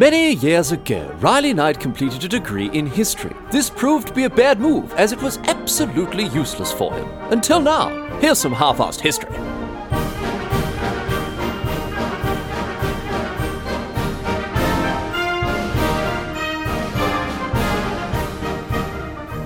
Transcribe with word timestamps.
Many 0.00 0.32
years 0.36 0.72
ago, 0.72 1.14
Riley 1.20 1.52
Knight 1.52 1.78
completed 1.78 2.24
a 2.24 2.28
degree 2.28 2.70
in 2.70 2.86
history. 2.86 3.36
This 3.50 3.68
proved 3.68 4.08
to 4.08 4.14
be 4.14 4.24
a 4.24 4.30
bad 4.30 4.58
move, 4.58 4.94
as 4.94 5.12
it 5.12 5.20
was 5.20 5.36
absolutely 5.44 6.28
useless 6.28 6.72
for 6.72 6.90
him. 6.94 7.06
Until 7.30 7.60
now. 7.60 7.90
Here's 8.18 8.38
some 8.38 8.54
half 8.54 8.78
assed 8.78 9.00
history. 9.02 9.28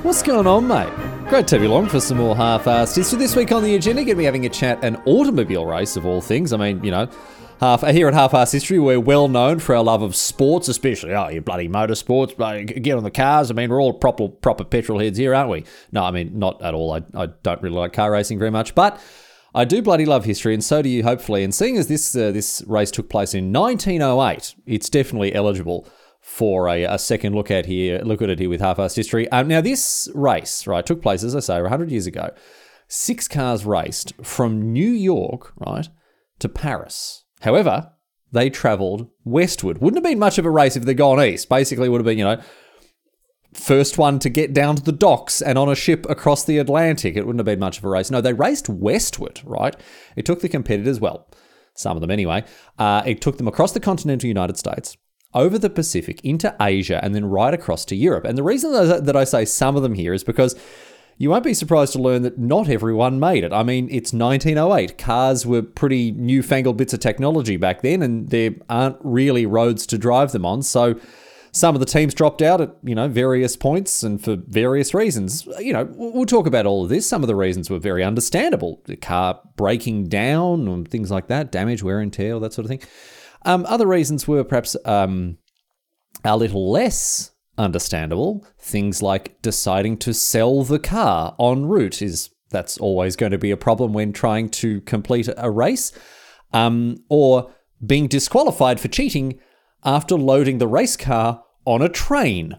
What's 0.05 0.23
going 0.23 0.47
on, 0.47 0.69
mate? 0.69 1.29
Great 1.29 1.49
to 1.49 1.59
you 1.59 1.67
along 1.67 1.89
for 1.89 1.99
some 1.99 2.19
more 2.19 2.37
half-assed 2.37 2.95
history. 2.95 3.19
This 3.19 3.35
week 3.35 3.51
on 3.51 3.65
the 3.65 3.75
agenda, 3.75 4.03
going 4.05 4.15
to 4.15 4.15
be 4.15 4.25
having 4.25 4.47
a 4.47 4.51
chat 4.51 4.85
an 4.85 5.03
automobile 5.05 5.67
race 5.67 5.97
of 5.97 6.07
all 6.07 6.21
things. 6.21 6.53
I 6.53 6.59
mean, 6.59 6.85
you 6.85 6.93
know, 6.93 7.09
half 7.61 7.87
here 7.87 8.09
at 8.09 8.15
Half-Assed 8.15 8.53
History, 8.53 8.79
we're 8.79 9.01
well 9.01 9.29
known 9.29 9.59
for 9.59 9.75
our 9.75 9.83
love 9.83 10.03
of 10.03 10.15
sports, 10.17 10.69
especially 10.69 11.13
oh, 11.13 11.29
you 11.29 11.41
bloody 11.41 11.69
motorsports. 11.69 12.37
bloody- 12.37 12.65
Get 12.65 12.97
on 12.97 13.05
the 13.05 13.11
cars. 13.11 13.51
I 13.51 13.55
mean, 13.55 13.71
we're 13.71 13.81
all 13.81 13.93
proper 13.93 14.29
proper 14.29 14.65
petrol 14.65 14.99
heads 14.99 15.19
here, 15.19 15.35
aren't 15.35 15.51
we? 15.51 15.65
No, 15.93 16.05
I 16.05 16.11
mean 16.11 16.39
not 16.39 16.61
at 16.63 16.75
all. 16.75 16.93
I, 16.93 17.03
I 17.15 17.27
don't 17.43 17.63
really 17.63 17.77
like 17.77 17.93
car 17.93 18.11
racing 18.11 18.39
very 18.39 18.51
much, 18.51 18.75
but 18.75 19.01
I 19.55 19.65
do 19.65 19.83
bloody 19.83 20.05
love 20.05 20.25
history, 20.25 20.53
and 20.53 20.65
so 20.65 20.83
do 20.83 20.89
you, 20.89 21.05
hopefully. 21.05 21.45
And 21.45 21.55
seeing 21.55 21.77
as 21.77 21.87
this 21.87 22.15
uh, 22.17 22.33
this 22.33 22.63
race 22.67 22.91
took 22.91 23.09
place 23.09 23.35
in 23.35 23.53
1908, 23.53 24.55
it's 24.67 24.89
definitely 24.89 25.35
eligible 25.35 25.89
for 26.21 26.69
a, 26.69 26.85
a 26.85 26.99
second 26.99 27.35
look 27.35 27.51
at 27.51 27.67
here. 27.67 28.01
Look 28.01 28.23
at 28.23 28.31
it 28.31 28.39
here 28.39 28.49
with 28.49 28.61
half-assed 28.61 28.97
history. 28.97 29.29
Um, 29.31 29.47
now 29.47 29.61
this 29.61 30.09
race, 30.15 30.67
right, 30.67 30.85
took 30.85 31.03
place 31.03 31.23
as 31.23 31.37
I 31.37 31.41
say 31.41 31.61
100 31.61 31.91
years 31.91 32.07
ago. 32.07 32.31
Six 32.89 33.29
cars 33.29 33.65
raced 33.65 34.13
from 34.23 34.73
New 34.73 34.91
York, 34.91 35.53
right, 35.57 35.89
to 36.39 36.49
Paris. 36.49 37.24
However, 37.45 37.93
they 38.33 38.51
travelled 38.51 39.11
westward. 39.25 39.79
Wouldn't 39.79 39.99
have 39.99 40.11
been 40.11 40.19
much 40.19 40.39
of 40.39 40.47
a 40.47 40.51
race 40.51 40.77
if 40.77 40.85
they'd 40.85 40.95
gone 40.95 41.23
east. 41.23 41.49
Basically, 41.49 41.89
would 41.89 42.01
have 42.01 42.07
been 42.07 42.19
you 42.19 42.25
know 42.25 42.41
first 43.53 43.99
one 43.99 44.19
to 44.19 44.29
get 44.29 44.53
down 44.53 44.77
to 44.77 44.83
the 44.83 44.93
docks 44.93 45.41
and 45.41 45.57
on 45.57 45.69
a 45.69 45.77
ship 45.77 46.07
across 46.09 46.45
the 46.45 46.59
Atlantic. 46.59 47.17
It 47.17 47.25
wouldn't 47.25 47.39
have 47.39 47.47
been 47.47 47.61
much 47.61 47.79
of 47.79 47.85
a 47.85 47.89
race. 47.89 48.11
No, 48.11 48.21
they 48.21 48.33
raced 48.33 48.69
westward, 48.69 49.41
right? 49.45 49.77
It 50.17 50.27
took 50.27 50.41
the 50.41 50.49
competitors, 50.49 50.99
well, 50.99 51.29
some 51.75 51.97
of 51.97 52.01
them 52.01 52.11
anyway, 52.11 52.45
uh, 52.81 53.03
it 53.07 53.21
took 53.21 53.39
them 53.39 53.47
across 53.47 53.71
the 53.71 53.79
continental 53.79 54.27
United 54.27 54.57
States, 54.57 54.97
over 55.35 55.57
the 55.57 55.71
Pacific, 55.71 56.21
into 56.25 56.55
Asia, 56.61 56.99
and 57.05 57.15
then 57.15 57.27
right 57.27 57.55
across 57.55 57.85
to 57.87 57.95
Europe. 57.97 58.25
And 58.25 58.37
the 58.37 58.43
reason 58.43 58.73
that 58.73 59.05
that 59.05 59.17
I 59.17 59.23
say 59.23 59.45
some 59.45 59.77
of 59.77 59.83
them 59.83 59.95
here 59.95 60.15
is 60.15 60.25
because 60.25 60.57
you 61.17 61.31
won't 61.31 61.45
be 61.45 61.55
surprised 61.55 61.93
to 61.93 61.99
learn 62.01 62.23
that 62.23 62.39
not 62.39 62.69
everyone 62.69 63.21
made 63.21 63.45
it. 63.45 63.53
I 63.53 63.63
mean, 63.63 63.89
it's 63.91 64.13
1908. 64.13 64.99
Cars 64.99 65.47
were 65.47 65.63
pretty 65.63 66.11
newfangled 66.11 66.77
bits 66.77 66.93
of 66.93 67.01
technology 67.01 67.57
back 67.57 67.83
then, 67.83 68.03
and 68.03 68.31
there 68.31 68.55
aren't 68.69 68.99
really 69.01 69.47
roads 69.47 69.87
to 69.87 69.99
drive 69.99 70.33
them 70.33 70.45
on. 70.45 70.63
So 70.63 70.99
some 71.53 71.77
of 71.77 71.81
the 71.81 71.87
teams 71.87 72.15
dropped 72.15 72.43
out 72.43 72.61
at 72.61 72.75
you 72.83 72.97
know 72.97 73.07
various 73.07 73.57
points 73.57 74.03
and 74.03 74.23
for 74.23 74.37
various 74.49 74.93
reasons. 74.93 75.47
You 75.61 75.73
know, 75.73 75.89
we'll 75.95 76.27
talk 76.27 76.49
about 76.49 76.67
all 76.67 76.83
of 76.83 76.89
this. 76.89 77.09
Some 77.09 77.23
of 77.23 77.29
the 77.29 77.37
reasons 77.37 77.71
were 77.71 77.79
very 77.79 78.03
understandable: 78.03 78.83
the 78.87 78.97
car 78.97 79.41
breaking 79.57 80.09
down 80.09 80.67
and 80.67 80.89
things 80.89 81.13
like 81.13 81.29
that, 81.29 81.53
damage, 81.53 81.83
wear 81.83 82.01
and 82.01 82.13
tear, 82.13 82.41
that 82.41 82.53
sort 82.53 82.65
of 82.65 82.71
thing. 82.71 82.83
Um, 83.45 83.65
other 83.69 83.87
reasons 83.87 84.27
were 84.27 84.43
perhaps 84.43 84.77
um, 84.85 85.39
a 86.25 86.37
little 86.37 86.73
less 86.73 87.31
understandable. 87.59 88.47
Things 88.59 89.03
like 89.03 89.41
deciding 89.43 89.99
to 89.99 90.15
sell 90.15 90.65
the 90.65 90.79
car 90.79 91.35
en 91.39 91.67
route 91.67 92.03
is 92.03 92.31
that's 92.51 92.79
always 92.79 93.17
going 93.17 93.33
to 93.33 93.39
be 93.39 93.51
a 93.51 93.57
problem 93.57 93.93
when 93.93 94.13
trying 94.13 94.49
to 94.49 94.81
complete 94.83 95.29
a 95.37 95.51
race, 95.51 95.93
um, 96.53 96.97
or 97.09 97.53
being 97.85 98.07
disqualified 98.07 98.81
for 98.81 98.89
cheating 98.89 99.39
after 99.85 100.15
loading 100.15 100.59
the 100.59 100.69
race 100.69 100.97
car 100.97 101.43
on 101.65 101.83
a 101.83 101.89
train. 101.89 102.59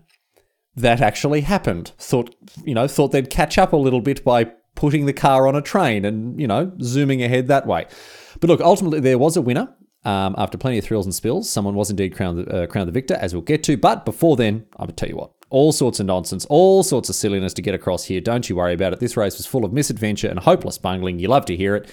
That 0.76 1.00
actually 1.00 1.42
happened. 1.42 1.94
Thought 1.98 2.36
you 2.66 2.74
know 2.74 2.88
thought 2.88 3.12
they'd 3.14 3.30
catch 3.30 3.58
up 3.58 3.72
a 3.72 3.78
little 3.78 4.02
bit 4.02 4.24
by 4.24 4.52
putting 4.76 5.06
the 5.06 5.14
car 5.14 5.48
on 5.48 5.56
a 5.56 5.62
train 5.62 6.04
and 6.04 6.40
you 6.40 6.48
know 6.48 6.74
zooming 6.82 7.24
ahead 7.24 7.48
that 7.48 7.66
way. 7.66 7.88
But 8.42 8.50
look, 8.50 8.62
ultimately 8.62 9.00
there 9.00 9.18
was 9.18 9.38
a 9.38 9.42
winner. 9.42 9.74
Um, 10.06 10.36
after 10.38 10.58
plenty 10.58 10.78
of 10.78 10.86
thrills 10.86 11.06
and 11.06 11.16
spills, 11.16 11.50
someone 11.50 11.74
was 11.74 11.90
indeed 11.90 12.16
crowned, 12.16 12.48
uh, 12.52 12.68
crowned 12.68 12.88
the 12.88 12.94
victor, 12.94 13.16
as 13.16 13.34
we'll 13.34 13.42
get 13.42 13.64
to. 13.64 13.76
But 13.76 14.06
before 14.06 14.36
then, 14.36 14.68
I 14.78 14.86
would 14.86 14.96
tell 14.96 15.10
you 15.10 15.18
what, 15.18 15.32
all 15.50 15.72
sorts 15.72 16.00
of 16.00 16.06
nonsense, 16.06 16.46
all 16.46 16.84
sorts 16.84 17.10
of 17.10 17.16
silliness 17.16 17.56
to 17.56 17.64
get 17.64 17.74
across 17.74 18.06
here. 18.06 18.22
Don't 18.22 18.48
you 18.48 18.56
worry 18.56 18.74
about 18.74 18.94
it. 18.94 19.00
This 19.00 19.18
race 19.18 19.38
was 19.38 19.48
full 19.48 19.66
of 19.66 19.74
misadventure 19.74 20.28
and 20.28 20.40
hopeless 20.40 20.78
bungling. 20.78 21.18
You 21.18 21.28
love 21.28 21.46
to 21.46 21.56
hear 21.56 21.76
it. 21.76 21.90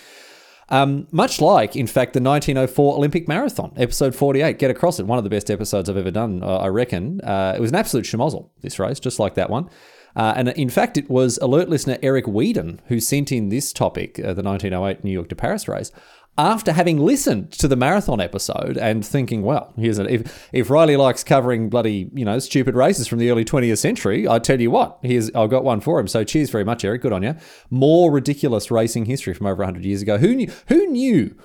Um, 0.68 1.06
much 1.10 1.40
like, 1.40 1.74
in 1.74 1.86
fact, 1.86 2.12
the 2.12 2.20
1904 2.20 2.96
Olympic 2.96 3.28
Marathon, 3.28 3.72
episode 3.76 4.14
48. 4.14 4.58
Get 4.58 4.70
across 4.70 4.98
it. 4.98 5.06
One 5.06 5.18
of 5.18 5.24
the 5.24 5.30
best 5.30 5.50
episodes 5.50 5.88
I've 5.88 5.96
ever 5.96 6.10
done, 6.10 6.42
uh, 6.42 6.58
I 6.58 6.68
reckon. 6.68 7.20
Uh, 7.20 7.54
it 7.56 7.60
was 7.60 7.70
an 7.70 7.76
absolute 7.76 8.04
schmozzle, 8.04 8.50
this 8.60 8.78
race, 8.78 9.00
just 9.00 9.18
like 9.18 9.34
that 9.34 9.50
one. 9.50 9.68
Uh, 10.14 10.34
and 10.36 10.48
in 10.50 10.68
fact, 10.68 10.96
it 10.96 11.08
was 11.08 11.38
alert 11.38 11.68
listener 11.68 11.98
Eric 12.02 12.26
Whedon 12.26 12.80
who 12.88 13.00
sent 13.00 13.32
in 13.32 13.48
this 13.48 13.72
topic, 13.72 14.18
uh, 14.18 14.34
the 14.34 14.42
1908 14.42 15.04
New 15.04 15.10
York 15.10 15.28
to 15.30 15.36
Paris 15.36 15.68
race, 15.68 15.90
after 16.38 16.72
having 16.72 16.98
listened 16.98 17.52
to 17.52 17.68
the 17.68 17.76
marathon 17.76 18.20
episode 18.20 18.78
and 18.78 19.04
thinking, 19.04 19.42
well, 19.42 19.72
here's 19.76 19.98
if 19.98 20.48
if 20.52 20.70
Riley 20.70 20.96
likes 20.96 21.22
covering 21.22 21.68
bloody 21.68 22.10
you 22.14 22.24
know 22.24 22.38
stupid 22.38 22.74
races 22.74 23.06
from 23.06 23.18
the 23.18 23.30
early 23.30 23.44
20th 23.44 23.78
century, 23.78 24.26
I 24.26 24.38
tell 24.38 24.60
you 24.60 24.70
what, 24.70 24.98
here's 25.02 25.30
I've 25.34 25.50
got 25.50 25.64
one 25.64 25.80
for 25.80 26.00
him. 26.00 26.08
So 26.08 26.24
cheers 26.24 26.50
very 26.50 26.64
much, 26.64 26.84
Eric. 26.84 27.02
Good 27.02 27.12
on 27.12 27.22
you. 27.22 27.36
More 27.70 28.10
ridiculous 28.10 28.70
racing 28.70 29.06
history 29.06 29.34
from 29.34 29.46
over 29.46 29.62
100 29.62 29.84
years 29.84 30.00
ago. 30.00 30.18
Who 30.18 30.34
knew? 30.34 30.50
Who 30.68 30.86
knew? 30.86 31.36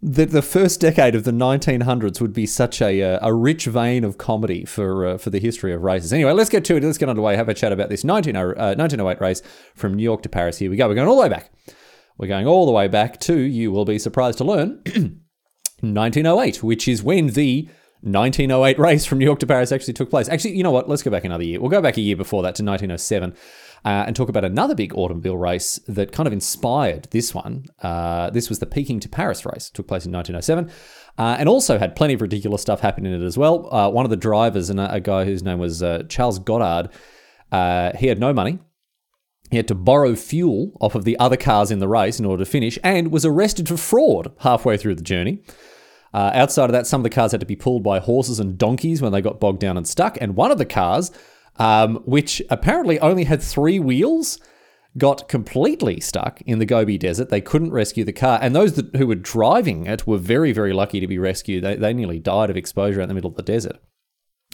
That 0.00 0.30
the 0.30 0.42
first 0.42 0.80
decade 0.80 1.16
of 1.16 1.24
the 1.24 1.32
1900s 1.32 2.20
would 2.20 2.32
be 2.32 2.46
such 2.46 2.80
a 2.80 3.02
uh, 3.02 3.18
a 3.20 3.34
rich 3.34 3.64
vein 3.64 4.04
of 4.04 4.16
comedy 4.16 4.64
for 4.64 5.04
uh, 5.04 5.18
for 5.18 5.30
the 5.30 5.40
history 5.40 5.74
of 5.74 5.82
races. 5.82 6.12
Anyway, 6.12 6.30
let's 6.30 6.50
get 6.50 6.64
to 6.66 6.76
it. 6.76 6.84
Let's 6.84 6.98
get 6.98 7.08
underway. 7.08 7.34
Have 7.34 7.48
a 7.48 7.54
chat 7.54 7.72
about 7.72 7.88
this 7.88 8.04
19, 8.04 8.36
uh, 8.36 8.44
1908 8.76 9.20
race 9.20 9.42
from 9.74 9.94
New 9.94 10.04
York 10.04 10.22
to 10.22 10.28
Paris. 10.28 10.58
Here 10.58 10.70
we 10.70 10.76
go. 10.76 10.86
We're 10.86 10.94
going 10.94 11.08
all 11.08 11.16
the 11.16 11.22
way 11.22 11.28
back. 11.28 11.50
We're 12.18 12.26
going 12.26 12.46
all 12.48 12.66
the 12.66 12.72
way 12.72 12.88
back 12.88 13.20
to, 13.20 13.38
you 13.38 13.70
will 13.70 13.84
be 13.84 13.98
surprised 13.98 14.38
to 14.38 14.44
learn, 14.44 14.82
1908, 15.80 16.64
which 16.64 16.88
is 16.88 17.00
when 17.00 17.28
the 17.28 17.68
1908 18.00 18.78
race 18.78 19.06
from 19.06 19.18
New 19.18 19.24
York 19.24 19.38
to 19.38 19.46
Paris 19.46 19.70
actually 19.70 19.94
took 19.94 20.10
place. 20.10 20.28
Actually, 20.28 20.56
you 20.56 20.64
know 20.64 20.72
what? 20.72 20.88
Let's 20.88 21.02
go 21.02 21.12
back 21.12 21.24
another 21.24 21.44
year. 21.44 21.60
We'll 21.60 21.70
go 21.70 21.80
back 21.80 21.96
a 21.96 22.00
year 22.00 22.16
before 22.16 22.42
that 22.42 22.56
to 22.56 22.64
1907 22.64 23.34
uh, 23.84 24.04
and 24.06 24.16
talk 24.16 24.28
about 24.28 24.44
another 24.44 24.74
big 24.74 24.94
automobile 24.96 25.36
race 25.36 25.78
that 25.86 26.10
kind 26.10 26.26
of 26.26 26.32
inspired 26.32 27.04
this 27.12 27.32
one. 27.32 27.66
Uh, 27.82 28.30
this 28.30 28.48
was 28.48 28.58
the 28.58 28.66
Peking 28.66 28.98
to 29.00 29.08
Paris 29.08 29.46
race. 29.46 29.68
It 29.68 29.74
took 29.74 29.86
place 29.86 30.04
in 30.04 30.10
1907 30.10 30.70
uh, 31.18 31.36
and 31.38 31.48
also 31.48 31.78
had 31.78 31.94
plenty 31.94 32.14
of 32.14 32.20
ridiculous 32.20 32.62
stuff 32.62 32.80
happening 32.80 33.12
in 33.12 33.22
it 33.22 33.26
as 33.26 33.38
well. 33.38 33.72
Uh, 33.72 33.88
one 33.88 34.04
of 34.04 34.10
the 34.10 34.16
drivers, 34.16 34.70
and 34.70 34.80
a, 34.80 34.94
a 34.94 35.00
guy 35.00 35.24
whose 35.24 35.44
name 35.44 35.60
was 35.60 35.84
uh, 35.84 36.02
Charles 36.08 36.40
Goddard, 36.40 36.90
uh, 37.52 37.92
he 37.96 38.08
had 38.08 38.18
no 38.18 38.32
money. 38.32 38.58
He 39.50 39.56
had 39.56 39.68
to 39.68 39.74
borrow 39.74 40.14
fuel 40.14 40.72
off 40.80 40.94
of 40.94 41.04
the 41.04 41.18
other 41.18 41.36
cars 41.36 41.70
in 41.70 41.78
the 41.78 41.88
race 41.88 42.18
in 42.18 42.26
order 42.26 42.44
to 42.44 42.50
finish 42.50 42.78
and 42.84 43.10
was 43.10 43.24
arrested 43.24 43.68
for 43.68 43.76
fraud 43.76 44.32
halfway 44.40 44.76
through 44.76 44.96
the 44.96 45.02
journey. 45.02 45.42
Uh, 46.12 46.30
outside 46.34 46.64
of 46.64 46.72
that, 46.72 46.86
some 46.86 47.00
of 47.00 47.04
the 47.04 47.10
cars 47.10 47.32
had 47.32 47.40
to 47.40 47.46
be 47.46 47.56
pulled 47.56 47.82
by 47.82 47.98
horses 47.98 48.40
and 48.40 48.58
donkeys 48.58 49.02
when 49.02 49.12
they 49.12 49.20
got 49.20 49.40
bogged 49.40 49.60
down 49.60 49.76
and 49.76 49.86
stuck. 49.86 50.18
And 50.20 50.36
one 50.36 50.50
of 50.50 50.58
the 50.58 50.66
cars, 50.66 51.10
um, 51.56 51.96
which 52.06 52.42
apparently 52.50 52.98
only 53.00 53.24
had 53.24 53.42
three 53.42 53.78
wheels, 53.78 54.38
got 54.96 55.28
completely 55.28 56.00
stuck 56.00 56.40
in 56.42 56.58
the 56.58 56.66
Gobi 56.66 56.98
Desert. 56.98 57.28
They 57.28 57.40
couldn't 57.40 57.72
rescue 57.72 58.04
the 58.04 58.12
car. 58.12 58.38
And 58.40 58.54
those 58.54 58.74
that, 58.74 58.96
who 58.96 59.06
were 59.06 59.14
driving 59.14 59.86
it 59.86 60.06
were 60.06 60.18
very, 60.18 60.52
very 60.52 60.72
lucky 60.72 60.98
to 61.00 61.06
be 61.06 61.18
rescued. 61.18 61.62
They, 61.62 61.76
they 61.76 61.92
nearly 61.92 62.18
died 62.18 62.50
of 62.50 62.56
exposure 62.56 63.00
in 63.00 63.08
the 63.08 63.14
middle 63.14 63.30
of 63.30 63.36
the 63.36 63.42
desert. 63.42 63.78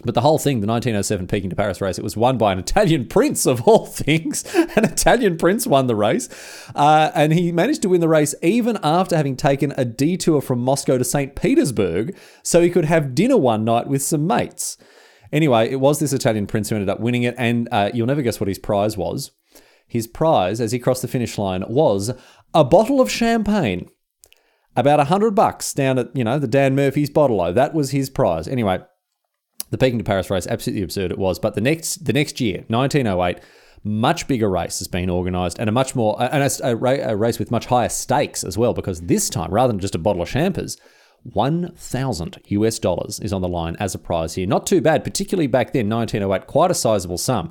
But 0.03 0.15
the 0.15 0.23
whole 0.23 0.39
thing, 0.39 0.61
the 0.61 0.67
1907 0.67 1.29
Peking 1.29 1.51
to 1.51 1.57
Paris 1.57 1.81
race, 1.81 1.99
it 1.99 2.05
was 2.05 2.17
won 2.17 2.37
by 2.37 2.53
an 2.53 2.59
Italian 2.59 3.07
prince 3.07 3.47
of 3.47 3.63
all 3.63 3.87
things. 3.87 4.45
An 4.55 4.85
Italian 4.85 5.39
prince 5.39 5.67
won 5.67 5.87
the 5.87 5.95
race. 5.95 6.29
Uh, 6.75 7.13
and 7.15 7.33
he 7.33 7.53
managed 7.53 7.83
to 7.83 7.89
win 7.89 8.01
the 8.01 8.09
race 8.09 8.35
even 8.43 8.77
after 8.83 9.17
having 9.17 9.37
taken 9.37 9.73
a 9.77 9.85
detour 9.85 10.41
from 10.41 10.59
Moscow 10.59 10.99
to 10.99 11.05
St. 11.05 11.37
Petersburg 11.37 12.17
so 12.43 12.61
he 12.61 12.71
could 12.71 12.87
have 12.87 13.15
dinner 13.15 13.37
one 13.37 13.65
night 13.65 13.87
with 13.87 14.03
some 14.03 14.27
mates. 14.27 14.77
Anyway, 15.33 15.71
it 15.71 15.81
was 15.81 16.01
this 16.01 16.13
Italian 16.13 16.47
prince 16.47 16.69
who 16.69 16.77
ended 16.77 16.89
up 16.89 17.01
winning 17.01 17.23
it. 17.23 17.37
And 17.39 17.69
uh, 17.71 17.91
you'll 17.95 18.09
never 18.09 18.23
guess 18.23 18.41
what 18.41 18.49
his 18.49 18.59
prize 18.59 18.97
was. 18.97 19.31
His 19.87 20.09
prize, 20.09 20.61
as 20.61 20.73
he 20.73 20.81
crossed 20.81 21.03
the 21.03 21.09
finish 21.09 21.39
line, 21.39 21.63
was 21.69 22.11
a 22.53 22.65
bottle 22.65 23.01
of 23.01 23.11
champagne. 23.11 23.89
About 24.77 24.99
a 24.99 25.05
hundred 25.05 25.37
bucks 25.37 25.73
down 25.73 26.01
at, 26.01 26.09
you 26.17 26.25
know, 26.25 26.41
the 26.41 26.49
Dan 26.49 26.75
Murphy's 26.75 27.11
bottle 27.11 27.53
That 27.53 27.75
was 27.75 27.93
his 27.93 28.11
prize. 28.11 28.49
Anyway, 28.49 28.81
the 29.71 29.79
Peking 29.79 29.99
to 29.99 30.05
Paris 30.05 30.31
race, 30.31 30.47
absolutely 30.47 30.83
absurd 30.83 31.11
it 31.11 31.19
was. 31.19 31.39
But 31.39 31.55
the 31.55 31.61
next 31.61 32.05
the 32.05 32.13
next 32.13 32.41
year, 32.41 32.65
1908, 32.69 33.43
much 33.83 34.27
bigger 34.27 34.49
race 34.49 34.79
has 34.79 34.89
been 34.89 35.11
organised 35.11 35.59
and 35.59 35.69
a 35.69 35.73
much 35.73 35.95
more 35.95 36.17
and 36.21 36.43
a, 36.43 36.67
a, 36.67 37.11
a, 37.11 37.17
race 37.17 37.39
with 37.39 37.51
much 37.51 37.67
higher 37.67 37.89
stakes 37.89 38.43
as 38.43 38.57
well 38.57 38.73
because 38.73 39.03
this 39.03 39.29
time 39.29 39.53
rather 39.53 39.73
than 39.73 39.81
just 39.81 39.95
a 39.95 39.99
bottle 39.99 40.23
of 40.23 40.29
champers. 40.29 40.77
1,000 41.33 42.39
US 42.49 42.79
dollars 42.79 43.19
is 43.21 43.33
on 43.33 43.41
the 43.41 43.49
line 43.49 43.77
as 43.81 43.95
a 43.95 43.99
prize 43.99 44.35
here. 44.35 44.47
Not 44.47 44.67
too 44.67 44.83
bad, 44.83 45.05
particularly 45.05 45.47
back 45.47 45.73
then, 45.73 45.89
1908, 45.89 46.47
quite 46.47 46.71
a 46.71 46.75
sizable 46.75 47.17
sum. 47.17 47.51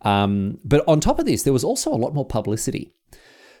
Um, 0.00 0.58
but 0.64 0.82
on 0.88 0.98
top 0.98 1.18
of 1.18 1.26
this, 1.26 1.42
there 1.42 1.52
was 1.52 1.62
also 1.62 1.92
a 1.92 1.96
lot 1.96 2.14
more 2.14 2.24
publicity. 2.24 2.94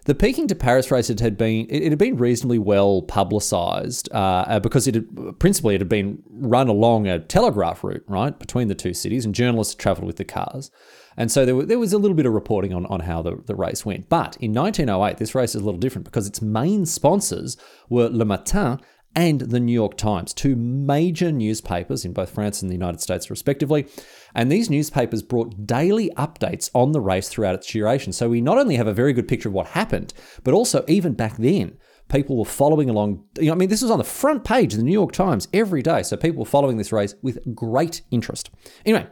The 0.04 0.14
Peking 0.14 0.48
to 0.48 0.54
Paris 0.54 0.90
race 0.90 1.10
it 1.10 1.20
had 1.20 1.36
been 1.36 1.66
it, 1.68 1.82
it 1.84 1.92
had 1.92 1.98
been 1.98 2.16
reasonably 2.16 2.58
well 2.58 3.02
publicised 3.02 4.08
uh, 4.12 4.44
uh, 4.46 4.60
because 4.60 4.86
it 4.86 4.94
had, 4.94 5.38
principally 5.38 5.74
it 5.74 5.80
had 5.80 5.88
been 5.88 6.22
run 6.30 6.68
along 6.68 7.06
a 7.06 7.18
telegraph 7.18 7.84
route 7.84 8.04
right 8.08 8.38
between 8.38 8.68
the 8.68 8.74
two 8.74 8.94
cities, 8.94 9.24
and 9.24 9.34
journalists 9.34 9.74
travelled 9.74 10.06
with 10.06 10.16
the 10.16 10.24
cars, 10.24 10.70
and 11.16 11.30
so 11.30 11.44
there, 11.44 11.54
were, 11.54 11.66
there 11.66 11.78
was 11.78 11.92
a 11.92 11.98
little 11.98 12.16
bit 12.16 12.26
of 12.26 12.32
reporting 12.32 12.72
on, 12.72 12.86
on 12.86 13.00
how 13.00 13.22
the, 13.22 13.42
the 13.46 13.54
race 13.54 13.84
went. 13.84 14.08
But 14.08 14.36
in 14.40 14.52
1908, 14.52 15.18
this 15.18 15.34
race 15.34 15.54
is 15.54 15.62
a 15.62 15.64
little 15.64 15.80
different 15.80 16.04
because 16.04 16.26
its 16.26 16.42
main 16.42 16.86
sponsors 16.86 17.56
were 17.88 18.08
Le 18.08 18.24
Matin 18.24 18.80
and 19.14 19.40
the 19.40 19.60
New 19.60 19.72
York 19.72 19.96
Times, 19.96 20.32
two 20.32 20.56
major 20.56 21.30
newspapers 21.30 22.04
in 22.04 22.12
both 22.12 22.30
France 22.30 22.62
and 22.62 22.70
the 22.70 22.74
United 22.74 23.00
States, 23.00 23.30
respectively. 23.30 23.86
And 24.34 24.50
these 24.50 24.70
newspapers 24.70 25.22
brought 25.22 25.66
daily 25.66 26.10
updates 26.16 26.70
on 26.74 26.92
the 26.92 27.00
race 27.00 27.28
throughout 27.28 27.54
its 27.54 27.70
duration. 27.70 28.12
So 28.12 28.28
we 28.28 28.40
not 28.40 28.58
only 28.58 28.76
have 28.76 28.86
a 28.86 28.94
very 28.94 29.12
good 29.12 29.28
picture 29.28 29.48
of 29.48 29.54
what 29.54 29.68
happened, 29.68 30.14
but 30.44 30.54
also 30.54 30.84
even 30.88 31.14
back 31.14 31.36
then, 31.36 31.76
people 32.08 32.38
were 32.38 32.44
following 32.44 32.88
along. 32.88 33.24
You 33.38 33.46
know, 33.46 33.52
I 33.52 33.56
mean, 33.56 33.68
this 33.68 33.82
was 33.82 33.90
on 33.90 33.98
the 33.98 34.04
front 34.04 34.44
page 34.44 34.72
of 34.72 34.78
the 34.78 34.84
New 34.84 34.92
York 34.92 35.12
Times 35.12 35.48
every 35.52 35.82
day. 35.82 36.02
So 36.02 36.16
people 36.16 36.40
were 36.40 36.46
following 36.46 36.76
this 36.76 36.92
race 36.92 37.14
with 37.22 37.38
great 37.54 38.02
interest. 38.10 38.50
Anyway, 38.86 39.06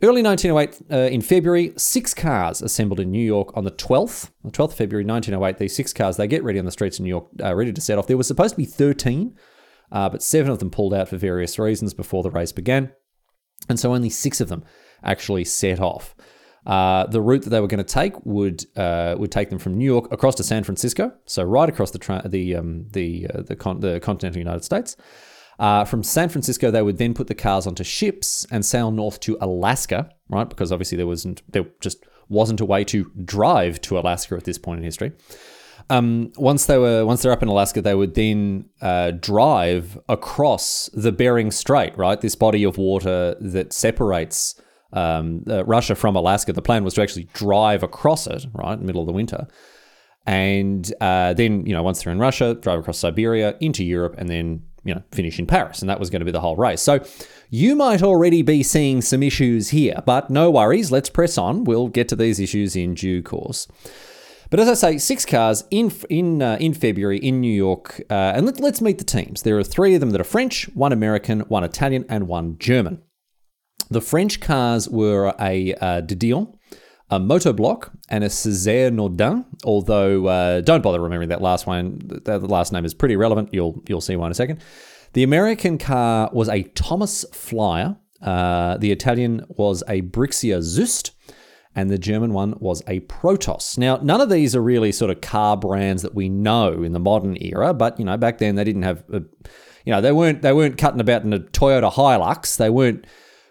Early 0.00 0.22
1908, 0.22 0.92
uh, 0.92 1.12
in 1.12 1.20
February, 1.20 1.72
six 1.76 2.14
cars 2.14 2.62
assembled 2.62 3.00
in 3.00 3.10
New 3.10 3.24
York 3.24 3.50
on 3.56 3.64
the 3.64 3.72
12th, 3.72 4.30
the 4.44 4.52
12th 4.52 4.70
of 4.70 4.74
February 4.74 5.04
1908. 5.04 5.58
These 5.58 5.74
six 5.74 5.92
cars, 5.92 6.16
they 6.16 6.28
get 6.28 6.44
ready 6.44 6.60
on 6.60 6.64
the 6.64 6.70
streets 6.70 7.00
of 7.00 7.04
New 7.04 7.08
York, 7.08 7.26
uh, 7.42 7.52
ready 7.52 7.72
to 7.72 7.80
set 7.80 7.98
off. 7.98 8.06
There 8.06 8.16
was 8.16 8.28
supposed 8.28 8.54
to 8.54 8.58
be 8.58 8.64
13, 8.64 9.34
uh, 9.90 10.08
but 10.08 10.22
seven 10.22 10.52
of 10.52 10.60
them 10.60 10.70
pulled 10.70 10.94
out 10.94 11.08
for 11.08 11.16
various 11.16 11.58
reasons 11.58 11.94
before 11.94 12.22
the 12.22 12.30
race 12.30 12.52
began. 12.52 12.92
And 13.68 13.80
so 13.80 13.92
only 13.92 14.08
six 14.08 14.40
of 14.40 14.48
them 14.48 14.64
actually 15.02 15.44
set 15.44 15.80
off. 15.80 16.14
Uh, 16.64 17.06
the 17.06 17.20
route 17.20 17.42
that 17.42 17.50
they 17.50 17.60
were 17.60 17.66
going 17.66 17.84
to 17.84 17.94
take 17.94 18.14
would 18.24 18.66
uh, 18.76 19.16
would 19.18 19.32
take 19.32 19.48
them 19.48 19.58
from 19.58 19.76
New 19.76 19.84
York 19.84 20.12
across 20.12 20.34
to 20.36 20.44
San 20.44 20.62
Francisco, 20.64 21.12
so 21.24 21.42
right 21.42 21.68
across 21.68 21.92
the 21.92 21.98
tra- 21.98 22.28
the 22.28 22.54
um, 22.56 22.86
the 22.90 23.26
uh, 23.32 23.42
the, 23.42 23.56
con- 23.56 23.80
the 23.80 23.98
continental 24.00 24.38
United 24.38 24.64
States. 24.64 24.96
Uh, 25.58 25.84
from 25.84 26.02
San 26.02 26.28
Francisco, 26.28 26.70
they 26.70 26.82
would 26.82 26.98
then 26.98 27.14
put 27.14 27.26
the 27.26 27.34
cars 27.34 27.66
onto 27.66 27.82
ships 27.82 28.46
and 28.50 28.64
sail 28.64 28.90
north 28.90 29.18
to 29.20 29.36
Alaska, 29.40 30.08
right? 30.28 30.48
Because 30.48 30.70
obviously 30.70 30.96
there 30.96 31.06
wasn't 31.06 31.42
there 31.52 31.66
just 31.80 32.04
wasn't 32.28 32.60
a 32.60 32.64
way 32.64 32.84
to 32.84 33.10
drive 33.24 33.80
to 33.80 33.98
Alaska 33.98 34.36
at 34.36 34.44
this 34.44 34.58
point 34.58 34.78
in 34.78 34.84
history. 34.84 35.12
Um, 35.90 36.32
once 36.36 36.66
they 36.66 36.78
were 36.78 37.04
once 37.04 37.22
they're 37.22 37.32
up 37.32 37.42
in 37.42 37.48
Alaska, 37.48 37.80
they 37.80 37.94
would 37.94 38.14
then 38.14 38.66
uh, 38.80 39.12
drive 39.12 39.98
across 40.08 40.90
the 40.92 41.10
Bering 41.12 41.50
Strait, 41.50 41.96
right? 41.96 42.20
This 42.20 42.34
body 42.34 42.62
of 42.62 42.78
water 42.78 43.34
that 43.40 43.72
separates 43.72 44.60
um, 44.92 45.44
uh, 45.48 45.64
Russia 45.64 45.94
from 45.94 46.14
Alaska. 46.14 46.52
The 46.52 46.62
plan 46.62 46.84
was 46.84 46.94
to 46.94 47.02
actually 47.02 47.28
drive 47.32 47.82
across 47.82 48.26
it, 48.26 48.46
right, 48.52 48.80
middle 48.80 49.00
of 49.00 49.06
the 49.06 49.12
winter, 49.12 49.48
and 50.26 50.92
uh, 51.00 51.32
then 51.34 51.66
you 51.66 51.72
know 51.72 51.82
once 51.82 52.02
they're 52.02 52.12
in 52.12 52.20
Russia, 52.20 52.54
drive 52.54 52.80
across 52.80 52.98
Siberia 52.98 53.56
into 53.60 53.82
Europe, 53.82 54.14
and 54.18 54.28
then 54.28 54.62
you 54.84 54.94
know, 54.94 55.02
finish 55.12 55.38
in 55.38 55.46
Paris, 55.46 55.80
and 55.80 55.88
that 55.88 56.00
was 56.00 56.10
going 56.10 56.20
to 56.20 56.26
be 56.26 56.32
the 56.32 56.40
whole 56.40 56.56
race. 56.56 56.80
So 56.80 57.04
you 57.50 57.76
might 57.76 58.02
already 58.02 58.42
be 58.42 58.62
seeing 58.62 59.02
some 59.02 59.22
issues 59.22 59.70
here, 59.70 60.02
but 60.06 60.30
no 60.30 60.50
worries, 60.50 60.90
let's 60.90 61.10
press 61.10 61.38
on. 61.38 61.64
We'll 61.64 61.88
get 61.88 62.08
to 62.08 62.16
these 62.16 62.40
issues 62.40 62.76
in 62.76 62.94
due 62.94 63.22
course. 63.22 63.68
But 64.50 64.60
as 64.60 64.68
I 64.68 64.74
say, 64.74 64.98
six 64.98 65.26
cars 65.26 65.64
in 65.70 65.92
in 66.08 66.40
uh, 66.40 66.56
in 66.58 66.72
February 66.72 67.18
in 67.18 67.40
New 67.40 67.52
York, 67.52 68.00
uh, 68.10 68.32
and 68.34 68.46
let, 68.46 68.60
us 68.62 68.80
meet 68.80 68.98
the 68.98 69.04
teams. 69.04 69.42
There 69.42 69.58
are 69.58 69.64
three 69.64 69.94
of 69.94 70.00
them 70.00 70.10
that 70.10 70.20
are 70.20 70.24
French, 70.24 70.64
one 70.74 70.92
American, 70.92 71.40
one 71.40 71.64
Italian, 71.64 72.06
and 72.08 72.28
one 72.28 72.56
German. 72.58 73.02
The 73.90 74.00
French 74.00 74.40
cars 74.40 74.88
were 74.88 75.34
a 75.38 75.74
uh, 75.74 76.00
De 76.00 76.14
Dion, 76.14 76.57
a 77.10 77.18
Motobloc, 77.18 77.90
and 78.08 78.22
a 78.22 78.28
Sizaire 78.28 78.90
Naudin. 78.90 79.44
Although 79.64 80.26
uh, 80.26 80.60
don't 80.60 80.82
bother 80.82 81.00
remembering 81.00 81.30
that 81.30 81.42
last 81.42 81.66
one. 81.66 81.98
The 82.24 82.38
last 82.40 82.72
name 82.72 82.84
is 82.84 82.94
pretty 82.94 83.16
relevant. 83.16 83.50
You'll 83.52 83.82
you'll 83.88 84.00
see 84.00 84.16
why 84.16 84.26
in 84.26 84.32
a 84.32 84.34
second. 84.34 84.60
The 85.14 85.22
American 85.22 85.78
car 85.78 86.30
was 86.32 86.48
a 86.48 86.62
Thomas 86.62 87.24
Flyer. 87.32 87.96
Uh, 88.20 88.76
the 88.76 88.92
Italian 88.92 89.46
was 89.48 89.82
a 89.88 90.02
Brixia 90.02 90.58
Züst. 90.58 91.12
And 91.74 91.90
the 91.90 91.98
German 91.98 92.32
one 92.32 92.54
was 92.58 92.82
a 92.88 93.00
Protos. 93.00 93.78
Now, 93.78 93.98
none 94.02 94.20
of 94.20 94.30
these 94.30 94.56
are 94.56 94.62
really 94.62 94.90
sort 94.90 95.12
of 95.12 95.20
car 95.20 95.56
brands 95.56 96.02
that 96.02 96.12
we 96.12 96.28
know 96.28 96.82
in 96.82 96.92
the 96.92 96.98
modern 96.98 97.36
era, 97.40 97.72
but 97.72 97.96
you 98.00 98.04
know, 98.04 98.16
back 98.16 98.38
then 98.38 98.56
they 98.56 98.64
didn't 98.64 98.82
have, 98.82 99.04
a, 99.12 99.22
you 99.84 99.92
know, 99.92 100.00
they 100.00 100.10
weren't 100.10 100.42
they 100.42 100.52
weren't 100.52 100.76
cutting 100.76 101.00
about 101.00 101.22
in 101.22 101.32
a 101.32 101.38
Toyota 101.38 101.92
Hilux. 101.92 102.56
They 102.56 102.70
weren't 102.70 103.06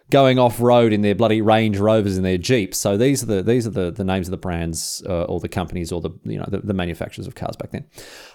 going 0.09 0.39
off 0.39 0.61
road 0.61 0.93
in 0.93 1.01
their 1.01 1.15
bloody 1.15 1.41
Range 1.41 1.77
Rovers 1.77 2.17
and 2.17 2.25
their 2.25 2.37
Jeeps. 2.37 2.77
So 2.77 2.97
these 2.97 3.23
are 3.23 3.25
the 3.25 3.43
these 3.43 3.67
are 3.67 3.71
the, 3.71 3.91
the 3.91 4.03
names 4.03 4.27
of 4.27 4.31
the 4.31 4.37
brands 4.37 5.03
uh, 5.07 5.23
or 5.23 5.39
the 5.39 5.49
companies 5.49 5.91
or 5.91 6.01
the 6.01 6.11
you 6.23 6.37
know 6.37 6.45
the, 6.47 6.59
the 6.59 6.73
manufacturers 6.73 7.27
of 7.27 7.35
cars 7.35 7.55
back 7.55 7.71
then. 7.71 7.85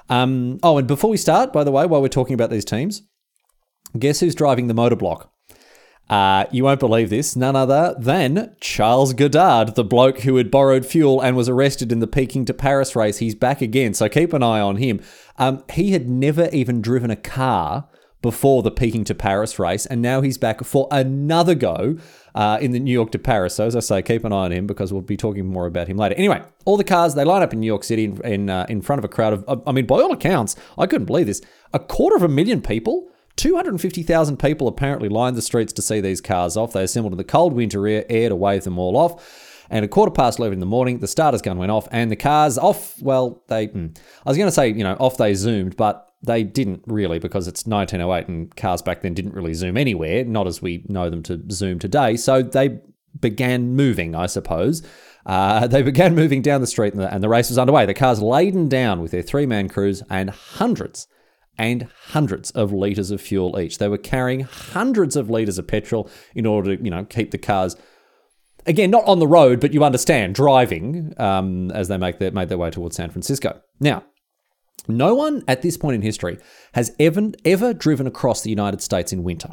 Um, 0.08 0.58
oh, 0.62 0.78
and 0.78 0.86
before 0.86 1.10
we 1.10 1.16
start, 1.16 1.52
by 1.52 1.64
the 1.64 1.72
way, 1.72 1.86
while 1.86 2.02
we're 2.02 2.08
talking 2.08 2.34
about 2.34 2.50
these 2.50 2.64
teams, 2.64 3.02
guess 3.98 4.20
who's 4.20 4.34
driving 4.34 4.66
the 4.66 4.74
Motobloc? 4.74 5.28
Uh, 6.10 6.44
you 6.50 6.64
won't 6.64 6.80
believe 6.80 7.08
this, 7.08 7.36
none 7.36 7.56
other 7.56 7.94
than 7.98 8.54
Charles 8.60 9.14
Goddard, 9.14 9.76
the 9.76 9.84
bloke 9.84 10.20
who 10.20 10.36
had 10.36 10.50
borrowed 10.50 10.84
fuel 10.84 11.22
and 11.22 11.36
was 11.36 11.48
arrested 11.48 11.90
in 11.90 12.00
the 12.00 12.06
Peking 12.06 12.44
to 12.46 12.52
Paris 12.52 12.94
race. 12.94 13.18
He's 13.18 13.34
back 13.34 13.62
again, 13.62 13.94
so 13.94 14.10
keep 14.10 14.34
an 14.34 14.42
eye 14.42 14.60
on 14.60 14.76
him. 14.76 15.00
Um, 15.38 15.64
he 15.72 15.92
had 15.92 16.10
never 16.10 16.50
even 16.52 16.82
driven 16.82 17.10
a 17.10 17.16
car 17.16 17.88
before 18.22 18.62
the 18.62 18.70
Peking 18.70 19.04
to 19.04 19.14
Paris 19.14 19.58
race, 19.58 19.84
and 19.86 20.00
now 20.00 20.20
he's 20.20 20.38
back 20.38 20.64
for 20.64 20.88
another 20.90 21.54
go 21.54 21.96
uh, 22.34 22.58
in 22.60 22.70
the 22.70 22.80
New 22.80 22.92
York 22.92 23.10
to 23.12 23.18
Paris. 23.18 23.56
So 23.56 23.66
as 23.66 23.76
I 23.76 23.80
say, 23.80 24.02
keep 24.02 24.24
an 24.24 24.32
eye 24.32 24.46
on 24.46 24.52
him 24.52 24.66
because 24.66 24.92
we'll 24.92 25.02
be 25.02 25.16
talking 25.16 25.46
more 25.46 25.66
about 25.66 25.88
him 25.88 25.96
later. 25.96 26.14
Anyway, 26.14 26.42
all 26.64 26.76
the 26.76 26.84
cars 26.84 27.14
they 27.14 27.24
line 27.24 27.42
up 27.42 27.52
in 27.52 27.60
New 27.60 27.66
York 27.66 27.84
City 27.84 28.04
in 28.04 28.42
in, 28.42 28.50
uh, 28.50 28.66
in 28.68 28.82
front 28.82 28.98
of 28.98 29.04
a 29.04 29.08
crowd 29.08 29.32
of, 29.32 29.62
I 29.66 29.72
mean, 29.72 29.86
by 29.86 29.96
all 29.96 30.12
accounts, 30.12 30.56
I 30.78 30.86
couldn't 30.86 31.06
believe 31.06 31.26
this, 31.26 31.42
a 31.72 31.78
quarter 31.78 32.16
of 32.16 32.22
a 32.22 32.28
million 32.28 32.60
people. 32.60 33.08
250,000 33.36 34.36
people 34.38 34.68
apparently 34.68 35.08
lined 35.08 35.36
the 35.36 35.42
streets 35.42 35.72
to 35.72 35.80
see 35.80 36.02
these 36.02 36.20
cars 36.20 36.54
off. 36.56 36.74
They 36.74 36.82
assembled 36.82 37.14
in 37.14 37.16
the 37.16 37.24
cold 37.24 37.54
winter 37.54 37.88
air, 37.88 38.04
air 38.10 38.28
to 38.28 38.36
wave 38.36 38.64
them 38.64 38.78
all 38.78 38.96
off. 38.96 39.51
And 39.70 39.84
a 39.84 39.88
quarter 39.88 40.12
past 40.12 40.38
11 40.38 40.54
in 40.54 40.60
the 40.60 40.66
morning, 40.66 40.98
the 40.98 41.06
starter's 41.06 41.42
gun 41.42 41.58
went 41.58 41.70
off, 41.70 41.88
and 41.90 42.10
the 42.10 42.16
cars 42.16 42.58
off, 42.58 43.00
well, 43.02 43.42
they, 43.48 43.66
hmm, 43.66 43.88
I 44.24 44.30
was 44.30 44.36
going 44.36 44.48
to 44.48 44.52
say, 44.52 44.68
you 44.68 44.84
know, 44.84 44.94
off 44.94 45.16
they 45.16 45.34
zoomed, 45.34 45.76
but 45.76 46.12
they 46.22 46.44
didn't 46.44 46.82
really 46.86 47.18
because 47.18 47.48
it's 47.48 47.66
1908 47.66 48.28
and 48.28 48.54
cars 48.56 48.80
back 48.80 49.02
then 49.02 49.14
didn't 49.14 49.34
really 49.34 49.54
zoom 49.54 49.76
anywhere, 49.76 50.24
not 50.24 50.46
as 50.46 50.62
we 50.62 50.84
know 50.88 51.10
them 51.10 51.22
to 51.24 51.42
zoom 51.50 51.78
today. 51.78 52.16
So 52.16 52.42
they 52.42 52.80
began 53.18 53.74
moving, 53.74 54.14
I 54.14 54.26
suppose. 54.26 54.82
Uh, 55.26 55.66
they 55.68 55.82
began 55.82 56.14
moving 56.14 56.42
down 56.42 56.60
the 56.60 56.66
street 56.66 56.92
and 56.92 57.02
the, 57.02 57.12
and 57.12 57.22
the 57.22 57.28
race 57.28 57.48
was 57.48 57.58
underway. 57.58 57.86
The 57.86 57.94
cars 57.94 58.22
laden 58.22 58.68
down 58.68 59.00
with 59.00 59.10
their 59.10 59.22
three 59.22 59.46
man 59.46 59.68
crews 59.68 60.02
and 60.08 60.30
hundreds 60.30 61.08
and 61.58 61.88
hundreds 62.08 62.50
of 62.52 62.72
litres 62.72 63.10
of 63.10 63.20
fuel 63.20 63.58
each. 63.60 63.78
They 63.78 63.88
were 63.88 63.98
carrying 63.98 64.40
hundreds 64.40 65.16
of 65.16 65.28
litres 65.28 65.58
of 65.58 65.66
petrol 65.66 66.08
in 66.34 66.46
order 66.46 66.76
to, 66.76 66.82
you 66.82 66.90
know, 66.90 67.04
keep 67.04 67.30
the 67.30 67.38
cars 67.38 67.76
again 68.66 68.90
not 68.90 69.04
on 69.06 69.18
the 69.18 69.26
road, 69.26 69.60
but 69.60 69.72
you 69.72 69.84
understand 69.84 70.34
driving 70.34 71.14
um, 71.18 71.70
as 71.72 71.88
they 71.88 71.96
make 71.96 72.18
their 72.18 72.30
made 72.30 72.48
their 72.48 72.58
way 72.58 72.70
towards 72.70 72.96
San 72.96 73.10
Francisco. 73.10 73.60
Now, 73.80 74.04
no 74.88 75.14
one 75.14 75.44
at 75.46 75.62
this 75.62 75.76
point 75.76 75.94
in 75.94 76.02
history 76.02 76.38
has 76.74 76.94
ever, 76.98 77.30
ever 77.44 77.72
driven 77.72 78.06
across 78.06 78.42
the 78.42 78.50
United 78.50 78.80
States 78.82 79.12
in 79.12 79.22
winter. 79.22 79.50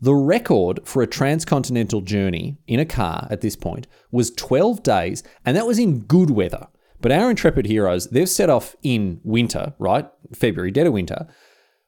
The 0.00 0.14
record 0.14 0.80
for 0.84 1.02
a 1.02 1.06
transcontinental 1.06 2.02
journey 2.02 2.58
in 2.66 2.78
a 2.78 2.84
car 2.84 3.26
at 3.30 3.40
this 3.40 3.56
point 3.56 3.86
was 4.12 4.30
12 4.30 4.82
days, 4.82 5.22
and 5.44 5.56
that 5.56 5.66
was 5.66 5.78
in 5.78 6.00
good 6.00 6.30
weather. 6.30 6.68
But 7.00 7.12
our 7.12 7.30
intrepid 7.30 7.66
heroes, 7.66 8.08
they've 8.08 8.28
set 8.28 8.50
off 8.50 8.76
in 8.82 9.20
winter, 9.24 9.74
right? 9.78 10.08
February, 10.34 10.70
dead 10.70 10.86
of 10.86 10.92
winter, 10.92 11.26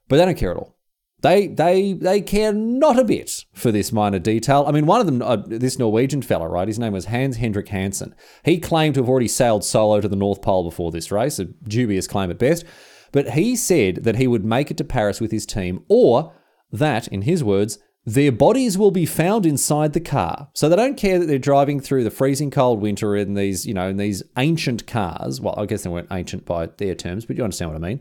but 0.09 0.17
they 0.17 0.25
don't 0.25 0.38
care 0.38 0.52
at 0.52 0.57
all. 0.57 0.76
They 1.23 1.49
they 1.49 1.93
they 1.93 2.21
care 2.21 2.53
not 2.53 2.99
a 2.99 3.05
bit 3.05 3.45
for 3.53 3.71
this 3.71 3.93
minor 3.93 4.19
detail. 4.19 4.65
I 4.67 4.73
mean, 4.73 4.87
one 4.87 5.00
of 5.00 5.07
them, 5.07 5.21
uh, 5.21 5.37
this 5.37 5.79
Norwegian 5.79 6.23
fella, 6.23 6.49
right? 6.49 6.69
His 6.69 6.79
name 6.79 6.93
was 6.93 7.07
Hans 7.07 7.37
Henrik 7.37 7.69
Hansen. 7.69 8.15
He 8.45 8.59
claimed 8.59 8.95
to 8.95 9.00
have 9.00 9.09
already 9.09 9.29
sailed 9.29 9.65
solo 9.65 10.00
to 10.00 10.09
the 10.09 10.17
North 10.17 10.41
Pole 10.41 10.65
before 10.65 10.91
this 10.91 11.12
race, 11.12 11.39
a 11.39 11.45
dubious 11.45 12.07
claim 12.07 12.31
at 12.31 12.39
best. 12.39 12.65
But 13.12 13.31
he 13.31 13.57
said 13.57 14.05
that 14.05 14.17
he 14.17 14.27
would 14.27 14.45
make 14.45 14.71
it 14.71 14.77
to 14.79 14.85
Paris 14.85 15.21
with 15.21 15.33
his 15.33 15.45
team, 15.45 15.85
or 15.89 16.33
that, 16.73 17.09
in 17.09 17.23
his 17.23 17.43
words, 17.43 17.79
their 18.07 18.33
bodies 18.33 18.79
will 18.79 18.91
be 18.91 19.05
found 19.05 19.45
inside 19.45 19.93
the 19.93 20.00
car. 20.00 20.49
So 20.55 20.69
they 20.69 20.77
don't 20.77 20.97
care 20.97 21.19
that 21.19 21.27
they're 21.27 21.39
driving 21.39 21.81
through 21.81 22.05
the 22.05 22.11
freezing 22.11 22.50
cold 22.50 22.81
winter 22.81 23.15
in 23.15 23.35
these, 23.35 23.67
you 23.67 23.75
know, 23.75 23.89
in 23.89 23.99
these 23.99 24.23
ancient 24.39 24.87
cars. 24.87 25.41
Well, 25.41 25.55
I 25.59 25.67
guess 25.67 25.83
they 25.83 25.91
weren't 25.91 26.09
ancient 26.11 26.47
by 26.47 26.67
their 26.79 26.95
terms, 26.95 27.27
but 27.27 27.37
you 27.37 27.45
understand 27.45 27.73
what 27.73 27.83
I 27.83 27.87
mean. 27.89 28.00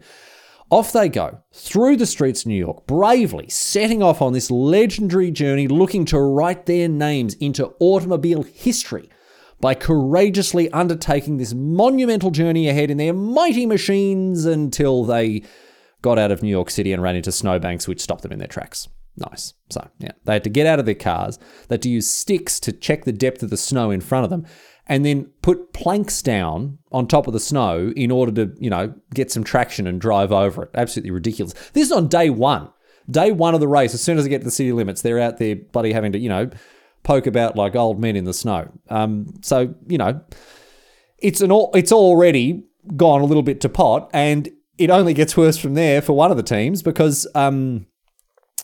Off 0.71 0.93
they 0.93 1.09
go 1.09 1.41
through 1.51 1.97
the 1.97 2.05
streets 2.05 2.41
of 2.41 2.47
New 2.47 2.55
York, 2.55 2.85
bravely 2.85 3.49
setting 3.49 4.03
off 4.03 4.21
on 4.21 4.33
this 4.33 4.51
legendary 4.51 5.31
journey, 5.31 5.67
looking 5.67 6.05
to 6.05 6.19
write 6.19 6.67
their 6.67 6.87
names 6.87 7.33
into 7.35 7.73
automobile 7.79 8.43
history 8.43 9.09
by 9.59 9.73
courageously 9.73 10.71
undertaking 10.71 11.37
this 11.37 11.55
monumental 11.55 12.29
journey 12.29 12.69
ahead 12.69 12.91
in 12.91 12.97
their 12.97 13.13
mighty 13.13 13.65
machines 13.65 14.45
until 14.45 15.03
they 15.03 15.41
got 16.03 16.19
out 16.19 16.31
of 16.31 16.43
New 16.43 16.49
York 16.49 16.69
City 16.69 16.93
and 16.93 17.01
ran 17.01 17.15
into 17.15 17.31
snowbanks, 17.31 17.87
which 17.87 18.01
stopped 18.01 18.21
them 18.21 18.31
in 18.31 18.39
their 18.39 18.47
tracks. 18.47 18.87
Nice. 19.17 19.55
So, 19.69 19.89
yeah, 19.97 20.11
they 20.25 20.33
had 20.33 20.43
to 20.45 20.49
get 20.49 20.67
out 20.67 20.79
of 20.79 20.85
their 20.85 20.95
cars. 20.95 21.39
They 21.67 21.73
had 21.73 21.81
to 21.81 21.89
use 21.89 22.07
sticks 22.07 22.59
to 22.61 22.71
check 22.71 23.05
the 23.05 23.11
depth 23.11 23.41
of 23.41 23.49
the 23.49 23.57
snow 23.57 23.89
in 23.91 24.01
front 24.01 24.23
of 24.23 24.29
them 24.29 24.45
and 24.89 25.05
then 25.05 25.25
put 25.43 25.71
planks 25.71 26.21
down 26.21 26.79
on 26.91 27.07
top 27.07 27.27
of 27.27 27.33
the 27.33 27.39
snow 27.39 27.93
in 27.95 28.09
order 28.09 28.31
to, 28.31 28.55
you 28.59 28.71
know, 28.71 28.93
get 29.13 29.31
some 29.31 29.43
traction 29.43 29.85
and 29.85 30.01
drive 30.01 30.31
over 30.31 30.63
it. 30.63 30.71
Absolutely 30.73 31.11
ridiculous. 31.11 31.53
This 31.73 31.85
is 31.85 31.91
on 31.91 32.07
day 32.07 32.31
one. 32.31 32.69
Day 33.09 33.31
one 33.31 33.53
of 33.53 33.59
the 33.59 33.67
race, 33.67 33.93
as 33.93 34.01
soon 34.01 34.17
as 34.17 34.23
they 34.23 34.29
get 34.29 34.39
to 34.39 34.45
the 34.45 34.51
city 34.51 34.71
limits, 34.71 35.01
they're 35.01 35.19
out 35.19 35.37
there 35.37 35.55
bloody 35.55 35.93
having 35.93 36.11
to, 36.11 36.19
you 36.19 36.29
know, 36.29 36.49
poke 37.03 37.27
about 37.27 37.55
like 37.55 37.75
old 37.75 37.99
men 37.99 38.15
in 38.15 38.25
the 38.25 38.33
snow. 38.33 38.71
Um, 38.89 39.33
so, 39.41 39.73
you 39.87 39.97
know, 39.97 40.21
it's 41.19 41.41
an 41.41 41.51
it's 41.73 41.91
already 41.91 42.63
gone 42.95 43.21
a 43.21 43.25
little 43.25 43.43
bit 43.43 43.61
to 43.61 43.69
pot, 43.69 44.09
and 44.13 44.49
it 44.77 44.89
only 44.89 45.13
gets 45.13 45.37
worse 45.37 45.57
from 45.57 45.75
there 45.75 46.01
for 46.01 46.13
one 46.13 46.31
of 46.31 46.37
the 46.37 46.43
teams 46.43 46.81
because 46.81 47.27
um, 47.35 47.85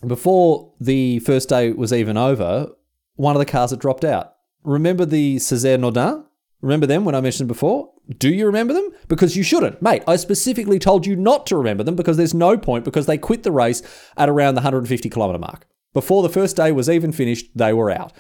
before 0.05 0.73
the 0.79 1.19
first 1.19 1.49
day 1.49 1.71
was 1.71 1.91
even 1.91 2.17
over, 2.17 2.69
one 3.15 3.35
of 3.35 3.39
the 3.39 3.45
cars 3.45 3.71
had 3.71 3.79
dropped 3.79 4.05
out. 4.05 4.34
Remember 4.65 5.05
the 5.05 5.37
Sizaire 5.37 5.79
Naudin? 5.79 6.25
Remember 6.61 6.87
them 6.87 7.05
when 7.05 7.15
I 7.15 7.21
mentioned 7.21 7.47
before? 7.47 7.91
Do 8.17 8.29
you 8.29 8.45
remember 8.45 8.73
them? 8.73 8.91
Because 9.07 9.35
you 9.35 9.43
shouldn't. 9.43 9.81
Mate, 9.81 10.03
I 10.07 10.15
specifically 10.15 10.79
told 10.79 11.05
you 11.05 11.15
not 11.15 11.45
to 11.47 11.57
remember 11.57 11.83
them 11.83 11.95
because 11.95 12.17
there's 12.17 12.33
no 12.33 12.57
point 12.57 12.83
because 12.83 13.05
they 13.05 13.17
quit 13.17 13.43
the 13.43 13.51
race 13.51 13.81
at 14.17 14.29
around 14.29 14.55
the 14.55 14.59
150 14.61 15.09
kilometre 15.09 15.39
mark. 15.39 15.67
Before 15.93 16.23
the 16.23 16.29
first 16.29 16.55
day 16.55 16.71
was 16.71 16.89
even 16.89 17.11
finished, 17.11 17.49
they 17.55 17.73
were 17.73 17.91
out. 17.91 18.13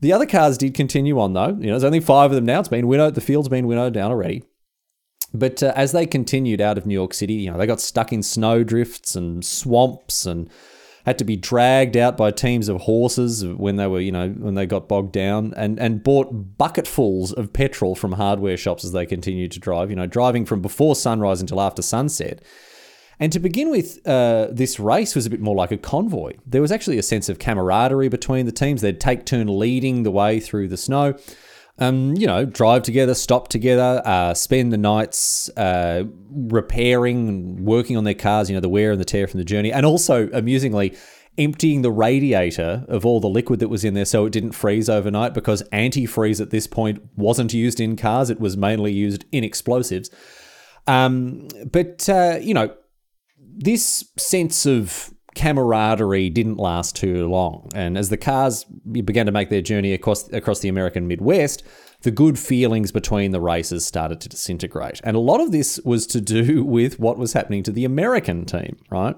The 0.00 0.12
other 0.12 0.26
cars 0.26 0.58
did 0.58 0.74
continue 0.74 1.20
on 1.20 1.32
though. 1.32 1.48
You 1.48 1.66
know, 1.66 1.72
there's 1.72 1.84
only 1.84 2.00
five 2.00 2.30
of 2.30 2.34
them 2.34 2.46
now. 2.46 2.60
It's 2.60 2.68
been 2.68 2.88
winnowed. 2.88 3.14
The 3.14 3.20
field's 3.20 3.48
been 3.48 3.66
winnowed 3.66 3.94
down 3.94 4.10
already. 4.10 4.42
But 5.32 5.62
uh, 5.62 5.72
as 5.76 5.92
they 5.92 6.06
continued 6.06 6.60
out 6.60 6.78
of 6.78 6.86
New 6.86 6.94
York 6.94 7.12
City, 7.12 7.34
you 7.34 7.50
know, 7.50 7.58
they 7.58 7.66
got 7.66 7.80
stuck 7.80 8.12
in 8.12 8.22
snow 8.22 8.64
drifts 8.64 9.16
and 9.16 9.44
swamps 9.44 10.26
and 10.26 10.48
had 11.04 11.18
to 11.18 11.24
be 11.24 11.36
dragged 11.36 11.96
out 11.96 12.16
by 12.16 12.30
teams 12.30 12.68
of 12.68 12.82
horses 12.82 13.44
when 13.44 13.76
they 13.76 13.86
were, 13.86 14.00
you 14.00 14.12
know, 14.12 14.28
when 14.30 14.54
they 14.54 14.66
got 14.66 14.88
bogged 14.88 15.12
down 15.12 15.52
and, 15.56 15.78
and 15.78 16.02
bought 16.02 16.56
bucketfuls 16.56 17.32
of 17.32 17.52
petrol 17.52 17.94
from 17.94 18.12
hardware 18.12 18.56
shops 18.56 18.84
as 18.84 18.92
they 18.92 19.04
continued 19.04 19.52
to 19.52 19.60
drive, 19.60 19.90
you 19.90 19.96
know, 19.96 20.06
driving 20.06 20.46
from 20.46 20.62
before 20.62 20.96
sunrise 20.96 21.40
until 21.40 21.60
after 21.60 21.82
sunset. 21.82 22.42
And 23.20 23.30
to 23.32 23.38
begin 23.38 23.70
with, 23.70 24.04
uh, 24.06 24.48
this 24.50 24.80
race 24.80 25.14
was 25.14 25.26
a 25.26 25.30
bit 25.30 25.40
more 25.40 25.54
like 25.54 25.70
a 25.70 25.76
convoy. 25.76 26.32
There 26.46 26.62
was 26.62 26.72
actually 26.72 26.98
a 26.98 27.02
sense 27.02 27.28
of 27.28 27.38
camaraderie 27.38 28.08
between 28.08 28.46
the 28.46 28.52
teams. 28.52 28.80
They'd 28.80 29.00
take 29.00 29.24
turn 29.24 29.46
leading 29.46 30.02
the 30.02 30.10
way 30.10 30.40
through 30.40 30.68
the 30.68 30.76
snow. 30.76 31.14
Um, 31.78 32.14
you 32.14 32.28
know, 32.28 32.44
drive 32.44 32.84
together, 32.84 33.14
stop 33.14 33.48
together, 33.48 34.00
uh, 34.04 34.32
spend 34.34 34.72
the 34.72 34.78
nights 34.78 35.50
uh, 35.56 36.04
repairing 36.30 37.64
working 37.64 37.96
on 37.96 38.04
their 38.04 38.14
cars, 38.14 38.48
you 38.48 38.54
know, 38.54 38.60
the 38.60 38.68
wear 38.68 38.92
and 38.92 39.00
the 39.00 39.04
tear 39.04 39.26
from 39.26 39.38
the 39.38 39.44
journey. 39.44 39.72
And 39.72 39.84
also, 39.84 40.28
amusingly, 40.32 40.96
emptying 41.36 41.82
the 41.82 41.90
radiator 41.90 42.84
of 42.88 43.04
all 43.04 43.20
the 43.20 43.28
liquid 43.28 43.60
that 43.60 43.68
was 43.68 43.84
in 43.84 43.94
there 43.94 44.04
so 44.04 44.24
it 44.24 44.30
didn't 44.30 44.52
freeze 44.52 44.88
overnight 44.88 45.34
because 45.34 45.62
antifreeze 45.72 46.40
at 46.40 46.50
this 46.50 46.66
point 46.66 47.02
wasn't 47.16 47.52
used 47.52 47.80
in 47.80 47.96
cars, 47.96 48.30
it 48.30 48.38
was 48.38 48.56
mainly 48.56 48.92
used 48.92 49.24
in 49.32 49.42
explosives. 49.42 50.10
Um, 50.86 51.48
but, 51.72 52.08
uh, 52.08 52.38
you 52.40 52.54
know, 52.54 52.74
this 53.38 54.04
sense 54.16 54.66
of 54.66 55.13
camaraderie 55.34 56.30
didn't 56.30 56.56
last 56.56 56.96
too 56.96 57.28
long. 57.28 57.68
And 57.74 57.98
as 57.98 58.08
the 58.08 58.16
cars 58.16 58.64
began 58.64 59.26
to 59.26 59.32
make 59.32 59.50
their 59.50 59.62
journey 59.62 59.92
across 59.92 60.32
across 60.32 60.60
the 60.60 60.68
American 60.68 61.06
Midwest, 61.08 61.62
the 62.02 62.10
good 62.10 62.38
feelings 62.38 62.92
between 62.92 63.32
the 63.32 63.40
races 63.40 63.84
started 63.84 64.20
to 64.20 64.28
disintegrate. 64.28 65.00
And 65.02 65.16
a 65.16 65.20
lot 65.20 65.40
of 65.40 65.52
this 65.52 65.80
was 65.84 66.06
to 66.08 66.20
do 66.20 66.64
with 66.76 66.98
what 67.00 67.18
was 67.18 67.32
happening 67.32 67.62
to 67.64 67.72
the 67.72 67.84
American 67.84 68.44
team, 68.44 68.76
right? 68.90 69.16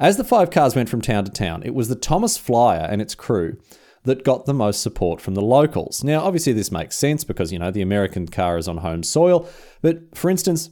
As 0.00 0.16
the 0.16 0.24
five 0.24 0.50
cars 0.50 0.74
went 0.74 0.88
from 0.88 1.00
town 1.00 1.24
to 1.24 1.30
town, 1.30 1.62
it 1.64 1.74
was 1.74 1.88
the 1.88 1.94
Thomas 1.94 2.36
Flyer 2.36 2.88
and 2.90 3.00
its 3.00 3.14
crew 3.14 3.58
that 4.04 4.24
got 4.24 4.44
the 4.44 4.54
most 4.54 4.82
support 4.82 5.20
from 5.20 5.34
the 5.34 5.42
locals. 5.42 6.04
Now, 6.04 6.20
obviously, 6.20 6.52
this 6.52 6.72
makes 6.72 6.96
sense 6.96 7.24
because, 7.24 7.52
you 7.52 7.58
know, 7.58 7.70
the 7.70 7.82
American 7.82 8.28
car 8.28 8.58
is 8.58 8.68
on 8.68 8.78
home 8.78 9.02
soil. 9.02 9.48
But 9.82 10.16
for 10.16 10.30
instance, 10.30 10.70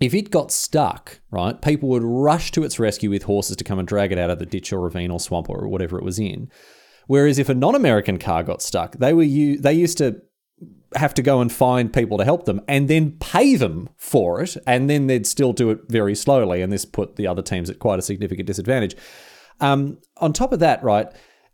if 0.00 0.14
it 0.14 0.30
got 0.30 0.52
stuck, 0.52 1.20
right, 1.30 1.60
people 1.60 1.88
would 1.88 2.04
rush 2.04 2.52
to 2.52 2.64
its 2.64 2.78
rescue 2.78 3.10
with 3.10 3.24
horses 3.24 3.56
to 3.56 3.64
come 3.64 3.78
and 3.78 3.88
drag 3.88 4.12
it 4.12 4.18
out 4.18 4.30
of 4.30 4.38
the 4.38 4.46
ditch 4.46 4.72
or 4.72 4.80
ravine 4.80 5.10
or 5.10 5.20
swamp 5.20 5.50
or 5.50 5.66
whatever 5.68 5.98
it 5.98 6.04
was 6.04 6.18
in. 6.18 6.50
Whereas 7.06 7.38
if 7.38 7.48
a 7.48 7.54
non-American 7.54 8.18
car 8.18 8.42
got 8.42 8.62
stuck, 8.62 8.96
they 8.96 9.12
were 9.12 9.24
they 9.24 9.72
used 9.72 9.98
to 9.98 10.22
have 10.94 11.14
to 11.14 11.22
go 11.22 11.40
and 11.40 11.52
find 11.52 11.92
people 11.92 12.18
to 12.18 12.24
help 12.24 12.44
them 12.44 12.60
and 12.66 12.88
then 12.88 13.12
pay 13.18 13.56
them 13.56 13.88
for 13.96 14.40
it, 14.40 14.56
and 14.66 14.88
then 14.88 15.06
they'd 15.06 15.26
still 15.26 15.52
do 15.52 15.70
it 15.70 15.80
very 15.88 16.14
slowly, 16.14 16.62
and 16.62 16.72
this 16.72 16.84
put 16.84 17.16
the 17.16 17.26
other 17.26 17.42
teams 17.42 17.68
at 17.68 17.78
quite 17.78 17.98
a 17.98 18.02
significant 18.02 18.46
disadvantage. 18.46 18.96
Um, 19.60 19.98
on 20.18 20.32
top 20.32 20.52
of 20.52 20.60
that, 20.60 20.82
right, 20.82 21.08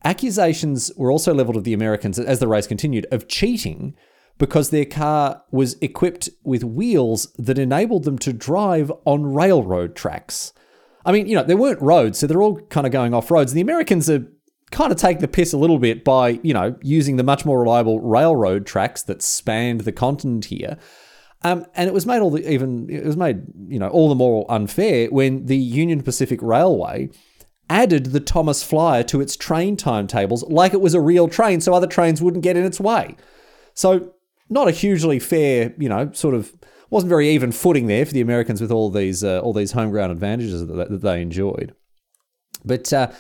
accusations 0.05 0.93
were 0.97 1.11
also 1.11 1.33
leveled 1.33 1.57
at 1.57 1.65
the 1.65 1.73
Americans 1.73 2.19
as 2.19 2.39
the 2.39 2.49
race 2.49 2.67
continued 2.67 3.07
of 3.11 3.29
cheating 3.29 3.97
because 4.39 4.71
their 4.71 4.85
car 4.85 5.43
was 5.51 5.77
equipped 5.81 6.29
with 6.43 6.65
wheels 6.65 7.33
that 7.39 7.59
enabled 7.59 8.05
them 8.05 8.19
to 8.19 8.33
drive 8.33 8.91
on 9.05 9.33
railroad 9.33 9.95
tracks. 9.95 10.53
I 11.07 11.13
mean, 11.13 11.27
you 11.27 11.35
know, 11.37 11.45
there 11.45 11.57
weren't 11.57 11.81
roads, 11.83 12.19
so 12.19 12.27
they're 12.27 12.43
all 12.43 12.61
kind 12.67 12.87
of 12.87 12.93
going 12.93 13.15
off 13.15 13.31
roads. 13.31 13.53
The 13.53 13.61
Americans 13.61 14.09
are 14.11 14.27
kind 14.71 14.91
of 14.91 14.99
taking 14.99 15.21
the 15.21 15.29
piss 15.29 15.53
a 15.53 15.59
little 15.59 15.79
bit 15.79 16.03
by, 16.03 16.41
you 16.43 16.55
know, 16.55 16.77
using 16.83 17.17
the 17.17 17.23
much 17.23 17.45
more 17.45 17.61
reliable 17.61 18.01
railroad 18.01 18.67
tracks 18.67 19.03
that 19.05 19.23
spanned 19.23 19.83
the 19.83 19.93
continent 19.93 20.47
here. 20.47 20.79
Um, 21.43 21.67
and 21.75 21.87
it 21.87 21.95
was 21.95 22.07
made 22.07 22.21
all 22.21 22.31
the 22.31 22.51
even 22.51 22.89
it 22.89 23.05
was 23.05 23.19
made 23.19 23.43
you 23.69 23.79
know 23.79 23.89
all 23.89 24.09
the 24.09 24.15
more 24.15 24.47
unfair 24.49 25.09
when 25.09 25.45
the 25.45 25.59
Union 25.59 26.03
Pacific 26.03 26.41
Railway 26.41 27.11
added 27.69 28.07
the 28.07 28.21
Thomas 28.21 28.63
Flyer 28.63 29.03
to 29.05 29.21
its 29.21 29.37
train 29.37 29.77
timetables 29.77 30.43
like 30.45 30.73
it 30.73 30.81
was 30.81 30.95
a 30.95 31.03
real 31.03 31.29
train, 31.29 31.61
so 31.61 31.75
other 31.75 31.87
trains 31.87 32.23
wouldn't 32.23 32.43
get 32.43 32.57
in 32.57 32.65
its 32.65 32.81
way. 32.81 33.17
So 33.75 34.14
not 34.49 34.69
a 34.69 34.73
hugely 34.73 35.19
fair, 35.19 35.75
you 35.79 35.89
know, 35.89 36.11
sort 36.13 36.35
of 36.35 36.53
wasn't 36.91 37.11
very 37.11 37.31
even 37.31 37.51
footing 37.51 37.87
there 37.87 38.07
for 38.07 38.13
the 38.13 38.21
Americans 38.21 38.61
with 38.61 38.71
all 38.71 38.91
these 38.91 39.25
uh, 39.25 39.41
all 39.41 39.53
these 39.53 39.73
home 39.73 39.91
ground 39.91 40.13
advantages 40.13 40.67
that, 40.67 40.91
that 40.91 41.03
they 41.03 41.21
enjoyed. 41.21 41.75
But 42.65 42.93
uh, 42.93 43.11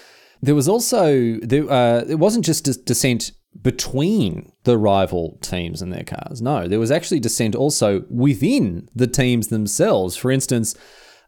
there 0.41 0.55
was 0.55 0.69
also 0.69 1.39
there, 1.41 1.71
uh, 1.71 2.05
it 2.09 2.19
wasn't 2.19 2.45
just 2.45 2.65
dissent 2.85 3.33
between 3.61 4.53
the 4.65 4.77
rival 4.77 5.39
teams 5.41 5.81
and 5.81 5.93
their 5.93 6.05
cars. 6.05 6.43
No, 6.43 6.69
there 6.69 6.81
was 6.81 6.91
actually 6.91 7.21
dissent 7.21 7.55
also 7.55 8.05
within 8.11 8.89
the 8.95 9.07
teams 9.07 9.49
themselves. 9.49 10.17
For 10.17 10.31
instance. 10.31 10.75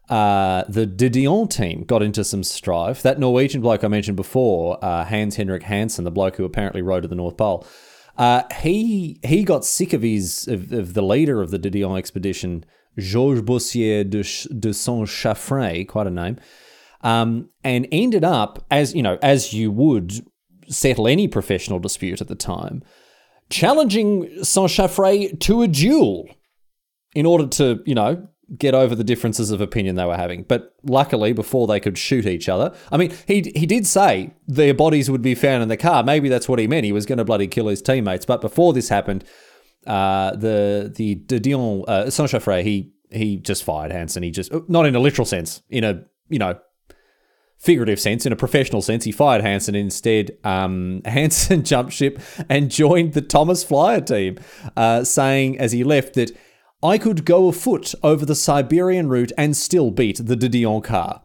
Uh, 0.09 0.63
the 0.69 0.85
De 0.85 1.09
Dion 1.09 1.49
team 1.49 1.83
got 1.83 2.01
into 2.01 2.23
some 2.23 2.41
strife. 2.41 3.01
That 3.01 3.19
Norwegian 3.19 3.59
bloke 3.59 3.83
I 3.83 3.89
mentioned 3.89 4.15
before, 4.15 4.81
uh, 4.81 5.03
Hans 5.03 5.35
Henrik 5.35 5.63
Hansen, 5.63 6.05
the 6.05 6.11
bloke 6.11 6.37
who 6.37 6.45
apparently 6.45 6.81
rode 6.81 7.01
to 7.01 7.09
the 7.09 7.15
North 7.15 7.35
Pole, 7.35 7.67
uh, 8.17 8.43
he 8.59 9.19
he 9.23 9.43
got 9.43 9.63
sick 9.63 9.93
of 9.93 10.01
his 10.01 10.47
of, 10.47 10.71
of, 10.71 10.93
the 10.93 11.03
leader 11.03 11.41
of 11.41 11.51
the 11.51 11.59
De 11.59 11.69
Dion 11.69 11.97
expedition, 11.97 12.65
Georges 12.97 13.43
Bourcier 13.43 14.03
de, 14.03 14.23
de 14.59 14.73
Saint 14.73 15.07
Chaffray, 15.07 15.87
quite 15.87 16.07
a 16.07 16.11
name, 16.11 16.37
um, 17.01 17.49
and 17.63 17.87
ended 17.91 18.23
up 18.23 18.65
as 18.71 18.95
you 18.95 19.03
know 19.03 19.19
as 19.21 19.53
you 19.53 19.71
would 19.71 20.25
settle 20.67 21.07
any 21.07 21.27
professional 21.27 21.79
dispute 21.79 22.19
at 22.19 22.27
the 22.27 22.35
time, 22.35 22.83
challenging 23.49 24.43
Saint 24.43 24.69
Chaffray 24.69 25.39
to 25.41 25.61
a 25.61 25.67
duel 25.67 26.27
in 27.13 27.25
order 27.25 27.45
to 27.47 27.83
you 27.85 27.95
know 27.95 28.27
get 28.55 28.73
over 28.73 28.95
the 28.95 29.03
differences 29.03 29.51
of 29.51 29.59
opinion 29.59 29.95
they 29.95 30.05
were 30.05 30.17
having. 30.17 30.43
But 30.43 30.73
luckily, 30.83 31.33
before 31.33 31.67
they 31.67 31.79
could 31.79 31.97
shoot 31.97 32.25
each 32.25 32.47
other, 32.47 32.75
I 32.91 32.97
mean, 32.97 33.13
he 33.27 33.51
he 33.55 33.65
did 33.65 33.85
say 33.85 34.33
their 34.47 34.73
bodies 34.73 35.09
would 35.09 35.21
be 35.21 35.35
found 35.35 35.63
in 35.63 35.69
the 35.69 35.77
car. 35.77 36.03
Maybe 36.03 36.29
that's 36.29 36.47
what 36.47 36.59
he 36.59 36.67
meant. 36.67 36.85
He 36.85 36.91
was 36.91 37.05
going 37.05 37.17
to 37.17 37.25
bloody 37.25 37.47
kill 37.47 37.67
his 37.67 37.81
teammates. 37.81 38.25
But 38.25 38.41
before 38.41 38.73
this 38.73 38.89
happened, 38.89 39.23
uh, 39.85 40.35
the 40.35 40.91
the 40.95 41.15
De 41.15 41.39
Dion 41.39 41.83
uh, 41.87 42.09
Saint 42.09 42.31
he 42.63 42.93
he 43.09 43.37
just 43.37 43.63
fired 43.63 43.91
Hansen. 43.91 44.23
He 44.23 44.31
just 44.31 44.51
not 44.67 44.85
in 44.85 44.95
a 44.95 44.99
literal 44.99 45.25
sense, 45.25 45.61
in 45.69 45.83
a 45.83 46.03
you 46.29 46.39
know 46.39 46.59
figurative 47.57 47.99
sense, 47.99 48.25
in 48.25 48.31
a 48.31 48.35
professional 48.35 48.81
sense, 48.81 49.03
he 49.03 49.11
fired 49.11 49.41
Hansen. 49.41 49.75
Instead, 49.75 50.37
um, 50.43 51.01
Hansen 51.05 51.63
jumped 51.63 51.93
ship 51.93 52.19
and 52.49 52.69
joined 52.69 53.13
the 53.13 53.21
Thomas 53.21 53.63
Flyer 53.63 54.01
team, 54.01 54.37
uh, 54.75 55.03
saying 55.03 55.59
as 55.59 55.71
he 55.71 55.83
left 55.83 56.13
that 56.13 56.37
I 56.83 56.97
could 56.97 57.25
go 57.25 57.47
afoot 57.47 57.95
over 58.03 58.25
the 58.25 58.35
Siberian 58.35 59.09
route 59.09 59.31
and 59.37 59.57
still 59.57 59.91
beat 59.91 60.21
the 60.23 60.35
De 60.35 60.47
Dion 60.47 60.81
car. 60.81 61.23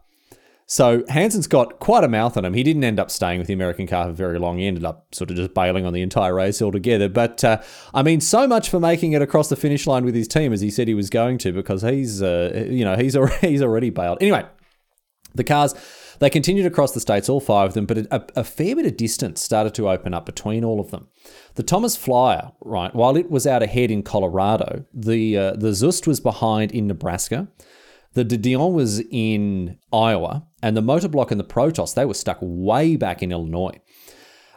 So 0.65 1.03
Hansen's 1.09 1.45
got 1.45 1.79
quite 1.79 2.03
a 2.03 2.07
mouth 2.07 2.37
on 2.37 2.45
him. 2.45 2.53
He 2.53 2.63
didn't 2.63 2.83
end 2.83 2.99
up 2.99 3.11
staying 3.11 3.37
with 3.37 3.47
the 3.47 3.53
American 3.53 3.85
car 3.85 4.07
for 4.07 4.13
very 4.13 4.39
long. 4.39 4.57
He 4.57 4.65
ended 4.65 4.85
up 4.85 5.13
sort 5.13 5.29
of 5.29 5.35
just 5.35 5.53
bailing 5.53 5.85
on 5.85 5.93
the 5.93 6.01
entire 6.01 6.33
race 6.33 6.61
altogether. 6.61 7.09
But 7.09 7.43
uh, 7.43 7.61
I 7.93 8.01
mean, 8.01 8.21
so 8.21 8.47
much 8.47 8.69
for 8.69 8.79
making 8.79 9.11
it 9.11 9.21
across 9.21 9.49
the 9.49 9.55
finish 9.55 9.85
line 9.85 10.05
with 10.05 10.15
his 10.15 10.27
team 10.27 10.53
as 10.53 10.61
he 10.61 10.71
said 10.71 10.87
he 10.87 10.95
was 10.95 11.09
going 11.09 11.37
to, 11.39 11.51
because 11.51 11.81
he's 11.83 12.23
uh, 12.23 12.65
you 12.69 12.85
know 12.85 12.95
he's 12.95 13.15
already, 13.15 13.47
he's 13.49 13.61
already 13.61 13.89
bailed. 13.89 14.17
Anyway, 14.21 14.45
the 15.35 15.43
cars 15.43 15.75
they 16.19 16.29
continued 16.29 16.65
across 16.65 16.91
the 16.91 16.99
states, 16.99 17.29
all 17.29 17.39
five 17.39 17.69
of 17.69 17.73
them, 17.73 17.85
but 17.85 17.97
a, 17.97 18.25
a 18.35 18.43
fair 18.43 18.75
bit 18.75 18.85
of 18.85 18.97
distance 18.97 19.41
started 19.41 19.73
to 19.75 19.89
open 19.89 20.13
up 20.13 20.25
between 20.25 20.63
all 20.63 20.79
of 20.79 20.91
them. 20.91 21.07
The 21.55 21.63
Thomas 21.63 21.95
Flyer, 21.95 22.51
right, 22.61 22.93
while 22.93 23.15
it 23.15 23.29
was 23.29 23.47
out 23.47 23.63
ahead 23.63 23.91
in 23.91 24.03
Colorado, 24.03 24.85
the 24.93 25.37
uh, 25.37 25.53
the 25.53 25.69
Züst 25.69 26.07
was 26.07 26.19
behind 26.19 26.71
in 26.71 26.87
Nebraska. 26.87 27.47
The 28.13 28.23
De 28.23 28.37
Dion 28.37 28.73
was 28.73 28.99
in 29.11 29.79
Iowa, 29.91 30.45
and 30.61 30.77
the 30.77 30.81
Motobloc 30.81 31.31
and 31.31 31.39
the 31.39 31.43
Protos, 31.45 31.95
they 31.95 32.05
were 32.05 32.13
stuck 32.13 32.37
way 32.41 32.95
back 32.95 33.23
in 33.23 33.31
Illinois. 33.31 33.81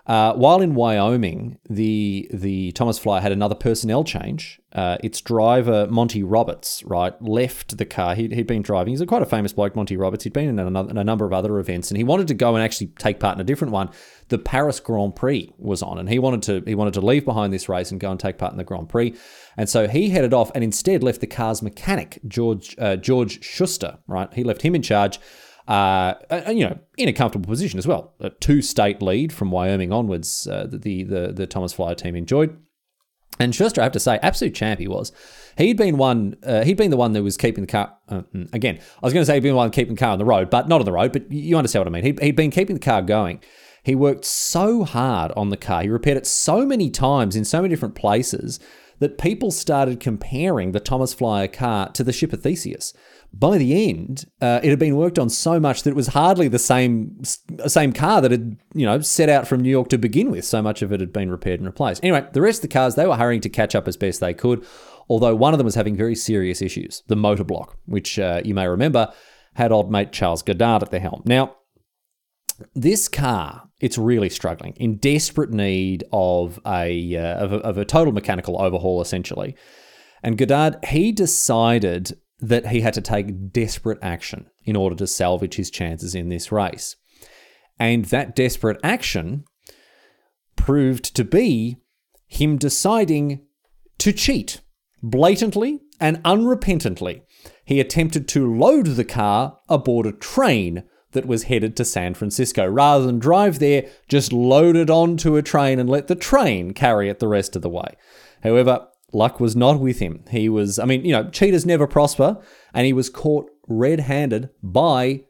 Uh, 0.06 0.32
while 0.34 0.60
in 0.60 0.74
Wyoming, 0.76 1.58
the 1.68 2.30
the 2.32 2.70
Thomas 2.72 2.96
Flyer 2.96 3.20
had 3.20 3.32
another 3.32 3.56
personnel 3.56 4.04
change. 4.04 4.60
Uh, 4.72 4.98
its 5.02 5.20
driver 5.20 5.88
Monty 5.88 6.22
Roberts, 6.22 6.84
right, 6.84 7.20
left 7.20 7.76
the 7.78 7.86
car. 7.86 8.14
He'd, 8.14 8.30
he'd 8.32 8.46
been 8.46 8.62
driving. 8.62 8.92
He's 8.92 9.00
a 9.00 9.06
quite 9.06 9.22
a 9.22 9.26
famous 9.26 9.52
bloke, 9.52 9.74
Monty 9.74 9.96
Roberts. 9.96 10.22
He'd 10.22 10.34
been 10.34 10.48
in, 10.48 10.58
another, 10.58 10.90
in 10.90 10.98
a 10.98 11.02
number 11.02 11.24
of 11.24 11.32
other 11.32 11.58
events, 11.58 11.90
and 11.90 11.96
he 11.98 12.04
wanted 12.04 12.28
to 12.28 12.34
go 12.34 12.54
and 12.54 12.62
actually 12.62 12.88
take 12.98 13.18
part 13.18 13.36
in 13.36 13.40
a 13.40 13.44
different 13.44 13.72
one. 13.72 13.90
The 14.28 14.38
Paris 14.38 14.78
Grand 14.78 15.16
Prix 15.16 15.52
was 15.58 15.82
on, 15.82 15.98
and 15.98 16.08
he 16.08 16.20
wanted 16.20 16.42
to 16.42 16.62
he 16.68 16.76
wanted 16.76 16.94
to 16.94 17.00
leave 17.00 17.24
behind 17.24 17.52
this 17.52 17.68
race 17.68 17.90
and 17.90 17.98
go 17.98 18.10
and 18.10 18.20
take 18.20 18.38
part 18.38 18.52
in 18.52 18.58
the 18.58 18.64
Grand 18.64 18.88
Prix. 18.88 19.12
And 19.56 19.68
so 19.68 19.88
he 19.88 20.10
headed 20.10 20.32
off, 20.32 20.52
and 20.54 20.62
instead 20.62 21.02
left 21.02 21.20
the 21.20 21.26
car's 21.26 21.62
mechanic 21.62 22.20
George 22.28 22.76
uh, 22.78 22.94
George 22.94 23.42
Schuster, 23.42 23.98
right. 24.06 24.32
He 24.34 24.44
left 24.44 24.62
him 24.62 24.76
in 24.76 24.82
charge 24.82 25.18
uh, 25.68 26.14
you 26.48 26.66
know, 26.66 26.78
in 26.96 27.08
a 27.08 27.12
comfortable 27.12 27.48
position 27.48 27.78
as 27.78 27.86
well. 27.86 28.14
A 28.20 28.30
two-state 28.30 29.02
lead 29.02 29.32
from 29.32 29.50
Wyoming 29.50 29.92
onwards, 29.92 30.46
uh, 30.46 30.66
the, 30.70 31.04
the 31.04 31.32
the 31.32 31.46
Thomas 31.46 31.72
Flyer 31.72 31.94
team 31.94 32.16
enjoyed. 32.16 32.56
And 33.38 33.54
Schuster, 33.54 33.82
I 33.82 33.84
have 33.84 33.92
to 33.92 34.00
say, 34.00 34.18
absolute 34.22 34.54
champ 34.54 34.80
he 34.80 34.88
was. 34.88 35.12
He'd 35.58 35.76
been 35.76 35.98
one. 35.98 36.36
Uh, 36.42 36.64
he'd 36.64 36.76
been 36.76 36.90
the 36.90 36.96
one 36.96 37.12
that 37.12 37.22
was 37.22 37.36
keeping 37.36 37.62
the 37.62 37.70
car. 37.70 37.94
Uh, 38.08 38.22
mm, 38.34 38.52
again, 38.54 38.78
I 38.78 39.06
was 39.06 39.12
going 39.12 39.22
to 39.22 39.26
say 39.26 39.34
he'd 39.34 39.42
been 39.42 39.52
the 39.52 39.56
one 39.56 39.70
keeping 39.70 39.94
the 39.94 40.00
car 40.00 40.10
on 40.10 40.18
the 40.18 40.24
road, 40.24 40.48
but 40.50 40.68
not 40.68 40.80
on 40.80 40.86
the 40.86 40.92
road. 40.92 41.12
But 41.12 41.30
you 41.30 41.56
understand 41.56 41.84
what 41.84 41.88
I 41.88 41.92
mean. 41.92 42.04
He'd, 42.04 42.22
he'd 42.22 42.36
been 42.36 42.50
keeping 42.50 42.76
the 42.76 42.80
car 42.80 43.02
going. 43.02 43.40
He 43.82 43.94
worked 43.94 44.24
so 44.24 44.84
hard 44.84 45.32
on 45.36 45.50
the 45.50 45.56
car. 45.56 45.82
He 45.82 45.88
repaired 45.88 46.16
it 46.16 46.26
so 46.26 46.66
many 46.66 46.90
times 46.90 47.36
in 47.36 47.44
so 47.44 47.62
many 47.62 47.72
different 47.72 47.94
places 47.94 48.58
that 48.98 49.18
people 49.18 49.50
started 49.50 50.00
comparing 50.00 50.72
the 50.72 50.80
Thomas 50.80 51.12
Flyer 51.12 51.48
car 51.48 51.90
to 51.92 52.04
the 52.04 52.12
ship 52.12 52.32
of 52.32 52.42
Theseus 52.42 52.92
by 53.38 53.58
the 53.58 53.90
end, 53.90 54.24
uh, 54.40 54.60
it 54.62 54.70
had 54.70 54.78
been 54.78 54.96
worked 54.96 55.18
on 55.18 55.28
so 55.28 55.60
much 55.60 55.82
that 55.82 55.90
it 55.90 55.96
was 55.96 56.08
hardly 56.08 56.48
the 56.48 56.58
same 56.58 57.22
same 57.66 57.92
car 57.92 58.20
that 58.22 58.30
had 58.30 58.56
you 58.74 58.86
know 58.86 59.00
set 59.00 59.28
out 59.28 59.46
from 59.46 59.60
New 59.60 59.70
York 59.70 59.88
to 59.88 59.98
begin 59.98 60.30
with. 60.30 60.44
So 60.44 60.62
much 60.62 60.82
of 60.82 60.92
it 60.92 61.00
had 61.00 61.12
been 61.12 61.30
repaired 61.30 61.60
and 61.60 61.66
replaced. 61.66 62.02
Anyway, 62.02 62.26
the 62.32 62.40
rest 62.40 62.58
of 62.58 62.62
the 62.62 62.74
cars 62.74 62.94
they 62.94 63.06
were 63.06 63.16
hurrying 63.16 63.42
to 63.42 63.48
catch 63.48 63.74
up 63.74 63.86
as 63.86 63.96
best 63.96 64.20
they 64.20 64.34
could. 64.34 64.64
Although 65.08 65.36
one 65.36 65.54
of 65.54 65.58
them 65.58 65.66
was 65.66 65.74
having 65.74 65.96
very 65.96 66.14
serious 66.14 66.62
issues, 66.62 67.02
the 67.06 67.14
Motobloc, 67.14 67.74
which 67.84 68.18
uh, 68.18 68.40
you 68.44 68.54
may 68.54 68.66
remember 68.66 69.12
had 69.54 69.70
old 69.70 69.90
mate 69.90 70.12
Charles 70.12 70.42
Goddard 70.42 70.82
at 70.82 70.90
the 70.90 70.98
helm. 70.98 71.22
Now, 71.24 71.56
this 72.74 73.08
car, 73.08 73.65
it's 73.80 73.98
really 73.98 74.30
struggling, 74.30 74.72
in 74.76 74.96
desperate 74.96 75.50
need 75.50 76.04
of 76.12 76.58
a, 76.66 77.16
uh, 77.16 77.36
of 77.36 77.52
a, 77.52 77.56
of 77.56 77.78
a 77.78 77.84
total 77.84 78.12
mechanical 78.12 78.60
overhaul, 78.60 79.00
essentially. 79.00 79.54
And 80.22 80.38
Goddard, 80.38 80.78
he 80.86 81.12
decided 81.12 82.18
that 82.40 82.68
he 82.68 82.80
had 82.80 82.94
to 82.94 83.00
take 83.00 83.52
desperate 83.52 83.98
action 84.02 84.46
in 84.64 84.76
order 84.76 84.96
to 84.96 85.06
salvage 85.06 85.54
his 85.54 85.70
chances 85.70 86.14
in 86.14 86.28
this 86.28 86.50
race. 86.50 86.96
And 87.78 88.06
that 88.06 88.34
desperate 88.34 88.78
action 88.82 89.44
proved 90.56 91.14
to 91.16 91.24
be 91.24 91.76
him 92.26 92.56
deciding 92.56 93.42
to 93.98 94.12
cheat 94.12 94.60
blatantly 95.02 95.80
and 96.00 96.22
unrepentantly. 96.24 97.22
He 97.64 97.80
attempted 97.80 98.28
to 98.28 98.54
load 98.54 98.86
the 98.86 99.04
car 99.04 99.58
aboard 99.68 100.06
a 100.06 100.12
train 100.12 100.84
that 101.16 101.26
was 101.26 101.44
headed 101.44 101.76
to 101.76 101.84
San 101.84 102.14
Francisco. 102.14 102.64
Rather 102.64 103.04
than 103.04 103.18
drive 103.18 103.58
there, 103.58 103.88
just 104.08 104.32
load 104.32 104.76
it 104.76 104.88
onto 104.88 105.34
a 105.34 105.42
train 105.42 105.80
and 105.80 105.90
let 105.90 106.06
the 106.06 106.14
train 106.14 106.72
carry 106.72 107.08
it 107.08 107.18
the 107.18 107.26
rest 107.26 107.56
of 107.56 107.62
the 107.62 107.68
way. 107.68 107.96
However, 108.44 108.86
luck 109.12 109.40
was 109.40 109.56
not 109.56 109.80
with 109.80 109.98
him. 109.98 110.22
He 110.30 110.48
was, 110.48 110.78
I 110.78 110.84
mean, 110.84 111.04
you 111.04 111.12
know, 111.12 111.28
cheaters 111.30 111.66
never 111.66 111.86
prosper, 111.86 112.38
and 112.72 112.86
he 112.86 112.92
was 112.92 113.10
caught 113.10 113.50
red 113.66 114.00
handed 114.00 114.50
by 114.62 115.24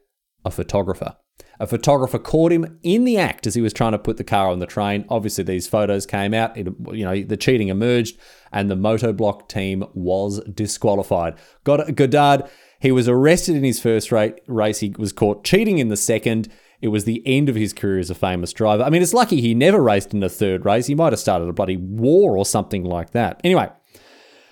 a 0.45 0.51
photographer. 0.51 1.15
A 1.59 1.65
photographer 1.65 2.19
caught 2.19 2.51
him 2.51 2.79
in 2.83 3.03
the 3.03 3.17
act 3.17 3.47
as 3.47 3.55
he 3.55 3.61
was 3.61 3.73
trying 3.73 3.93
to 3.93 3.99
put 3.99 4.17
the 4.17 4.23
car 4.23 4.49
on 4.49 4.59
the 4.59 4.67
train. 4.67 5.05
Obviously, 5.09 5.43
these 5.43 5.67
photos 5.67 6.05
came 6.05 6.33
out. 6.33 6.55
It, 6.55 6.67
you 6.91 7.03
know, 7.03 7.23
the 7.23 7.37
cheating 7.37 7.69
emerged, 7.69 8.19
and 8.51 8.69
the 8.69 8.75
Motobloc 8.75 9.49
team 9.49 9.83
was 9.93 10.39
disqualified. 10.43 11.35
Got 11.63 11.95
Goddard. 11.95 12.43
He 12.79 12.91
was 12.91 13.07
arrested 13.07 13.55
in 13.55 13.63
his 13.63 13.79
first 13.79 14.11
race. 14.11 14.79
He 14.79 14.93
was 14.97 15.11
caught 15.11 15.43
cheating 15.43 15.79
in 15.79 15.89
the 15.89 15.97
second. 15.97 16.49
It 16.79 16.89
was 16.89 17.05
the 17.05 17.23
end 17.25 17.49
of 17.49 17.55
his 17.55 17.73
career 17.73 17.99
as 17.99 18.11
a 18.11 18.15
famous 18.15 18.53
driver. 18.53 18.83
I 18.83 18.89
mean, 18.89 19.01
it's 19.01 19.13
lucky 19.13 19.41
he 19.41 19.55
never 19.55 19.81
raced 19.81 20.13
in 20.13 20.21
a 20.21 20.29
third 20.29 20.63
race. 20.63 20.85
He 20.85 20.95
might 20.95 21.13
have 21.13 21.19
started 21.19 21.49
a 21.49 21.53
bloody 21.53 21.77
war 21.77 22.37
or 22.37 22.45
something 22.45 22.83
like 22.83 23.11
that. 23.11 23.41
Anyway, 23.43 23.69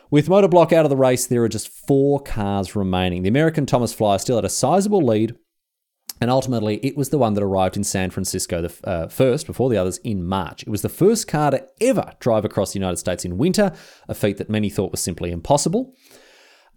with 0.10 0.28
Motobloc 0.28 0.74
out 0.74 0.86
of 0.86 0.90
the 0.90 0.98
race, 0.98 1.28
there 1.28 1.44
are 1.44 1.50
just 1.50 1.68
four 1.68 2.20
cars 2.20 2.76
remaining. 2.76 3.22
The 3.22 3.30
American 3.30 3.66
Thomas 3.66 3.94
Flyer 3.94 4.18
still 4.18 4.38
had 4.38 4.46
a 4.46 4.50
sizable 4.50 5.02
lead, 5.02 5.36
and 6.20 6.32
ultimately 6.32 6.78
it 6.78 6.98
was 6.98 7.10
the 7.10 7.18
one 7.18 7.36
that 7.36 7.44
arrived 7.44 7.78
in 7.78 7.84
San 7.84 8.10
Francisco 8.10 8.62
the, 8.62 8.88
uh, 8.90 9.08
first, 9.08 9.46
before 9.46 9.70
the 9.70 9.78
others, 9.78 9.98
in 10.00 10.26
March. 10.26 10.64
It 10.64 10.70
was 10.70 10.82
the 10.82 10.90
first 10.90 11.28
car 11.28 11.52
to 11.52 11.68
ever 11.82 12.14
drive 12.20 12.46
across 12.46 12.74
the 12.74 12.80
United 12.80 12.98
States 12.98 13.26
in 13.26 13.38
winter, 13.38 13.72
a 14.08 14.16
feat 14.16 14.38
that 14.38 14.50
many 14.50 14.70
thought 14.70 14.92
was 14.92 15.02
simply 15.02 15.32
impossible. 15.32 15.94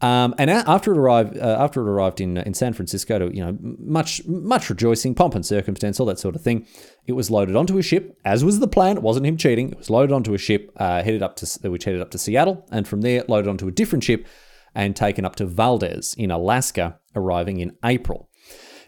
Um, 0.01 0.35
and 0.39 0.49
after 0.49 0.93
it 0.93 0.99
arrived, 0.99 1.37
uh, 1.37 1.57
after 1.59 1.81
it 1.81 1.91
arrived 1.91 2.21
in 2.21 2.37
in 2.37 2.55
San 2.55 2.73
Francisco, 2.73 3.19
to 3.19 3.35
you 3.35 3.45
know 3.45 3.57
much 3.61 4.25
much 4.27 4.71
rejoicing, 4.71 5.15
pomp 5.15 5.35
and 5.35 5.45
circumstance, 5.45 5.99
all 5.99 6.07
that 6.07 6.21
sort 6.21 6.37
of 6.37 6.43
thing, 6.43 6.67
it 7.07 7.15
was 7.15 7.31
loaded 7.31 7.57
onto 7.57 7.79
a 7.79 7.83
ship, 7.83 8.17
as 8.25 8.45
was 8.45 8.61
the 8.61 8.69
plan. 8.69 8.97
It 8.97 9.03
wasn't 9.03 9.27
him 9.27 9.37
cheating. 9.37 9.71
It 9.71 9.79
was 9.79 9.91
loaded 9.91 10.13
onto 10.13 10.35
a 10.35 10.39
ship, 10.39 10.71
uh, 10.77 11.03
headed 11.03 11.23
up 11.23 11.37
to 11.37 11.71
which 11.71 11.85
headed 11.85 12.01
up 12.01 12.11
to 12.13 12.19
Seattle, 12.19 12.65
and 12.71 12.87
from 12.87 13.01
there 13.01 13.25
loaded 13.27 13.49
onto 13.49 13.67
a 13.67 13.73
different 13.73 14.05
ship, 14.05 14.27
and 14.75 14.95
taken 14.95 15.25
up 15.25 15.35
to 15.37 15.47
Valdez 15.47 16.15
in 16.17 16.31
Alaska, 16.31 17.01
arriving 17.17 17.59
in 17.59 17.77
April. 17.85 18.29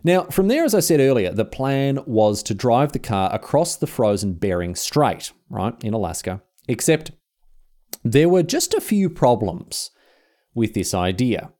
Now, 0.03 0.25
from 0.25 0.49
there, 0.49 0.64
as 0.64 0.75
I 0.75 0.81
said 0.81 1.01
earlier, 1.01 1.33
the 1.33 1.44
plan 1.44 1.99
was 2.07 2.42
to 2.44 2.55
drive 2.55 2.92
the 2.92 2.99
car 2.99 3.35
across 3.35 3.77
the 3.77 3.87
frozen 3.87 4.35
Bering 4.35 4.75
Strait, 4.75 5.33
right 5.51 5.75
in 5.83 5.92
Alaska. 5.92 6.40
Except 6.68 7.11
there 8.05 8.29
were 8.29 8.42
just 8.42 8.73
a 8.73 8.81
few 8.81 9.11
problems 9.11 9.90
with 10.61 10.75
this 10.75 10.94
idea. 10.94 11.51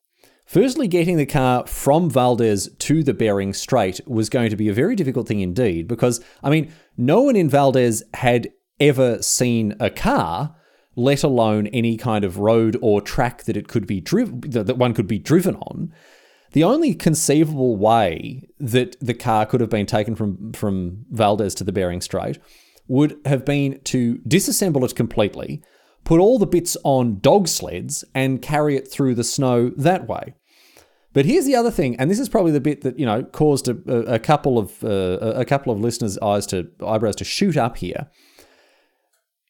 Firstly, 0.45 0.87
getting 0.89 1.17
the 1.17 1.27
car 1.27 1.67
from 1.67 2.11
Valdez 2.11 2.69
to 2.79 3.03
the 3.03 3.15
Bering 3.15 3.53
Strait 3.53 4.01
was 4.07 4.29
going 4.29 4.51
to 4.51 4.57
be 4.57 4.69
a 4.69 4.75
very 4.75 4.95
difficult 4.95 5.27
thing 5.27 5.41
indeed, 5.41 5.89
because, 5.89 6.21
I 6.43 6.51
mean, 6.51 6.73
no 6.97 7.23
one 7.23 7.37
in 7.37 7.49
Valdez 7.49 8.03
had 8.15 8.53
ever 8.79 9.23
seen 9.23 9.75
a 9.81 9.91
car, 9.91 10.57
let 10.97 11.23
alone 11.23 11.69
any 11.69 11.97
kind 11.97 12.25
of 12.25 12.39
road 12.39 12.77
or 12.83 13.01
track 13.01 13.45
that 13.45 13.57
it 13.57 13.69
could 13.69 13.87
be 13.87 14.01
driven 14.01 14.41
that 14.51 14.77
one 14.77 14.93
could 14.93 15.07
be 15.07 15.19
driven 15.19 15.57
on. 15.57 15.93
The 16.53 16.65
only 16.65 16.95
conceivable 16.95 17.77
way 17.77 18.49
that 18.59 18.97
the 19.01 19.15
car 19.15 19.47
could 19.47 19.61
have 19.61 19.71
been 19.71 19.87
taken 19.87 20.17
from, 20.17 20.53
from 20.53 21.07
Valdez 21.11 21.55
to 21.55 21.65
the 21.65 21.73
Bering 21.73 22.01
Strait 22.01 22.41
would 22.89 23.17
have 23.25 23.45
been 23.45 23.81
to 23.85 24.19
disassemble 24.27 24.85
it 24.85 24.97
completely, 24.97 25.63
put 26.11 26.19
all 26.19 26.41
the 26.41 26.47
bits 26.47 26.77
on 26.83 27.21
dog 27.21 27.47
sleds 27.47 28.05
and 28.17 28.43
carry 28.43 28.75
it 28.75 28.91
through 28.91 29.15
the 29.15 29.23
snow 29.23 29.71
that 29.77 30.09
way. 30.09 30.35
But 31.13 31.25
here's 31.25 31.47
the 31.47 31.55
other 31.55 31.71
thing, 31.71 31.95
and 32.01 32.11
this 32.11 32.19
is 32.19 32.29
probably 32.29 32.51
the 32.51 32.61
bit 32.61 32.81
that 32.81 32.99
you 32.99 33.07
know 33.07 33.23
caused 33.23 33.69
a, 33.69 34.15
a 34.15 34.19
couple 34.19 34.59
of 34.59 34.83
uh, 34.83 35.19
a 35.37 35.45
couple 35.45 35.73
of 35.73 35.79
listeners' 35.79 36.19
eyes 36.19 36.47
to 36.47 36.69
eyebrows 36.85 37.15
to 37.15 37.25
shoot 37.25 37.57
up 37.57 37.77
here. 37.77 38.11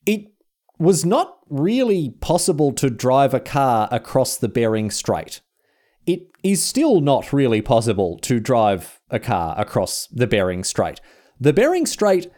It 0.05 0.35
was 0.79 1.03
not 1.03 1.39
really 1.49 2.11
possible 2.21 2.73
to 2.73 2.91
drive 2.91 3.33
a 3.33 3.41
car 3.41 3.89
across 3.91 4.37
the 4.37 4.49
Bering 4.49 4.91
Strait. 4.91 5.41
It 6.05 6.29
is 6.43 6.63
still 6.63 7.01
not 7.01 7.33
really 7.33 7.63
possible 7.63 8.19
to 8.19 8.39
drive 8.39 9.01
a 9.09 9.19
car 9.19 9.55
across 9.59 10.09
the 10.09 10.27
Bering 10.27 10.65
Strait. 10.65 11.01
The 11.41 11.55
Bering 11.55 11.87
Strait 11.87 12.31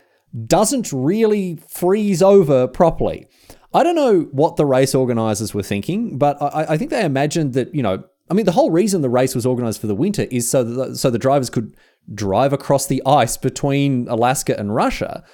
doesn't 0.47 0.93
really 0.93 1.59
freeze 1.69 2.23
over 2.23 2.69
properly. 2.69 3.27
I 3.75 3.83
don't 3.83 3.95
know 3.95 4.23
what 4.33 4.57
the 4.57 4.67
race 4.67 4.95
organizers 4.95 5.55
were 5.55 5.63
thinking, 5.63 6.19
but 6.19 6.41
I, 6.41 6.67
I 6.71 6.77
think 6.77 6.91
they 6.91 7.05
imagined 7.05 7.55
that, 7.55 7.75
you 7.75 7.83
know, 7.83 8.05
I 8.31 8.35
mean, 8.35 8.47
the 8.47 8.53
whole 8.53 8.71
reason 8.71 9.03
the 9.03 9.09
race 9.11 9.35
was 9.35 9.47
organized 9.47 9.81
for 9.81 9.87
the 9.87 9.95
winter 9.95 10.23
is 10.31 10.49
so 10.49 10.63
that 10.63 10.97
so 10.97 11.11
the 11.11 11.19
drivers 11.19 11.51
could 11.51 11.77
drive 12.15 12.53
across 12.53 12.87
the 12.87 13.03
ice 13.05 13.37
between 13.37 14.09
Alaska 14.09 14.59
and 14.59 14.75
Russia. 14.75 15.25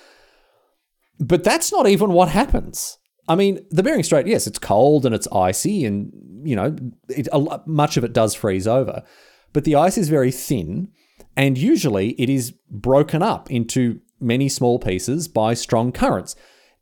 But 1.20 1.44
that's 1.44 1.72
not 1.72 1.88
even 1.88 2.12
what 2.12 2.28
happens. 2.28 2.98
I 3.28 3.34
mean, 3.34 3.64
the 3.70 3.82
Bering 3.82 4.02
Strait, 4.02 4.26
yes, 4.26 4.46
it's 4.46 4.58
cold 4.58 5.04
and 5.04 5.14
it's 5.14 5.28
icy, 5.32 5.84
and 5.84 6.12
you 6.44 6.56
know, 6.56 6.76
it, 7.08 7.28
a, 7.32 7.60
much 7.66 7.96
of 7.96 8.04
it 8.04 8.12
does 8.12 8.34
freeze 8.34 8.66
over. 8.66 9.02
But 9.52 9.64
the 9.64 9.74
ice 9.74 9.98
is 9.98 10.08
very 10.08 10.30
thin, 10.30 10.88
and 11.36 11.58
usually 11.58 12.10
it 12.12 12.30
is 12.30 12.52
broken 12.70 13.22
up 13.22 13.50
into 13.50 14.00
many 14.20 14.48
small 14.48 14.78
pieces 14.78 15.28
by 15.28 15.54
strong 15.54 15.92
currents 15.92 16.34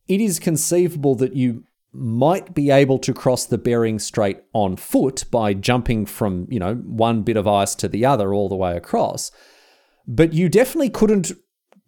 it 0.09 0.21
is 0.21 0.39
conceivable 0.39 1.15
that 1.17 1.35
you 1.35 1.65
might 1.93 2.55
be 2.55 2.71
able 2.71 2.99
to 2.99 3.15
cross 3.15 3.47
the 3.47 3.59
Bering 3.59 3.99
Strait 3.99 4.39
on 4.53 4.77
foot 4.77 5.25
by 5.31 5.55
jumping 5.55 6.05
from, 6.05 6.47
you 6.51 6.59
know, 6.59 6.75
one 6.75 7.23
bit 7.23 7.37
of 7.37 7.47
ice 7.47 7.75
to 7.77 7.89
the 7.89 8.05
other 8.05 8.35
all 8.35 8.49
the 8.49 8.57
way 8.57 8.77
across. 8.77 9.31
But 10.07 10.33
you 10.33 10.49
definitely 10.49 10.91
couldn't 10.91 11.33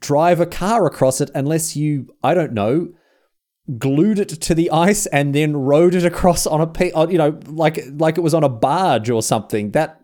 drive 0.01 0.41
a 0.41 0.47
car 0.47 0.87
across 0.87 1.21
it 1.21 1.31
unless 1.35 1.77
you, 1.77 2.09
I 2.23 2.35
don't 2.35 2.53
know, 2.53 2.89
glued 3.77 4.19
it 4.19 4.29
to 4.29 4.55
the 4.55 4.71
ice 4.71 5.07
and 5.07 5.35
then 5.35 5.57
rode 5.57 5.95
it 5.95 6.05
across 6.05 6.47
on 6.47 6.61
a, 6.61 6.97
uh, 6.97 7.07
you 7.09 7.19
know, 7.19 7.39
like 7.47 7.79
like 7.93 8.17
it 8.17 8.23
was 8.23 8.35
on 8.35 8.45
a 8.45 8.49
barge 8.49 9.11
or 9.11 9.23
something. 9.23 9.73
That 9.73 10.01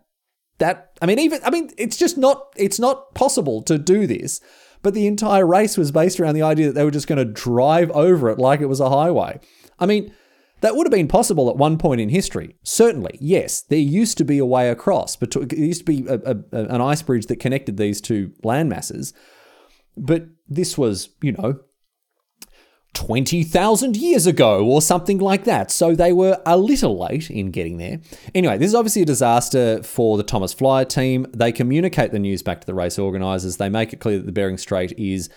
that 0.59 0.97
I 1.01 1.07
mean 1.07 1.19
even 1.19 1.41
I 1.43 1.49
mean 1.49 1.71
it's 1.77 1.97
just 1.97 2.17
not 2.17 2.53
it's 2.55 2.79
not 2.79 3.13
possible 3.15 3.63
to 3.63 3.77
do 3.77 4.05
this. 4.05 4.39
But 4.85 4.93
the 4.93 5.07
entire 5.07 5.47
race 5.47 5.79
was 5.79 5.91
based 5.91 6.19
around 6.19 6.35
the 6.35 6.43
idea 6.43 6.67
that 6.67 6.73
they 6.73 6.83
were 6.83 6.91
just 6.91 7.07
going 7.07 7.17
to 7.17 7.25
drive 7.25 7.89
over 7.89 8.29
it 8.29 8.37
like 8.37 8.61
it 8.61 8.67
was 8.67 8.79
a 8.79 8.87
highway. 8.87 9.39
I 9.79 9.87
mean, 9.87 10.13
that 10.61 10.75
would 10.75 10.85
have 10.85 10.91
been 10.91 11.07
possible 11.07 11.49
at 11.49 11.57
one 11.57 11.79
point 11.79 12.01
in 12.01 12.09
history. 12.09 12.55
Certainly, 12.61 13.17
yes. 13.19 13.63
There 13.63 13.79
used 13.79 14.15
to 14.19 14.23
be 14.23 14.37
a 14.37 14.45
way 14.45 14.69
across, 14.69 15.15
but 15.15 15.31
there 15.31 15.57
used 15.57 15.87
to 15.87 15.91
be 15.91 16.05
a, 16.07 16.19
a, 16.19 16.65
an 16.65 16.81
ice 16.81 17.01
bridge 17.01 17.25
that 17.25 17.39
connected 17.39 17.77
these 17.77 17.99
two 17.99 18.33
land 18.43 18.69
masses. 18.69 19.11
But 19.97 20.27
this 20.47 20.77
was, 20.77 21.09
you 21.19 21.31
know, 21.31 21.61
20,000 22.95 23.95
years 23.97 24.25
ago 24.25 24.65
or 24.65 24.81
something 24.81 25.19
like 25.19 25.43
that. 25.43 25.69
So 25.69 25.93
they 25.93 26.11
were 26.11 26.41
a 26.45 26.57
little 26.57 26.97
late 26.97 27.29
in 27.29 27.51
getting 27.51 27.77
there. 27.77 27.99
Anyway, 28.33 28.57
this 28.57 28.69
is 28.69 28.75
obviously 28.75 29.03
a 29.03 29.05
disaster 29.05 29.83
for 29.83 30.17
the 30.17 30.23
Thomas 30.23 30.53
Flyer 30.53 30.85
team. 30.85 31.27
They 31.31 31.51
communicate 31.51 32.11
the 32.11 32.19
news 32.19 32.41
back 32.41 32.61
to 32.61 32.67
the 32.67 32.73
race 32.73 32.97
organisers. 32.97 33.57
They 33.57 33.69
make 33.69 33.93
it 33.93 33.99
clear 33.99 34.17
that 34.17 34.25
the 34.25 34.31
Bering 34.31 34.57
Strait 34.57 34.97
is 34.97 35.29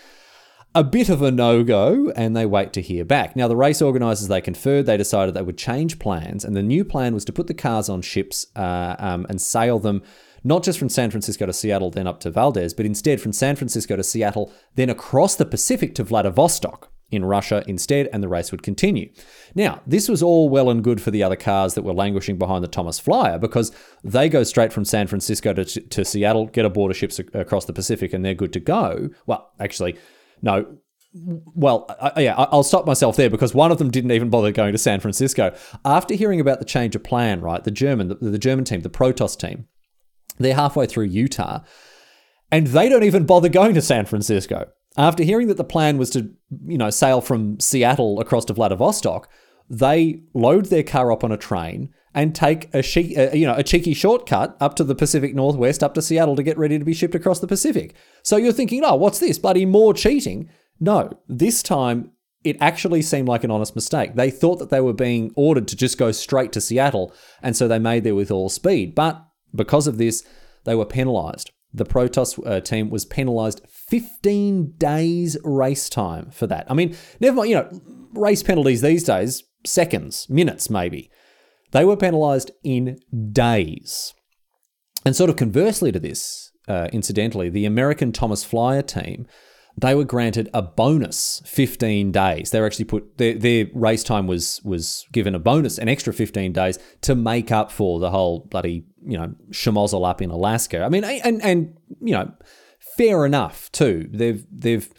a 0.75 0.85
bit 0.85 1.09
of 1.09 1.21
a 1.21 1.31
no 1.31 1.65
go 1.65 2.13
and 2.15 2.37
they 2.37 2.47
wait 2.47 2.73
to 2.75 2.81
hear 2.81 3.05
back. 3.05 3.35
Now, 3.35 3.49
the 3.49 3.57
race 3.57 3.83
organisers, 3.83 4.29
they 4.29 4.41
conferred, 4.41 4.87
they 4.87 4.97
decided 4.97 5.35
they 5.35 5.43
would 5.43 5.59
change 5.59 5.99
plans. 5.99 6.45
And 6.45 6.55
the 6.55 6.63
new 6.63 6.85
plan 6.85 7.13
was 7.13 7.25
to 7.27 7.33
put 7.33 7.49
the 7.49 7.55
cars 7.55 7.89
on 7.89 8.03
ships 8.03 8.47
uh, 8.55 8.95
um, 8.99 9.27
and 9.29 9.41
sail 9.41 9.79
them 9.79 10.03
not 10.45 10.63
just 10.63 10.79
from 10.79 10.89
San 10.89 11.11
Francisco 11.11 11.47
to 11.47 11.53
Seattle, 11.53 11.91
then 11.91 12.07
up 12.07 12.21
to 12.21 12.31
Valdez, 12.31 12.73
but 12.73 12.87
instead 12.87 13.21
from 13.21 13.33
San 13.33 13.57
Francisco 13.57 13.97
to 13.97 14.05
Seattle, 14.05 14.53
then 14.77 14.89
across 14.89 15.35
the 15.35 15.45
Pacific 15.45 15.97
to 15.97 16.05
Vladivostok 16.05 16.93
in 17.11 17.25
Russia 17.25 17.65
instead, 17.67 18.09
and 18.13 18.23
the 18.23 18.29
race 18.29 18.51
would 18.51 18.63
continue. 18.63 19.11
Now, 19.55 19.81
this 19.87 20.09
was 20.09 20.23
all 20.23 20.49
well 20.49 20.69
and 20.69 20.85
good 20.85 21.01
for 21.01 21.11
the 21.11 21.23
other 21.23 21.37
cars 21.37 21.75
that 21.75 21.83
were 21.83 21.95
languishing 21.95 22.37
behind 22.37 22.63
the 22.63 22.69
Thomas 22.69 22.99
Flyer 22.99 23.39
because 23.39 23.73
they 24.05 24.29
go 24.29 24.43
straight 24.43 24.73
from 24.73 24.85
San 24.85 25.07
Francisco 25.07 25.55
to, 25.55 25.65
to 25.65 26.05
Seattle, 26.05 26.47
get 26.47 26.65
aboard 26.65 26.91
a 26.91 26.95
ship 26.95 27.13
across 27.35 27.65
the 27.65 27.73
Pacific, 27.73 28.13
and 28.13 28.25
they're 28.25 28.35
good 28.35 28.53
to 28.53 28.61
go. 28.61 29.09
Well, 29.27 29.51
actually, 29.59 29.97
no. 30.43 30.79
Well, 31.15 31.87
I, 32.01 32.21
yeah, 32.21 32.35
I'll 32.37 32.63
stop 32.63 32.87
myself 32.87 33.17
there 33.17 33.31
because 33.31 33.55
one 33.55 33.73
of 33.73 33.79
them 33.79 33.91
didn't 33.91 34.13
even 34.13 34.29
bother 34.29 34.53
going 34.53 34.73
to 34.73 34.79
San 34.79 35.01
Francisco. 35.01 35.57
After 35.85 36.15
hearing 36.15 36.41
about 36.41 36.59
the 36.59 36.67
change 36.67 36.95
of 36.95 37.03
plan, 37.03 37.41
right, 37.41 37.65
the 37.65 37.71
German, 37.71 38.09
the, 38.09 38.17
the 38.17 38.39
German 38.39 38.67
team, 38.67 38.83
the 38.83 38.91
Protos 38.91 39.39
team, 39.39 39.67
they're 40.37 40.55
halfway 40.55 40.87
through 40.87 41.07
Utah, 41.07 41.61
and 42.53 42.67
they 42.69 42.91
don't 42.91 43.05
even 43.05 43.25
bother 43.25 43.49
going 43.49 43.75
to 43.75 43.83
San 43.83 44.05
Francisco. 44.05 44.69
After 44.97 45.23
hearing 45.23 45.49
that 45.49 45.57
the 45.57 45.65
plan 45.65 45.99
was 45.99 46.11
to, 46.11 46.31
you 46.67 46.79
know, 46.79 46.91
sail 46.91 47.21
from 47.21 47.61
Seattle 47.61 48.21
across 48.21 48.45
to 48.47 48.53
Vladivostok, 48.53 49.29
they 49.71 50.23
load 50.35 50.67
their 50.67 50.83
car 50.83 51.13
up 51.13 51.23
on 51.23 51.33
a 51.33 51.37
train 51.37 51.91
and 52.15 52.35
take 52.35 52.73
a 52.75 52.83
che- 52.83 53.15
uh, 53.15 53.35
you 53.35 53.47
know 53.47 53.55
a 53.55 53.63
cheeky 53.63 53.95
shortcut 53.95 54.57
up 54.61 54.75
to 54.75 54.85
the 54.85 54.95
Pacific 54.95 55.35
Northwest, 55.35 55.83
up 55.83 55.95
to 55.95 56.03
Seattle 56.03 56.37
to 56.37 56.43
get 56.43 56.59
ready 56.59 56.79
to 56.79 56.85
be 56.85 56.95
shipped 56.95 57.15
across 57.15 57.41
the 57.41 57.47
Pacific. 57.47 57.95
So 58.23 58.37
you're 58.37 58.53
thinking, 58.53 58.83
oh, 58.83 58.97
what's 58.97 59.21
this? 59.21 59.39
Bloody 59.39 59.67
more 59.67 59.93
cheating? 59.93 60.49
No, 60.81 61.11
this 61.29 61.63
time 61.63 62.13
it 62.45 62.57
actually 62.61 63.03
seemed 63.03 63.29
like 63.29 63.45
an 63.45 63.51
honest 63.51 63.75
mistake. 63.75 64.15
They 64.15 64.31
thought 64.31 64.59
that 64.59 64.71
they 64.71 64.81
were 64.81 64.95
being 64.95 65.33
ordered 65.37 65.69
to 65.69 65.77
just 65.77 65.99
go 65.99 66.13
straight 66.13 66.53
to 66.53 66.61
Seattle, 66.61 67.13
and 67.43 67.57
so 67.57 67.69
they 67.69 67.79
made 67.79 68.05
there 68.05 68.15
with 68.15 68.31
all 68.31 68.49
speed. 68.49 68.95
But 68.95 69.23
because 69.55 69.87
of 69.87 69.99
this, 69.99 70.25
they 70.65 70.75
were 70.75 70.87
penalised 70.87 71.51
the 71.73 71.85
Protos 71.85 72.39
uh, 72.47 72.61
team 72.61 72.91
was 72.91 73.05
penalised 73.05 73.61
15 73.69 74.75
days 74.79 75.37
race 75.45 75.89
time 75.89 76.31
for 76.31 76.47
that. 76.47 76.67
I 76.71 76.75
mean, 76.75 76.97
never 77.21 77.37
mind, 77.37 77.51
you 77.51 77.57
know, 77.57 77.81
race 78.13 78.43
penalties 78.43 78.81
these 78.81 79.05
days, 79.05 79.45
seconds, 79.65 80.29
minutes 80.29 80.71
maybe. 80.71 81.11
They 81.73 81.85
were 81.85 81.97
penalised 81.97 82.51
in 82.65 82.99
days. 83.33 84.15
And 85.05 85.15
sort 85.15 85.31
of 85.31 85.37
conversely 85.37 85.93
to 85.93 86.01
this, 86.01 86.51
uh, 86.67 86.89
incidentally, 86.93 87.49
the 87.49 87.67
American 87.67 88.13
Thomas 88.13 88.45
Flyer 88.45 88.83
team 88.83 89.27
they 89.81 89.95
were 89.95 90.05
granted 90.05 90.49
a 90.55 90.63
bonus 90.63 91.43
15 91.45 92.11
days. 92.11 92.51
They 92.51 92.61
were 92.61 92.67
actually 92.67 92.87
put 92.87 93.19
their, 93.19 93.35
their 93.35 93.67
race 93.75 94.03
time 94.03 94.27
was 94.27 94.61
was 94.65 95.07
given 95.13 95.35
a 95.35 95.39
bonus, 95.39 95.79
an 95.79 95.89
extra 95.89 96.13
15 96.13 96.53
days 96.53 96.79
to 97.03 97.15
make 97.15 97.53
up 97.53 97.71
for 97.71 97.99
the 97.99 98.11
whole 98.11 98.41
bloody 98.41 98.85
you 99.05 99.19
know 99.19 99.35
schmozzle 99.51 100.09
up 100.09 100.23
in 100.23 100.31
Alaska. 100.31 100.83
I 100.83 100.89
mean, 100.89 101.05
and 101.05 101.43
and 101.43 101.77
you 102.01 102.13
know, 102.13 102.33
fair 102.97 103.25
enough 103.25 103.71
too. 103.73 104.09
They've 104.11 104.45
they've 104.51 104.93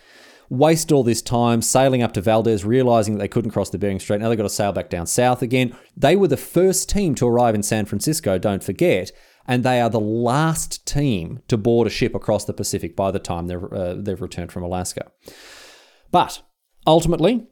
wasted 0.50 0.92
all 0.92 1.04
this 1.04 1.22
time 1.22 1.62
sailing 1.62 2.02
up 2.02 2.14
to 2.14 2.22
Valdez, 2.22 2.66
realizing 2.66 3.16
that 3.16 3.20
they 3.20 3.28
couldn't 3.28 3.52
cross 3.52 3.70
the 3.70 3.78
Bering 3.78 4.00
Strait. 4.00 4.20
Now 4.20 4.30
they've 4.30 4.38
got 4.38 4.44
to 4.44 4.50
sail 4.50 4.72
back 4.72 4.90
down 4.90 5.06
south 5.06 5.42
again. 5.42 5.76
They 5.96 6.16
were 6.16 6.28
the 6.28 6.38
first 6.38 6.90
team 6.90 7.16
to 7.16 7.28
arrive 7.28 7.56
in 7.56 7.64
San 7.64 7.86
Francisco. 7.86 8.38
Don't 8.38 8.64
forget 8.64 9.12
and 9.50 9.64
they 9.64 9.82
are 9.82 9.90
the 9.90 10.00
last 10.00 10.86
team 10.86 11.40
to 11.48 11.58
board 11.58 11.88
a 11.88 11.90
ship 11.90 12.14
across 12.14 12.46
the 12.46 12.54
Pacific 12.54 12.96
by 12.96 13.10
the 13.10 13.18
time 13.18 13.48
they've, 13.48 13.64
uh, 13.74 13.96
they've 13.96 14.22
returned 14.22 14.52
from 14.52 14.62
Alaska. 14.62 15.12
But 16.12 16.44
ultimately, 16.86 17.48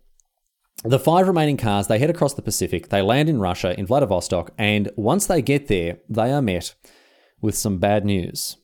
the 0.83 0.99
five 0.99 1.27
remaining 1.27 1.57
cars, 1.57 1.87
they 1.87 1.97
head 1.97 2.11
across 2.11 2.35
the 2.35 2.43
Pacific, 2.43 2.89
they 2.89 3.01
land 3.01 3.29
in 3.29 3.39
Russia, 3.39 3.77
in 3.79 3.87
Vladivostok, 3.87 4.51
and 4.59 4.91
once 4.95 5.25
they 5.25 5.41
get 5.41 5.69
there, 5.69 5.97
they 6.07 6.31
are 6.31 6.41
met 6.41 6.75
with 7.41 7.57
some 7.57 7.79
bad 7.79 8.05
news. 8.05 8.57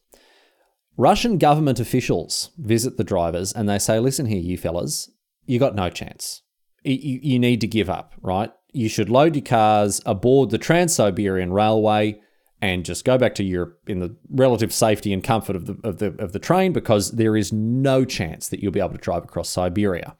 Russian 0.95 1.39
government 1.39 1.79
officials 1.79 2.51
visit 2.59 2.97
the 2.97 3.03
drivers 3.03 3.51
and 3.51 3.67
they 3.67 3.79
say, 3.79 3.97
listen 3.97 4.27
here, 4.27 4.39
you 4.39 4.59
fellas, 4.59 5.09
you 5.47 5.57
got 5.57 5.73
no 5.73 5.89
chance. 5.89 6.43
You, 6.83 7.19
you 7.23 7.39
need 7.39 7.61
to 7.61 7.67
give 7.67 7.89
up, 7.89 8.13
right? 8.21 8.51
You 8.73 8.89
should 8.89 9.09
load 9.09 9.35
your 9.35 9.43
cars 9.43 10.01
aboard 10.05 10.51
the 10.51 10.59
Trans 10.59 10.93
Siberian 10.93 11.51
Railway 11.51 12.19
and 12.63 12.85
just 12.85 13.03
go 13.03 13.17
back 13.17 13.35
to 13.35 13.43
Europe 13.43 13.77
in 13.87 13.99
the 13.99 14.15
relative 14.29 14.73
safety 14.73 15.11
and 15.11 15.21
comfort 15.21 15.57
of 15.57 15.65
the, 15.65 15.77
of 15.83 15.97
the, 15.97 16.15
of 16.17 16.31
the 16.31 16.39
train 16.39 16.71
because 16.71 17.11
there 17.11 17.35
is 17.35 17.51
no 17.51 18.05
chance 18.05 18.47
that 18.47 18.63
you'll 18.63 18.71
be 18.71 18.79
able 18.79 18.91
to 18.91 18.97
drive 18.97 19.25
across 19.25 19.49
Siberia. 19.49 20.15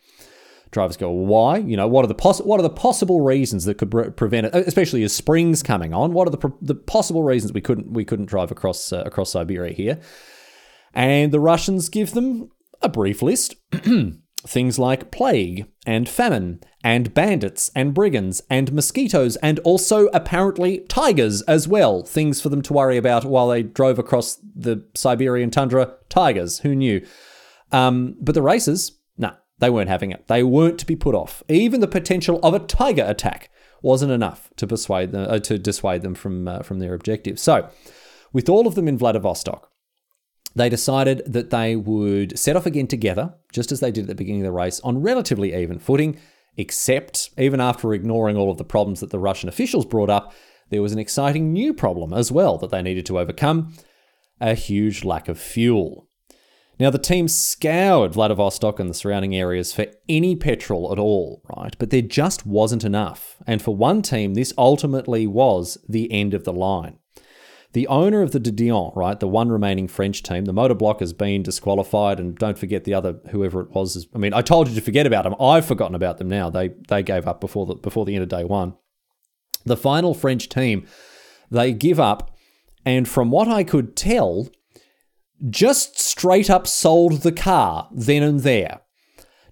Drivers 0.69 0.97
go, 0.97 1.10
why? 1.10 1.60
You 1.60 1.77
know, 1.77 1.88
what 1.88 2.03
are 2.03 2.10
the 2.10 2.15
poss- 2.15 2.41
what 2.41 2.60
are 2.60 2.63
the 2.63 2.69
possible 2.69 3.21
reasons 3.21 3.63
that 3.63 3.77
could 3.77 3.89
pre- 3.89 4.10
prevent 4.10 4.47
it? 4.47 4.56
Especially 4.67 5.03
as 5.03 5.13
spring's 5.13 5.63
coming 5.63 5.93
on, 5.93 6.12
what 6.12 6.27
are 6.27 6.32
the 6.32 6.51
the 6.62 6.75
possible 6.75 7.23
reasons 7.23 7.53
we 7.53 7.62
couldn't 7.62 7.93
we 7.93 8.03
couldn't 8.03 8.25
drive 8.25 8.51
across 8.51 8.91
uh, 8.91 9.03
across 9.06 9.32
Siberia 9.32 9.71
here? 9.71 10.01
And 10.93 11.32
the 11.32 11.39
Russians 11.39 11.88
give 11.88 12.12
them 12.12 12.49
a 12.82 12.89
brief 12.89 13.21
list. 13.21 13.56
Things 14.45 14.77
like 14.77 15.12
plague 15.12 15.67
and 15.86 16.08
famine 16.08 16.62
and 16.84 17.13
bandits 17.13 17.71
and 17.75 17.93
brigands 17.93 18.41
and 18.49 18.73
mosquitoes 18.73 19.38
and 19.38 19.60
also 19.60 20.08
apparently 20.08 20.79
tigers 20.82 21.41
as 21.43 21.67
well. 21.67 22.03
Things 22.03 22.41
for 22.41 22.49
them 22.49 22.62
to 22.63 22.73
worry 22.73 22.97
about 22.97 23.23
while 23.23 23.47
they 23.47 23.63
drove 23.63 23.99
across 23.99 24.38
the 24.56 24.86
Siberian 24.95 25.49
tundra. 25.49 25.93
Tigers, 26.10 26.60
who 26.60 26.75
knew? 26.75 27.06
Um, 27.71 28.15
but 28.19 28.36
the 28.36 28.41
racers, 28.41 28.99
nah, 29.17 29.34
they 29.60 29.69
weren't 29.69 29.89
having 29.89 30.12
it. 30.12 30.27
They 30.27 30.43
weren't 30.43 30.79
to 30.79 30.86
be 30.86 30.95
put 30.95 31.15
off. 31.15 31.41
Even 31.47 31.79
the 31.79 31.88
potential 31.88 32.39
of 32.43 32.53
a 32.53 32.60
tiger 32.60 33.06
attack 33.08 33.49
wasn't 33.82 34.12
enough 34.12 34.49
to 34.58 34.67
persuade 34.67 35.12
them 35.12 35.27
uh, 35.29 35.39
to 35.39 35.58
dissuade 35.58 36.01
them 36.01 36.15
from 36.15 36.47
uh, 36.47 36.63
from 36.63 36.79
their 36.79 36.93
objective. 36.93 37.39
So, 37.39 37.69
with 38.32 38.49
all 38.49 38.67
of 38.67 38.75
them 38.75 38.88
in 38.88 38.97
Vladivostok, 38.97 39.69
they 40.56 40.70
decided 40.70 41.24
that 41.26 41.50
they 41.50 41.76
would 41.76 42.38
set 42.38 42.56
off 42.56 42.66
again 42.66 42.88
together, 42.88 43.34
just 43.52 43.72
as 43.72 43.80
they 43.80 43.92
did 43.92 44.02
at 44.02 44.08
the 44.08 44.16
beginning 44.16 44.42
of 44.42 44.46
the 44.46 44.52
race, 44.52 44.80
on 44.82 45.02
relatively 45.02 45.56
even 45.56 45.80
footing, 45.80 46.20
except 46.58 47.32
even 47.38 47.60
after 47.60 47.94
ignoring 47.94 48.38
all 48.38 48.52
of 48.52 48.58
the 48.58 48.63
problems 48.63 49.00
that 49.00 49.10
the 49.10 49.20
Russian 49.20 49.50
officials 49.50 49.86
brought 49.86 50.10
up, 50.10 50.34
there 50.70 50.82
was 50.82 50.94
an 50.94 51.00
exciting 51.00 51.52
new 51.52 51.74
problem 51.74 52.13
as 52.13 52.32
well 52.32 52.58
that 52.58 52.70
they 52.70 52.82
needed 52.82 53.06
to 53.08 53.20
overcome 53.20 53.74
a 54.39 54.54
huge 54.54 55.04
lack 55.04 55.28
of 55.28 55.39
fuel. 55.39 56.08
Now, 56.80 56.89
the 56.89 56.98
team 56.98 57.28
scoured 57.28 58.13
Vladivostok 58.13 58.80
and 58.80 58.89
the 58.89 58.96
surrounding 58.96 59.36
areas 59.36 59.72
for 59.72 59.86
any 60.10 60.36
petrol 60.36 60.92
at 60.92 61.00
all, 61.00 61.42
right? 61.56 61.76
But 61.78 61.92
there 61.92 62.02
just 62.02 62.46
wasn't 62.46 62.84
enough. 62.84 63.38
And 63.46 63.62
for 63.62 63.76
one 63.76 64.02
team, 64.02 64.34
this 64.34 64.54
ultimately 64.58 65.28
was 65.28 65.78
the 65.88 66.12
end 66.12 66.34
of 66.34 66.44
the 66.44 66.54
line. 66.54 66.98
The 67.73 67.88
owner 67.88 68.21
of 68.21 68.31
the 68.31 68.39
De 68.39 68.51
Dion, 68.51 68.91
right, 68.95 69.19
the 69.19 69.27
one 69.27 69.49
remaining 69.49 69.88
French 69.88 70.21
team, 70.21 70.45
the 70.45 70.53
Motobloc 70.53 70.99
has 70.99 71.12
been 71.12 71.41
disqualified, 71.41 72.19
and 72.19 72.36
don't 72.36 72.57
forget 72.57 72.83
the 72.83 72.93
other 72.93 73.19
whoever 73.31 73.62
it 73.62 73.71
was. 73.71 73.95
Is, 73.95 74.07
I 74.13 74.19
mean, 74.19 74.33
I 74.33 74.43
told 74.43 74.69
you 74.69 74.75
to 74.75 74.81
forget 74.81 75.07
about 75.07 75.23
them. 75.23 75.36
I've 75.39 75.65
forgotten 75.65 75.95
about 75.95 76.19
them 76.19 76.29
now. 76.29 76.51
They 76.51 76.69
they 76.88 77.01
gave 77.01 77.27
up 77.27 77.41
before 77.41 77.65
the 77.65 77.73
before 77.75 78.05
the 78.05 78.13
end 78.13 78.23
of 78.23 78.29
day 78.29 78.43
one. 78.43 78.75
The 79.65 79.77
final 79.77 80.13
French 80.13 80.49
team, 80.49 80.86
they 81.49 81.73
give 81.73 81.99
up, 81.99 82.38
and 82.86 83.07
from 83.07 83.31
what 83.31 83.47
I 83.47 83.63
could 83.63 83.95
tell, 83.95 84.49
just 85.49 85.99
straight 85.99 86.51
up 86.51 86.67
sold 86.67 87.21
the 87.23 87.31
car 87.31 87.89
then 87.91 88.21
and 88.21 88.41
there. 88.41 88.81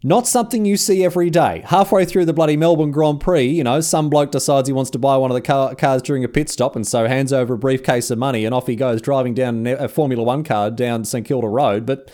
Not 0.04 0.28
something 0.28 0.66
you 0.66 0.78
see 0.78 1.04
every 1.04 1.30
day. 1.30 1.62
Halfway 1.66 2.06
through 2.06 2.26
the 2.26 2.34
bloody 2.34 2.58
Melbourne 2.58 2.92
Grand 2.92 3.20
Prix, 3.20 3.46
you 3.46 3.64
know, 3.64 3.82
some 3.82 4.10
bloke 4.10 4.32
decides 4.32 4.68
he 4.68 4.74
wants 4.74 4.90
to 4.92 5.00
buy 5.00 5.16
one 5.18 5.30
of 5.30 5.36
the 5.36 5.42
car- 5.42 5.76
cars 5.76 6.02
during 6.02 6.24
a 6.24 6.28
pit 6.28 6.50
stop 6.50 6.76
and 6.76 6.88
so 6.88 7.08
hands 7.08 7.32
over 7.32 7.54
a 7.54 7.58
briefcase 7.58 8.10
of 8.10 8.18
money 8.18 8.44
and 8.44 8.56
off 8.56 8.66
he 8.66 8.76
goes 8.76 9.02
driving 9.02 9.36
down 9.36 9.68
a 9.68 9.88
Formula 9.88 10.24
One 10.24 10.44
car 10.44 10.72
down 10.72 11.06
St 11.06 11.26
Kilda 11.26 11.48
Road. 11.48 11.86
But 11.86 12.10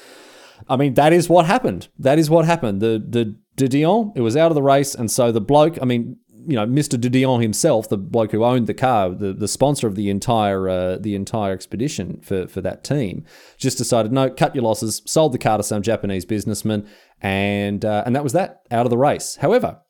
I 0.68 0.76
mean, 0.76 0.96
that 0.96 1.14
is 1.14 1.30
what 1.30 1.46
happened. 1.46 1.88
That 1.98 2.20
is 2.20 2.30
what 2.30 2.46
happened. 2.46 2.82
The 2.82 3.04
the 3.08 3.36
De 3.56 3.68
Dion, 3.68 4.12
it 4.16 4.22
was 4.22 4.38
out 4.38 4.52
of 4.52 4.56
the 4.56 4.62
race, 4.62 4.94
and 4.94 5.10
so 5.10 5.32
the 5.32 5.42
bloke, 5.42 5.82
I 5.82 5.86
mean, 5.86 6.18
you 6.48 6.56
know, 6.56 6.66
Mr. 6.66 7.00
de 7.00 7.10
Dion 7.10 7.42
himself, 7.42 7.90
the 7.90 7.98
bloke 7.98 8.32
who 8.32 8.46
owned 8.46 8.68
the 8.68 8.74
car, 8.74 9.10
the, 9.10 9.34
the 9.34 9.50
sponsor 9.50 9.86
of 9.86 9.96
the 9.96 10.10
entire 10.10 10.70
uh, 10.70 10.98
the 10.98 11.14
entire 11.14 11.52
expedition 11.52 12.22
for, 12.22 12.48
for 12.48 12.62
that 12.62 12.86
team, 12.86 13.26
just 13.58 13.78
decided, 13.78 14.14
no, 14.14 14.30
cut 14.30 14.56
your 14.56 14.64
losses, 14.64 15.02
sold 15.06 15.34
the 15.34 15.38
car 15.38 15.58
to 15.58 15.64
some 15.64 15.82
Japanese 15.82 16.24
businessman, 16.24 16.88
and 17.22 17.84
uh, 17.84 18.04
and 18.06 18.16
that 18.16 18.24
was 18.24 18.32
that 18.32 18.62
out 18.72 18.86
of 18.86 18.90
the 18.90 18.98
race. 18.98 19.36
However, 19.42 19.82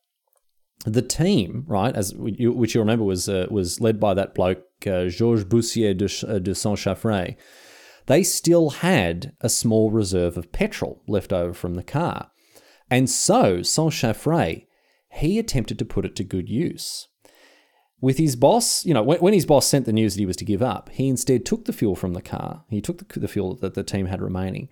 the 0.84 1.04
team, 1.04 1.64
right, 1.68 1.96
as 1.96 2.16
you, 2.18 2.52
which 2.52 2.74
you 2.74 2.82
remember 2.82 3.06
was 3.06 3.30
uh, 3.30 3.46
was 3.52 3.80
led 3.80 4.00
by 4.00 4.16
that 4.16 4.34
bloke 4.34 4.64
uh, 4.88 5.06
Georges 5.06 5.46
Bourcier 5.46 5.94
de, 5.94 6.08
de 6.40 6.56
Saint 6.56 6.78
Chaffray. 6.78 7.36
They 8.08 8.24
still 8.24 8.70
had 8.70 9.34
a 9.42 9.50
small 9.50 9.92
reserve 9.92 10.38
of 10.38 10.52
petrol 10.52 11.04
left 11.08 11.32
over 11.32 11.54
from 11.54 11.76
the 11.76 11.84
car, 11.84 12.32
and 12.90 13.08
so 13.08 13.62
Saint 13.62 13.94
Chaffray 13.94 14.67
he 15.10 15.40
attempted 15.40 15.80
to 15.80 15.86
put 15.86 16.06
it 16.06 16.16
to 16.18 16.24
good 16.24 16.50
use. 16.50 17.08
With 18.00 18.18
his 18.18 18.36
boss, 18.36 18.86
you 18.86 18.94
know, 18.94 19.02
when, 19.02 19.20
when, 19.20 19.34
his 19.34 19.46
boss 19.46 19.66
sent 19.66 19.86
the 19.86 19.94
news 19.94 20.14
that 20.14 20.20
he 20.20 20.26
was 20.28 20.36
to 20.38 20.46
give 20.46 20.62
up, 20.62 20.90
he 20.90 21.08
instead 21.08 21.46
took 21.46 21.66
the 21.66 21.74
fuel 21.74 21.96
from 21.96 22.14
the 22.14 22.22
car. 22.22 22.64
He 22.70 22.80
took 22.80 23.00
the, 23.00 23.20
the 23.20 23.28
fuel 23.28 23.56
that 23.56 23.74
the 23.74 23.84
team 23.84 24.06
had 24.06 24.22
remaining 24.22 24.70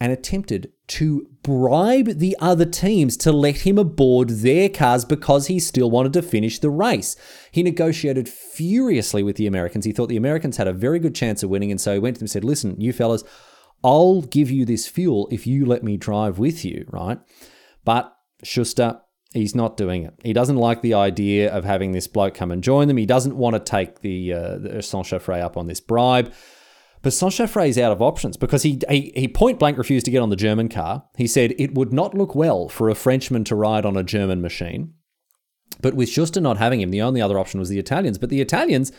and 0.00 0.12
attempted 0.12 0.72
to 0.86 1.28
bribe 1.42 2.18
the 2.18 2.36
other 2.40 2.64
teams 2.64 3.16
to 3.16 3.32
let 3.32 3.58
him 3.58 3.78
aboard 3.78 4.28
their 4.28 4.68
cars 4.68 5.04
because 5.04 5.48
he 5.48 5.58
still 5.58 5.90
wanted 5.90 6.12
to 6.12 6.22
finish 6.22 6.58
the 6.58 6.70
race. 6.70 7.16
He 7.50 7.62
negotiated 7.62 8.28
furiously 8.28 9.22
with 9.22 9.36
the 9.36 9.46
Americans. 9.46 9.84
He 9.84 9.92
thought 9.92 10.08
the 10.08 10.16
Americans 10.16 10.56
had 10.56 10.68
a 10.68 10.72
very 10.72 10.98
good 10.98 11.14
chance 11.14 11.42
of 11.42 11.50
winning, 11.50 11.70
and 11.70 11.80
so 11.80 11.94
he 11.94 11.98
went 11.98 12.16
to 12.16 12.20
them 12.20 12.24
and 12.24 12.30
said, 12.30 12.44
Listen, 12.44 12.80
you 12.80 12.92
fellas, 12.92 13.24
I'll 13.82 14.22
give 14.22 14.50
you 14.50 14.64
this 14.64 14.86
fuel 14.86 15.28
if 15.30 15.46
you 15.46 15.66
let 15.66 15.82
me 15.82 15.96
drive 15.96 16.38
with 16.38 16.64
you, 16.64 16.86
right? 16.90 17.18
But 17.84 18.14
Schuster 18.44 19.00
He's 19.34 19.54
not 19.54 19.76
doing 19.76 20.04
it. 20.04 20.14
He 20.22 20.32
doesn't 20.32 20.56
like 20.56 20.80
the 20.80 20.94
idea 20.94 21.52
of 21.52 21.64
having 21.64 21.92
this 21.92 22.06
bloke 22.06 22.34
come 22.34 22.50
and 22.50 22.62
join 22.62 22.88
them. 22.88 22.96
He 22.96 23.06
doesn't 23.06 23.36
want 23.36 23.54
to 23.54 23.60
take 23.60 24.00
the, 24.00 24.32
uh, 24.32 24.58
the 24.58 24.82
Saint 24.82 25.04
Chaffray 25.04 25.42
up 25.42 25.56
on 25.56 25.66
this 25.66 25.80
bribe. 25.80 26.32
But 27.02 27.12
Saint 27.12 27.32
Chaffray 27.32 27.68
is 27.68 27.78
out 27.78 27.92
of 27.92 28.00
options 28.00 28.36
because 28.36 28.62
he, 28.62 28.80
he, 28.88 29.12
he 29.14 29.28
point 29.28 29.58
blank 29.58 29.76
refused 29.76 30.06
to 30.06 30.10
get 30.10 30.22
on 30.22 30.30
the 30.30 30.36
German 30.36 30.68
car. 30.68 31.04
He 31.16 31.26
said 31.26 31.54
it 31.58 31.74
would 31.74 31.92
not 31.92 32.14
look 32.14 32.34
well 32.34 32.68
for 32.68 32.88
a 32.88 32.94
Frenchman 32.94 33.44
to 33.44 33.54
ride 33.54 33.84
on 33.84 33.96
a 33.96 34.02
German 34.02 34.40
machine. 34.40 34.94
But 35.80 35.94
with 35.94 36.08
Schuster 36.08 36.40
not 36.40 36.56
having 36.56 36.80
him, 36.80 36.90
the 36.90 37.02
only 37.02 37.20
other 37.20 37.38
option 37.38 37.60
was 37.60 37.68
the 37.68 37.78
Italians. 37.78 38.18
But 38.18 38.30
the 38.30 38.40
Italians, 38.40 38.90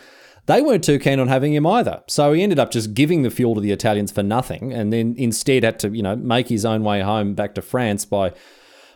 they 0.45 0.61
weren't 0.61 0.83
too 0.83 0.99
keen 0.99 1.19
on 1.19 1.27
having 1.27 1.53
him 1.53 1.65
either. 1.65 2.03
So 2.07 2.33
he 2.33 2.43
ended 2.43 2.59
up 2.59 2.71
just 2.71 2.93
giving 2.93 3.23
the 3.23 3.31
fuel 3.31 3.55
to 3.55 3.61
the 3.61 3.71
Italians 3.71 4.11
for 4.11 4.23
nothing, 4.23 4.71
and 4.71 4.93
then 4.93 5.15
instead 5.17 5.63
had 5.63 5.79
to, 5.79 5.89
you 5.89 6.03
know, 6.03 6.15
make 6.15 6.47
his 6.47 6.65
own 6.65 6.83
way 6.83 7.01
home 7.01 7.33
back 7.33 7.55
to 7.55 7.61
France 7.61 8.05
by 8.05 8.33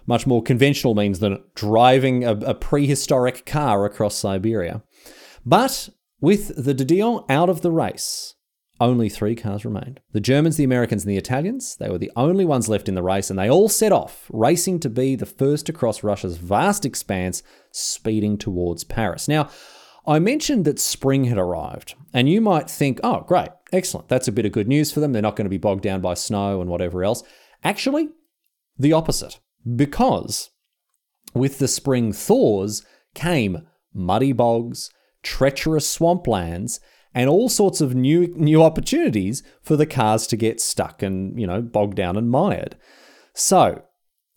much 0.05 0.27
more 0.27 0.41
conventional 0.41 0.95
means 0.95 1.19
than 1.19 1.43
driving 1.55 2.23
a, 2.23 2.33
a 2.33 2.53
prehistoric 2.53 3.45
car 3.45 3.85
across 3.85 4.15
Siberia. 4.15 4.83
But 5.45 5.89
with 6.21 6.63
the 6.63 6.73
De 6.73 6.85
Dion 6.85 7.25
out 7.29 7.49
of 7.49 7.61
the 7.61 7.71
race, 7.71 8.35
only 8.79 9.07
three 9.07 9.35
cars 9.35 9.65
remained. 9.65 9.99
The 10.11 10.19
Germans, 10.19 10.57
the 10.57 10.63
Americans, 10.63 11.03
and 11.03 11.11
the 11.11 11.17
Italians, 11.17 11.75
they 11.77 11.89
were 11.89 11.97
the 11.97 12.11
only 12.15 12.43
ones 12.43 12.67
left 12.67 12.89
in 12.89 12.95
the 12.95 13.03
race, 13.03 13.29
and 13.29 13.37
they 13.37 13.49
all 13.49 13.69
set 13.69 13.91
off, 13.91 14.29
racing 14.31 14.79
to 14.81 14.89
be 14.89 15.15
the 15.15 15.25
first 15.25 15.65
to 15.67 15.73
cross 15.73 16.03
Russia's 16.03 16.37
vast 16.37 16.85
expanse, 16.85 17.43
speeding 17.71 18.37
towards 18.37 18.83
Paris. 18.83 19.27
Now, 19.27 19.49
I 20.05 20.19
mentioned 20.19 20.65
that 20.65 20.79
spring 20.79 21.25
had 21.25 21.37
arrived, 21.37 21.95
and 22.13 22.27
you 22.27 22.41
might 22.41 22.69
think, 22.69 22.99
oh, 23.03 23.21
great, 23.21 23.49
excellent, 23.71 24.09
that's 24.09 24.27
a 24.27 24.33
bit 24.33 24.45
of 24.45 24.51
good 24.51 24.67
news 24.67 24.91
for 24.91 24.99
them. 24.99 25.13
They're 25.13 25.21
not 25.21 25.37
going 25.37 25.45
to 25.45 25.49
be 25.49 25.57
bogged 25.57 25.83
down 25.83 26.01
by 26.01 26.15
snow 26.15 26.59
and 26.59 26.69
whatever 26.69 27.03
else. 27.03 27.23
Actually, 27.63 28.09
the 28.77 28.93
opposite 28.93 29.39
because 29.76 30.49
with 31.34 31.60
the 31.60 31.67
spring 31.67 32.13
thaws 32.13 32.86
came 33.13 33.67
muddy 33.93 34.32
bogs, 34.32 34.89
treacherous 35.21 35.97
swamplands, 35.97 36.80
and 37.13 37.30
all 37.30 37.49
sorts 37.49 37.80
of 37.80 37.93
new 37.93 38.34
new 38.36 38.63
opportunities 38.63 39.43
for 39.62 39.76
the 39.76 39.86
cars 39.86 40.26
to 40.28 40.38
get 40.38 40.60
stuck 40.60 41.04
and, 41.04 41.39
you 41.39 41.45
know, 41.45 41.62
bogged 41.62 41.95
down 41.95 42.17
and 42.17 42.30
mired. 42.30 42.76
So, 43.34 43.84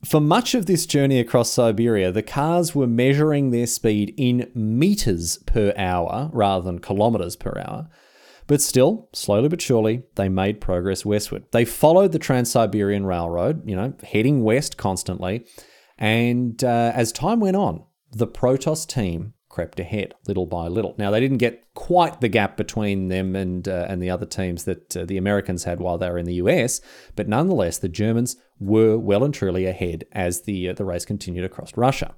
for 0.04 0.20
much 0.20 0.54
of 0.54 0.66
this 0.66 0.86
journey 0.86 1.18
across 1.18 1.50
Siberia, 1.50 2.12
the 2.12 2.22
cars 2.22 2.74
were 2.74 2.86
measuring 2.86 3.50
their 3.50 3.66
speed 3.66 4.14
in 4.16 4.50
meters 4.54 5.38
per 5.46 5.72
hour 5.76 6.30
rather 6.32 6.64
than 6.64 6.78
kilometers 6.78 7.34
per 7.34 7.58
hour. 7.58 7.88
But 8.46 8.62
still, 8.62 9.08
slowly 9.12 9.48
but 9.48 9.60
surely, 9.60 10.04
they 10.14 10.28
made 10.28 10.60
progress 10.60 11.04
westward. 11.04 11.44
They 11.50 11.64
followed 11.64 12.12
the 12.12 12.18
Trans 12.18 12.50
Siberian 12.50 13.04
Railroad, 13.04 13.68
you 13.68 13.74
know, 13.74 13.94
heading 14.04 14.44
west 14.44 14.76
constantly. 14.76 15.44
And 15.98 16.62
uh, 16.62 16.92
as 16.94 17.10
time 17.10 17.40
went 17.40 17.56
on, 17.56 17.82
the 18.12 18.26
Protos 18.26 18.86
team 18.86 19.34
crept 19.48 19.80
ahead 19.80 20.12
little 20.28 20.44
by 20.44 20.68
little. 20.68 20.94
Now, 20.98 21.10
they 21.10 21.18
didn't 21.18 21.38
get 21.38 21.64
quite 21.74 22.20
the 22.20 22.28
gap 22.28 22.58
between 22.58 23.08
them 23.08 23.34
and, 23.34 23.66
uh, 23.66 23.86
and 23.88 24.02
the 24.02 24.10
other 24.10 24.26
teams 24.26 24.64
that 24.64 24.94
uh, 24.94 25.06
the 25.06 25.16
Americans 25.16 25.64
had 25.64 25.80
while 25.80 25.96
they 25.96 26.10
were 26.10 26.18
in 26.18 26.26
the 26.26 26.34
US, 26.34 26.82
but 27.16 27.26
nonetheless, 27.26 27.78
the 27.78 27.88
Germans 27.88 28.36
were 28.60 28.98
well 28.98 29.24
and 29.24 29.32
truly 29.32 29.64
ahead 29.64 30.04
as 30.12 30.42
the, 30.42 30.68
uh, 30.68 30.72
the 30.74 30.84
race 30.84 31.06
continued 31.06 31.44
across 31.44 31.74
Russia. 31.74 32.14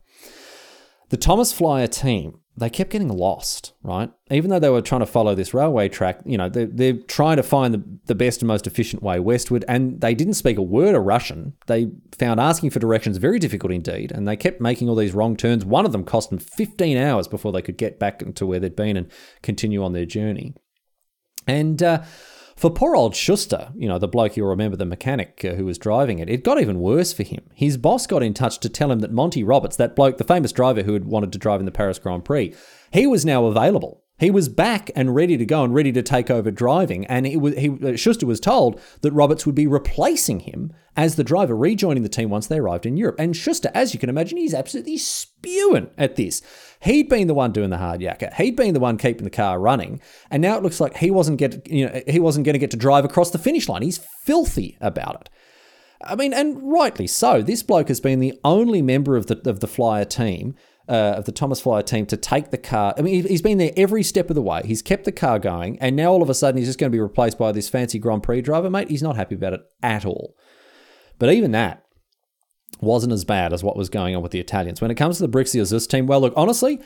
The 1.11 1.17
Thomas 1.17 1.53
Flyer 1.53 1.87
team 1.87 2.41
they 2.59 2.69
kept 2.69 2.91
getting 2.91 3.09
lost, 3.09 3.73
right? 3.83 4.11
Even 4.31 4.51
though 4.51 4.59
they 4.59 4.69
were 4.69 4.83
trying 4.83 5.01
to 5.01 5.07
follow 5.07 5.35
this 5.35 5.55
railway 5.55 5.89
track, 5.89 6.21
you 6.25 6.37
know, 6.37 6.49
they're, 6.49 6.67
they're 6.67 6.93
trying 6.95 7.37
to 7.37 7.43
find 7.43 7.73
the, 7.73 7.83
the 8.07 8.15
best 8.15 8.43
and 8.43 8.49
most 8.49 8.67
efficient 8.67 9.03
way 9.03 9.21
westward, 9.21 9.65
and 9.69 10.01
they 10.01 10.15
didn't 10.15 10.35
speak 10.35 10.59
a 10.59 10.63
word 10.63 10.95
of 10.95 11.05
Russian. 11.05 11.55
They 11.67 11.91
found 12.17 12.41
asking 12.41 12.71
for 12.71 12.81
directions 12.81 13.17
very 13.19 13.39
difficult 13.39 13.73
indeed, 13.73 14.11
and 14.11 14.27
they 14.27 14.37
kept 14.37 14.61
making 14.61 14.89
all 14.89 14.97
these 14.97 15.15
wrong 15.15 15.37
turns. 15.37 15.65
One 15.65 15.87
of 15.87 15.93
them 15.93 16.05
cost 16.05 16.31
them 16.31 16.39
15 16.39 16.97
hours 16.97 17.29
before 17.29 17.53
they 17.53 17.63
could 17.63 17.79
get 17.79 17.99
back 17.99 18.35
to 18.35 18.47
where 18.47 18.59
they'd 18.59 18.75
been 18.75 18.97
and 18.97 19.11
continue 19.43 19.85
on 19.85 19.93
their 19.93 20.07
journey. 20.07 20.55
And, 21.47 21.83
uh, 21.83 22.03
for 22.59 22.71
poor 22.71 22.97
old 22.97 23.15
Schuster, 23.15 23.69
you 23.77 23.89
know, 23.89 23.99
the 23.99 24.09
bloke 24.09 24.37
you'll 24.37 24.49
remember, 24.49 24.77
the 24.77 24.85
mechanic 24.85 25.45
uh, 25.45 25.55
who 25.55 25.65
was 25.65 25.79
driving 25.79 26.19
it, 26.19 26.29
it 26.29 26.43
got 26.43 26.61
even 26.61 26.81
worse 26.81 27.13
for 27.13 27.23
him. 27.23 27.45
His 27.55 27.77
boss 27.77 28.07
got 28.07 28.23
in 28.23 28.35
touch 28.35 28.59
to 28.59 28.69
tell 28.69 28.91
him 28.91 28.99
that 28.99 29.13
Monty 29.13 29.45
Roberts, 29.45 29.77
that 29.77 29.95
bloke, 29.95 30.19
the 30.19 30.25
famous 30.25 30.51
driver 30.51 30.83
who 30.83 30.95
had 30.95 31.05
wanted 31.05 31.33
to 31.33 31.39
drive 31.39 31.61
in 31.61 31.67
the 31.67 31.73
Paris 31.73 32.01
Grand 32.01 32.25
Prix, 32.25 32.53
he 32.93 33.07
was 33.07 33.25
now 33.25 33.47
available. 33.47 34.03
He 34.19 34.31
was 34.31 34.49
back 34.49 34.91
and 34.97 35.15
ready 35.15 35.37
to 35.37 35.47
go 35.47 35.63
and 35.63 35.73
ready 35.73 35.93
to 35.93 36.03
take 36.03 36.31
over 36.31 36.51
driving. 36.51 37.07
And 37.07 37.27
he, 37.27 37.37
was, 37.37 37.57
he, 37.57 37.71
uh, 37.71 37.97
Schuster 37.97 38.27
was 38.27 38.41
told 38.41 38.81
that 39.03 39.13
Roberts 39.13 39.47
would 39.47 39.55
be 39.55 39.67
replacing 39.67 40.41
him 40.41 40.73
as 40.97 41.15
the 41.15 41.23
driver, 41.23 41.57
rejoining 41.57 42.03
the 42.03 42.09
team 42.09 42.29
once 42.29 42.49
they 42.49 42.59
arrived 42.59 42.85
in 42.85 42.97
Europe. 42.97 43.17
And 43.21 43.37
Schuster, 43.37 43.71
as 43.75 43.95
you 43.95 44.01
can 44.01 44.09
imagine, 44.09 44.37
he's 44.37 44.55
absolutely 44.55 44.99
spewing 44.99 45.91
at 45.97 46.17
this. 46.17 46.43
He'd 46.81 47.09
been 47.09 47.29
the 47.29 47.35
one 47.35 47.53
doing 47.53 47.71
the 47.71 47.79
hard 47.79 48.01
yakka. 48.01 48.35
He'd 48.35 48.57
been 48.57 48.75
the 48.75 48.81
one 48.81 48.99
keeping 48.99 49.25
the 49.25 49.31
car 49.31 49.61
running, 49.61 50.01
and 50.31 50.43
now 50.43 50.57
it 50.57 50.63
looks 50.63 50.81
like 50.81 50.97
he 50.97 51.11
wasn't 51.11 51.39
get 51.39 51.67
you 51.69 51.87
know 51.87 52.03
he 52.07 52.21
wasn't 52.21 52.45
going 52.45 52.55
to 52.55 52.61
get 52.61 52.71
to 52.73 52.77
drive 52.77 53.05
across 53.05 53.31
the 53.31 53.39
finish 53.39 53.69
line. 53.69 53.83
He's 53.83 53.99
filthy 54.25 54.77
about 54.81 55.21
it. 55.21 55.31
I 56.05 56.15
mean, 56.15 56.33
and 56.33 56.61
rightly 56.63 57.07
so. 57.07 57.43
This 57.43 57.63
bloke 57.63 57.89
has 57.89 58.01
been 58.01 58.21
the 58.21 58.39
only 58.45 58.83
member 58.83 59.17
of 59.17 59.27
the 59.27 59.41
of 59.49 59.61
the 59.61 59.67
Flyer 59.67 60.05
team 60.05 60.55
uh, 60.89 61.15
of 61.17 61.25
the 61.25 61.33
Thomas 61.33 61.61
Flyer 61.61 61.83
team 61.83 62.07
to 62.07 62.17
take 62.17 62.51
the 62.51 62.59
car. 62.59 62.95
I 62.97 63.03
mean, 63.03 63.27
he's 63.27 63.43
been 63.43 63.59
there 63.59 63.73
every 63.77 64.03
step 64.03 64.31
of 64.31 64.35
the 64.35 64.43
way. 64.43 64.63
He's 64.65 64.83
kept 64.83 65.05
the 65.05 65.13
car 65.13 65.39
going, 65.39 65.79
and 65.81 65.95
now 65.95 66.11
all 66.11 66.23
of 66.23 66.31
a 66.31 66.35
sudden 66.35 66.59
he's 66.59 66.69
just 66.69 66.79
going 66.79 66.91
to 66.91 66.97
be 66.97 67.01
replaced 67.01 67.39
by 67.39 67.53
this 67.53 67.69
fancy 67.69 67.99
Grand 67.99 68.23
Prix 68.23 68.41
driver, 68.41 68.71
mate. 68.71 68.89
He's 68.89 69.03
not 69.03 69.17
happy 69.17 69.35
about 69.35 69.53
it 69.53 69.61
at 69.83 70.05
all. 70.05 70.35
But 71.19 71.33
even 71.33 71.53
that 71.53 71.85
wasn't 72.81 73.13
as 73.13 73.25
bad 73.25 73.53
as 73.53 73.65
what 73.65 73.77
was 73.77 73.89
going 73.89 74.15
on 74.15 74.23
with 74.23 74.33
the 74.33 74.41
Italians. 74.41 74.81
When 74.81 74.91
it 74.91 74.97
comes 74.97 75.19
to 75.19 75.27
the 75.27 75.39
Brixia 75.39 75.63
Züst 75.63 75.89
team, 75.89 76.07
well, 76.07 76.21
look, 76.21 76.35
honestly, 76.37 76.81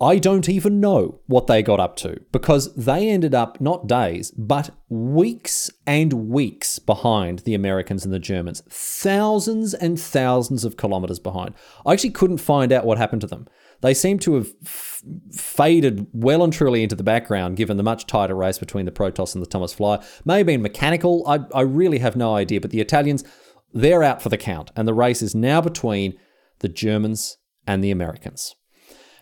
I 0.00 0.18
don't 0.18 0.48
even 0.48 0.80
know 0.80 1.20
what 1.26 1.46
they 1.46 1.62
got 1.62 1.78
up 1.78 1.96
to 1.96 2.20
because 2.32 2.74
they 2.74 3.08
ended 3.08 3.34
up 3.34 3.60
not 3.60 3.86
days, 3.86 4.30
but 4.32 4.70
weeks 4.88 5.70
and 5.86 6.12
weeks 6.12 6.78
behind 6.78 7.40
the 7.40 7.54
Americans 7.54 8.04
and 8.04 8.12
the 8.12 8.18
Germans. 8.18 8.62
Thousands 8.68 9.74
and 9.74 10.00
thousands 10.00 10.64
of 10.64 10.76
kilometers 10.76 11.18
behind. 11.18 11.54
I 11.86 11.92
actually 11.92 12.10
couldn't 12.10 12.38
find 12.38 12.72
out 12.72 12.84
what 12.84 12.98
happened 12.98 13.20
to 13.20 13.26
them. 13.26 13.46
They 13.80 13.94
seem 13.94 14.18
to 14.20 14.34
have 14.34 14.48
f- 14.64 15.02
faded 15.32 16.06
well 16.12 16.42
and 16.42 16.52
truly 16.52 16.82
into 16.82 16.96
the 16.96 17.02
background 17.02 17.56
given 17.56 17.76
the 17.76 17.82
much 17.82 18.06
tighter 18.06 18.34
race 18.34 18.58
between 18.58 18.86
the 18.86 18.92
Protos 18.92 19.34
and 19.34 19.42
the 19.42 19.48
Thomas 19.48 19.74
Flyer. 19.74 20.00
May 20.24 20.38
have 20.38 20.46
been 20.46 20.62
mechanical, 20.62 21.24
I, 21.26 21.40
I 21.54 21.62
really 21.62 21.98
have 21.98 22.16
no 22.16 22.34
idea, 22.34 22.60
but 22.60 22.70
the 22.70 22.80
Italians, 22.80 23.24
they're 23.72 24.02
out 24.02 24.22
for 24.22 24.28
the 24.28 24.36
count, 24.36 24.70
and 24.76 24.86
the 24.86 24.94
race 24.94 25.22
is 25.22 25.34
now 25.34 25.60
between 25.60 26.16
the 26.60 26.68
Germans 26.68 27.38
and 27.66 27.82
the 27.82 27.90
Americans. 27.90 28.54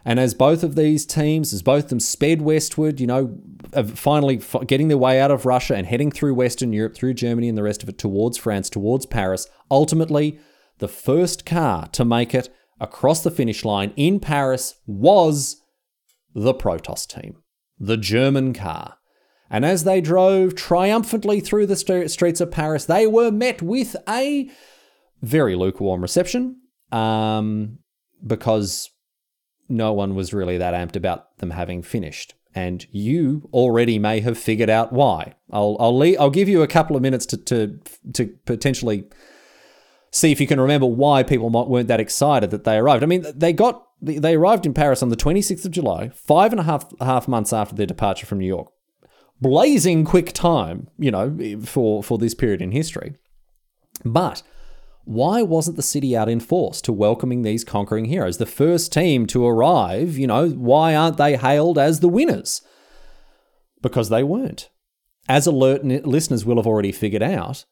And 0.05 0.19
as 0.19 0.35
both 0.35 0.63
of 0.63 0.77
these 0.77 1.05
teams, 1.05 1.53
as 1.53 1.63
both 1.63 1.85
of 1.85 1.91
them 1.91 2.01
sped 2.01 2.41
westward, 2.43 3.01
you 3.01 3.07
know, 3.07 3.39
finally 3.95 4.41
getting 4.67 4.89
their 4.89 4.99
way 4.99 5.21
out 5.21 5.31
of 5.31 5.45
Russia 5.45 5.75
and 5.75 5.87
heading 5.87 6.11
through 6.11 6.35
Western 6.35 6.73
Europe, 6.73 6.95
through 6.95 7.15
Germany 7.15 7.49
and 7.49 7.59
the 7.59 7.63
rest 7.63 7.83
of 7.83 7.89
it 7.89 7.99
towards 7.99 8.39
France, 8.39 8.71
towards 8.71 9.07
Paris, 9.07 9.47
ultimately, 9.71 10.39
the 10.79 10.89
first 10.89 11.45
car 11.45 11.87
to 11.89 12.05
make 12.05 12.35
it 12.35 12.49
across 12.81 13.23
the 13.23 13.31
finish 13.31 13.65
line 13.65 13.93
in 13.97 14.19
Paris 14.19 14.77
was 14.87 15.61
the 16.35 16.55
Protos 16.55 17.07
team, 17.07 17.43
the 17.79 17.99
German 17.99 18.55
car. 18.55 18.97
And 19.51 19.65
as 19.65 19.85
they 19.85 20.01
drove 20.01 20.55
triumphantly 20.55 21.41
through 21.41 21.67
the 21.67 21.77
streets 21.77 22.41
of 22.41 22.51
Paris, 22.51 22.85
they 22.87 23.07
were 23.07 23.31
met 23.31 23.61
with 23.61 23.97
a 24.09 24.49
very 25.21 25.57
lukewarm 25.57 26.01
reception 26.01 26.57
um, 26.93 27.81
because 28.25 28.89
no 29.71 29.93
one 29.93 30.15
was 30.15 30.35
really 30.35 30.59
that 30.59 30.75
amped 30.75 30.97
about 30.97 31.37
them 31.39 31.51
having 31.51 31.83
finished. 31.83 32.35
And 32.55 32.85
you 32.91 33.49
already 33.53 33.99
may 33.99 34.21
have 34.21 34.37
figured 34.37 34.71
out 34.71 34.93
why. 34.93 35.35
I'll 35.53 35.77
I'll, 35.79 35.97
leave, 35.97 36.21
I'll 36.21 36.31
give 36.31 36.49
you 36.49 36.63
a 36.63 36.67
couple 36.67 36.97
of 36.97 37.03
minutes 37.03 37.25
to, 37.27 37.37
to 37.37 37.79
to 38.15 38.27
potentially 38.45 39.05
see 40.11 40.33
if 40.33 40.41
you 40.41 40.47
can 40.47 40.61
remember 40.61 40.87
why 40.87 41.23
people 41.23 41.49
weren't 41.49 41.89
that 41.89 42.01
excited 42.01 42.51
that 42.51 42.65
they 42.65 42.77
arrived. 42.77 43.05
I 43.05 43.07
mean, 43.07 43.25
they 43.35 43.53
got 43.53 43.87
they 44.03 44.35
arrived 44.35 44.67
in 44.67 44.75
Paris 44.75 45.03
on 45.03 45.11
the 45.11 45.17
26th 45.17 45.65
of 45.65 45.71
July, 45.71 46.09
five 46.09 46.53
and 46.53 46.61
a 46.61 46.65
half 46.65 46.93
half 47.01 47.29
months 47.29 47.53
after 47.53 47.75
their 47.75 47.87
departure 47.87 48.27
from 48.27 48.39
New 48.39 48.47
York. 48.47 48.73
Blazing 49.41 50.05
quick 50.05 50.33
time, 50.33 50.89
you 50.99 51.11
know, 51.11 51.61
for 51.65 52.03
for 52.03 52.19
this 52.19 52.35
period 52.35 52.61
in 52.63 52.73
history. 52.73 53.15
But 54.05 54.43
why 55.05 55.43
wasn't 55.43 55.77
the 55.77 55.83
city 55.83 56.17
out 56.17 56.29
in 56.29 56.41
force 56.41 56.81
to 56.83 56.93
welcoming 56.93 57.43
these 57.43 57.65
conquering 57.65 58.07
heroes? 58.07 58.39
The 58.39 58.47
first 58.47 58.93
team 58.93 59.27
to 59.29 59.47
arrive, 59.47 60.19
you 60.19 60.27
know, 60.27 60.49
why 60.51 60.95
aren't 60.95 61.17
they 61.17 61.37
hailed 61.37 61.79
as 61.79 62.01
the 62.01 62.09
winners? 62.09 62.63
Because 63.83 64.09
they 64.09 64.23
weren't. 64.23 64.71
As 65.29 65.47
alert 65.47 65.85
listeners 65.85 66.45
will 66.45 66.57
have 66.57 66.67
already 66.67 66.93
figured 66.93 67.23
out, 67.23 67.65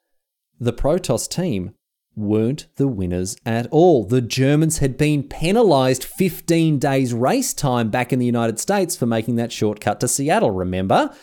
the 0.59 0.73
Protos 0.73 1.29
team 1.29 1.75
weren't 2.17 2.67
the 2.77 2.89
winners 2.89 3.37
at 3.47 3.67
all. 3.71 4.05
The 4.05 4.21
Germans 4.21 4.79
had 4.79 4.99
been 4.99 5.23
penalised 5.23 6.05
15 6.05 6.79
days 6.79 7.15
race 7.15 7.55
time 7.55 7.91
back 7.91 8.13
in 8.13 8.19
the 8.19 8.27
United 8.27 8.59
States 8.59 8.97
for 8.97 9.07
making 9.07 9.37
that 9.37 9.53
shortcut 9.53 10.01
to 10.01 10.09
Seattle, 10.09 10.51
remember? 10.51 11.15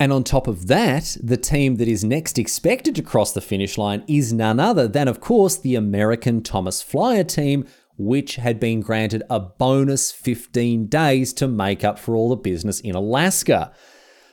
And 0.00 0.12
on 0.12 0.22
top 0.22 0.46
of 0.46 0.68
that, 0.68 1.16
the 1.22 1.36
team 1.36 1.76
that 1.76 1.88
is 1.88 2.04
next 2.04 2.38
expected 2.38 2.94
to 2.94 3.02
cross 3.02 3.32
the 3.32 3.40
finish 3.40 3.76
line 3.76 4.04
is 4.06 4.32
none 4.32 4.60
other 4.60 4.86
than, 4.86 5.08
of 5.08 5.20
course, 5.20 5.56
the 5.56 5.74
American 5.74 6.42
Thomas 6.42 6.80
Flyer 6.82 7.24
team, 7.24 7.66
which 7.96 8.36
had 8.36 8.60
been 8.60 8.80
granted 8.80 9.24
a 9.28 9.40
bonus 9.40 10.12
15 10.12 10.86
days 10.86 11.32
to 11.32 11.48
make 11.48 11.82
up 11.82 11.98
for 11.98 12.14
all 12.14 12.28
the 12.28 12.36
business 12.36 12.78
in 12.80 12.94
Alaska. 12.94 13.72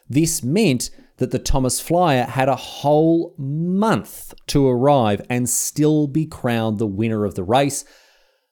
This 0.08 0.44
meant 0.44 0.92
that 1.18 1.32
the 1.32 1.40
Thomas 1.40 1.80
Flyer 1.80 2.26
had 2.26 2.48
a 2.48 2.56
whole 2.56 3.34
month 3.40 4.36
to 4.48 4.68
arrive 4.68 5.26
and 5.32 5.50
still 5.50 6.06
be 6.06 6.28
crowned 6.28 6.78
the 6.78 6.86
winner 6.86 7.26
of 7.26 7.34
the 7.34 7.44
race, 7.44 7.86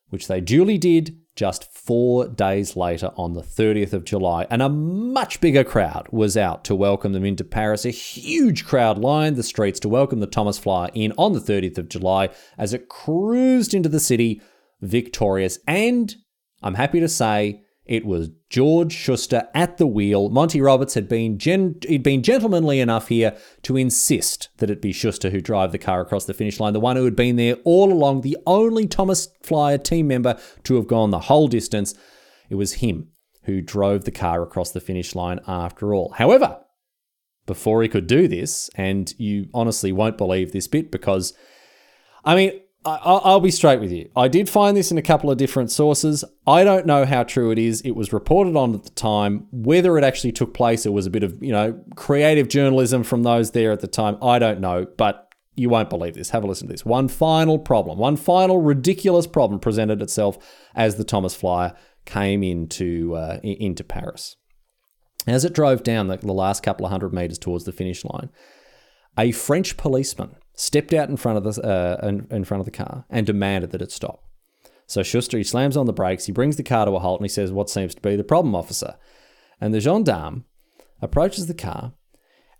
which 0.10 0.28
they 0.28 0.41
duly 0.41 0.80
did 0.80 1.15
just 1.36 1.72
four 1.74 2.28
days 2.28 2.76
later 2.76 3.12
on 3.17 3.34
the 3.34 3.41
30th 3.41 3.93
of 3.93 4.06
July. 4.06 4.46
And 4.50 4.62
a 4.62 4.69
much 4.69 5.41
bigger 5.41 5.63
crowd 5.63 6.08
was 6.12 6.38
out 6.38 6.63
to 6.65 6.76
welcome 6.76 7.13
them 7.13 7.26
into 7.26 7.43
Paris. 7.43 7.86
A 7.86 7.89
huge 7.89 8.65
crowd 8.65 8.98
lined 8.98 9.36
the 9.36 9.43
streets 9.43 9.80
to 9.82 9.89
welcome 9.89 10.19
the 10.19 10.28
Thomas 10.28 10.60
Flyer 10.60 10.91
in 10.93 11.12
on 11.17 11.34
the 11.34 11.39
30th 11.39 11.78
of 11.78 11.89
July 11.89 12.30
as 12.58 12.74
it 12.74 12.89
cruised 12.89 13.74
into 13.74 13.89
the 13.89 14.00
city 14.00 14.41
victorious. 14.82 15.58
And 15.67 16.15
I'm 16.62 16.76
happy 16.76 17.00
to 17.00 17.10
say 17.10 17.62
it 17.86 18.06
was 18.06 18.30
George 18.50 18.93
Schuster 18.93 19.48
at 19.54 19.78
the 19.78 19.88
wheel. 19.88 20.30
Monty 20.30 20.62
Roberts 20.62 20.93
had 20.93 21.10
been 21.10 21.38
gen- 21.38 21.76
he'd 21.86 22.04
been 22.04 22.24
gentlemanly 22.24 22.80
enough 22.80 23.10
here 23.10 23.36
to 23.63 23.76
insist 23.76 24.50
that 24.58 24.69
it 24.69 24.82
be 24.82 24.93
Schuster 24.93 25.30
who 25.30 25.41
drive 25.41 25.72
the 25.72 25.78
car 25.78 26.02
across 26.02 26.26
the 26.26 26.34
finish 26.34 26.60
line, 26.60 26.74
the 26.74 26.80
one 26.80 26.96
who 26.96 27.06
had 27.06 27.15
been 27.15 27.36
there 27.36 27.58
all 27.65 27.91
along, 27.91 28.22
the 28.22 28.38
only 28.48 28.88
Thomas 28.88 29.28
Flyer 29.41 29.78
team 29.78 30.08
member 30.08 30.39
to 30.63 30.76
have 30.76 30.88
gone 30.88 31.12
the 31.12 31.19
whole 31.19 31.48
distance. 31.48 31.93
It 32.50 32.56
was 32.56 32.74
him 32.74 33.10
who 33.43 33.62
drove 33.62 34.06
the 34.06 34.12
car 34.12 34.41
across 34.41 34.72
the 34.72 34.80
finish 34.80 35.13
line 35.13 35.41
after 35.46 35.93
all. 35.93 36.13
However, 36.17 36.62
before 37.46 37.84
he 37.84 37.89
could 37.89 38.08
do 38.08 38.30
this, 38.30 38.69
and 38.76 39.13
you 39.17 39.48
honestly 39.54 39.91
won't 39.91 40.17
believe 40.17 40.54
this 40.54 40.67
bit 40.69 40.89
because 40.89 41.34
I 42.24 42.36
mean, 42.36 42.62
I'll 42.86 43.39
be 43.39 43.52
straight 43.52 43.80
with 43.80 43.91
you. 43.91 44.10
I 44.15 44.28
did 44.28 44.50
find 44.50 44.76
this 44.76 44.91
in 44.91 44.98
a 44.98 45.02
couple 45.02 45.32
of 45.32 45.38
different 45.38 45.72
sources. 45.72 46.26
I 46.46 46.65
don't 46.65 46.86
know 46.86 47.06
how 47.06 47.24
true 47.24 47.52
it 47.52 47.58
is. 47.58 47.80
It 47.82 47.91
was 47.91 48.12
reported 48.12 48.58
on 48.58 48.74
at 48.74 48.84
the 48.84 48.89
time. 48.89 49.48
Whether 49.52 49.98
it 49.98 50.04
actually 50.04 50.34
took 50.34 50.54
place, 50.54 50.86
it 50.86 50.91
was 50.91 51.06
a 51.06 51.10
bit 51.10 51.24
of, 51.24 51.41
you 51.41 51.54
know, 51.54 51.82
creative 51.96 52.50
journalism 52.50 53.04
from 53.04 53.24
those 53.24 53.52
there 53.52 53.72
at 53.72 53.80
the 53.80 53.88
time. 53.88 54.17
I 54.22 54.38
don't 54.38 54.60
know, 54.60 54.86
but 54.98 55.34
you 55.56 55.69
won't 55.69 55.89
believe 55.89 56.15
this. 56.15 56.32
Have 56.32 56.43
a 56.43 56.48
listen 56.48 56.67
to 56.67 56.74
this. 56.74 56.86
One 56.86 57.08
final 57.08 57.58
problem, 57.58 57.98
one 57.98 58.17
final 58.17 58.62
ridiculous 58.62 59.28
problem 59.28 59.60
presented 59.60 60.02
itself 60.02 60.38
as 60.76 60.96
the 60.96 61.04
Thomas 61.06 61.36
Flyer 61.36 61.76
came 62.06 62.43
into 62.43 63.15
uh, 63.15 63.39
into 63.43 63.84
Paris. 63.84 64.36
As 65.26 65.46
it 65.46 65.54
drove 65.54 65.84
down 65.84 66.08
the, 66.08 66.17
the 66.17 66.34
last 66.34 66.63
couple 66.63 66.86
of 66.86 66.91
hundred 66.91 67.13
meters 67.13 67.39
towards 67.39 67.63
the 67.63 67.72
finish 67.72 68.04
line, 68.04 68.30
a 69.17 69.32
French 69.32 69.78
policeman 69.78 70.36
stepped 70.55 70.93
out 70.93 71.09
in 71.09 71.17
front 71.17 71.37
of 71.37 71.43
the 71.43 71.61
uh, 71.61 72.07
in, 72.07 72.27
in 72.29 72.43
front 72.43 72.59
of 72.59 72.65
the 72.65 72.71
car 72.71 73.05
and 73.09 73.25
demanded 73.25 73.71
that 73.71 73.81
it 73.81 73.91
stop. 73.91 74.23
So 74.85 75.03
Schuster 75.03 75.37
he 75.37 75.43
slams 75.43 75.77
on 75.77 75.85
the 75.85 75.93
brakes, 75.93 76.25
he 76.25 76.31
brings 76.31 76.57
the 76.57 76.63
car 76.63 76.85
to 76.85 76.91
a 76.91 76.99
halt, 76.99 77.19
and 77.19 77.25
he 77.25 77.29
says, 77.29 77.51
"What 77.51 77.69
seems 77.69 77.95
to 77.95 78.01
be 78.01 78.15
the 78.15 78.23
problem, 78.23 78.55
officer?" 78.55 78.95
And 79.59 79.73
the 79.73 79.79
gendarme 79.79 80.45
approaches 81.01 81.47
the 81.47 81.53
car 81.53 81.93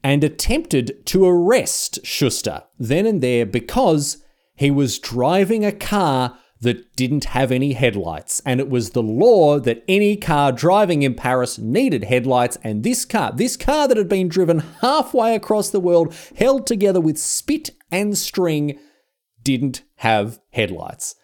and 0.04 0.24
attempted 0.24 1.06
to 1.08 1.26
arrest 1.26 2.06
Schuster 2.06 2.64
then 2.78 3.06
and 3.06 3.22
there 3.22 3.46
because 3.46 4.24
he 4.56 4.70
was 4.70 5.00
driving 5.00 5.66
a 5.66 5.72
car 5.72 6.38
that 6.64 6.96
didn't 6.96 7.26
have 7.26 7.52
any 7.52 7.74
headlights. 7.74 8.42
And 8.46 8.60
it 8.60 8.70
was 8.70 8.92
the 8.92 9.04
law 9.04 9.60
that 9.60 9.84
any 9.88 10.16
car 10.16 10.52
driving 10.52 11.04
in 11.04 11.14
Paris 11.14 11.58
needed 11.58 12.06
headlights. 12.06 12.58
And 12.64 12.84
this 12.84 13.06
car, 13.06 13.32
this 13.34 13.56
car 13.58 13.88
that 13.88 13.98
had 13.98 14.10
been 14.10 14.30
driven 14.30 14.60
halfway 14.82 15.36
across 15.36 15.70
the 15.70 15.80
world, 15.80 16.16
held 16.38 16.66
together 16.66 17.02
with 17.02 17.18
spit 17.18 17.72
and 17.94 18.18
string, 18.18 18.80
didn't 19.42 19.84
have 19.98 20.40
headlights. 20.52 21.16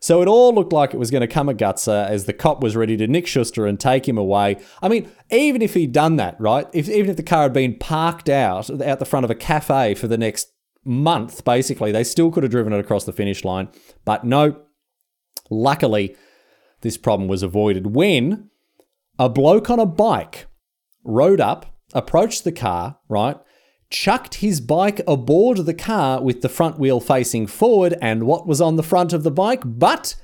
So 0.00 0.20
it 0.20 0.26
all 0.26 0.52
looked 0.52 0.72
like 0.72 0.92
it 0.92 0.98
was 0.98 1.12
going 1.12 1.20
to 1.20 1.28
come 1.28 1.48
a 1.48 1.54
gutser 1.54 2.08
as 2.08 2.24
the 2.24 2.32
cop 2.32 2.60
was 2.60 2.74
ready 2.74 2.96
to 2.96 3.06
nick 3.06 3.28
Schuster 3.28 3.66
and 3.66 3.78
take 3.78 4.08
him 4.08 4.18
away. 4.18 4.56
I 4.82 4.88
mean, 4.88 5.08
even 5.30 5.62
if 5.62 5.74
he'd 5.74 5.92
done 5.92 6.16
that, 6.16 6.34
right? 6.40 6.66
If, 6.72 6.88
even 6.88 7.08
if 7.08 7.16
the 7.16 7.22
car 7.22 7.42
had 7.42 7.52
been 7.52 7.78
parked 7.78 8.28
out 8.28 8.68
out 8.82 8.98
the 8.98 9.04
front 9.04 9.22
of 9.22 9.30
a 9.30 9.36
cafe 9.36 9.94
for 9.94 10.08
the 10.08 10.18
next 10.18 10.48
month, 10.84 11.44
basically, 11.44 11.92
they 11.92 12.02
still 12.02 12.32
could 12.32 12.42
have 12.42 12.50
driven 12.50 12.72
it 12.72 12.80
across 12.80 13.04
the 13.04 13.12
finish 13.12 13.44
line. 13.44 13.68
But 14.04 14.24
no, 14.24 14.62
luckily, 15.50 16.16
this 16.80 16.96
problem 16.96 17.28
was 17.28 17.44
avoided 17.44 17.94
when 17.94 18.50
a 19.20 19.28
bloke 19.28 19.70
on 19.70 19.78
a 19.78 19.86
bike 19.86 20.46
rode 21.04 21.40
up, 21.40 21.76
approached 21.92 22.42
the 22.42 22.50
car, 22.50 22.98
right? 23.08 23.36
Chucked 23.92 24.36
his 24.36 24.62
bike 24.62 25.02
aboard 25.06 25.58
the 25.58 25.74
car 25.74 26.22
with 26.22 26.40
the 26.40 26.48
front 26.48 26.78
wheel 26.78 26.98
facing 26.98 27.46
forward, 27.46 27.94
and 28.00 28.24
what 28.24 28.46
was 28.46 28.58
on 28.58 28.76
the 28.76 28.82
front 28.82 29.12
of 29.12 29.22
the 29.22 29.30
bike 29.30 29.60
but 29.66 30.16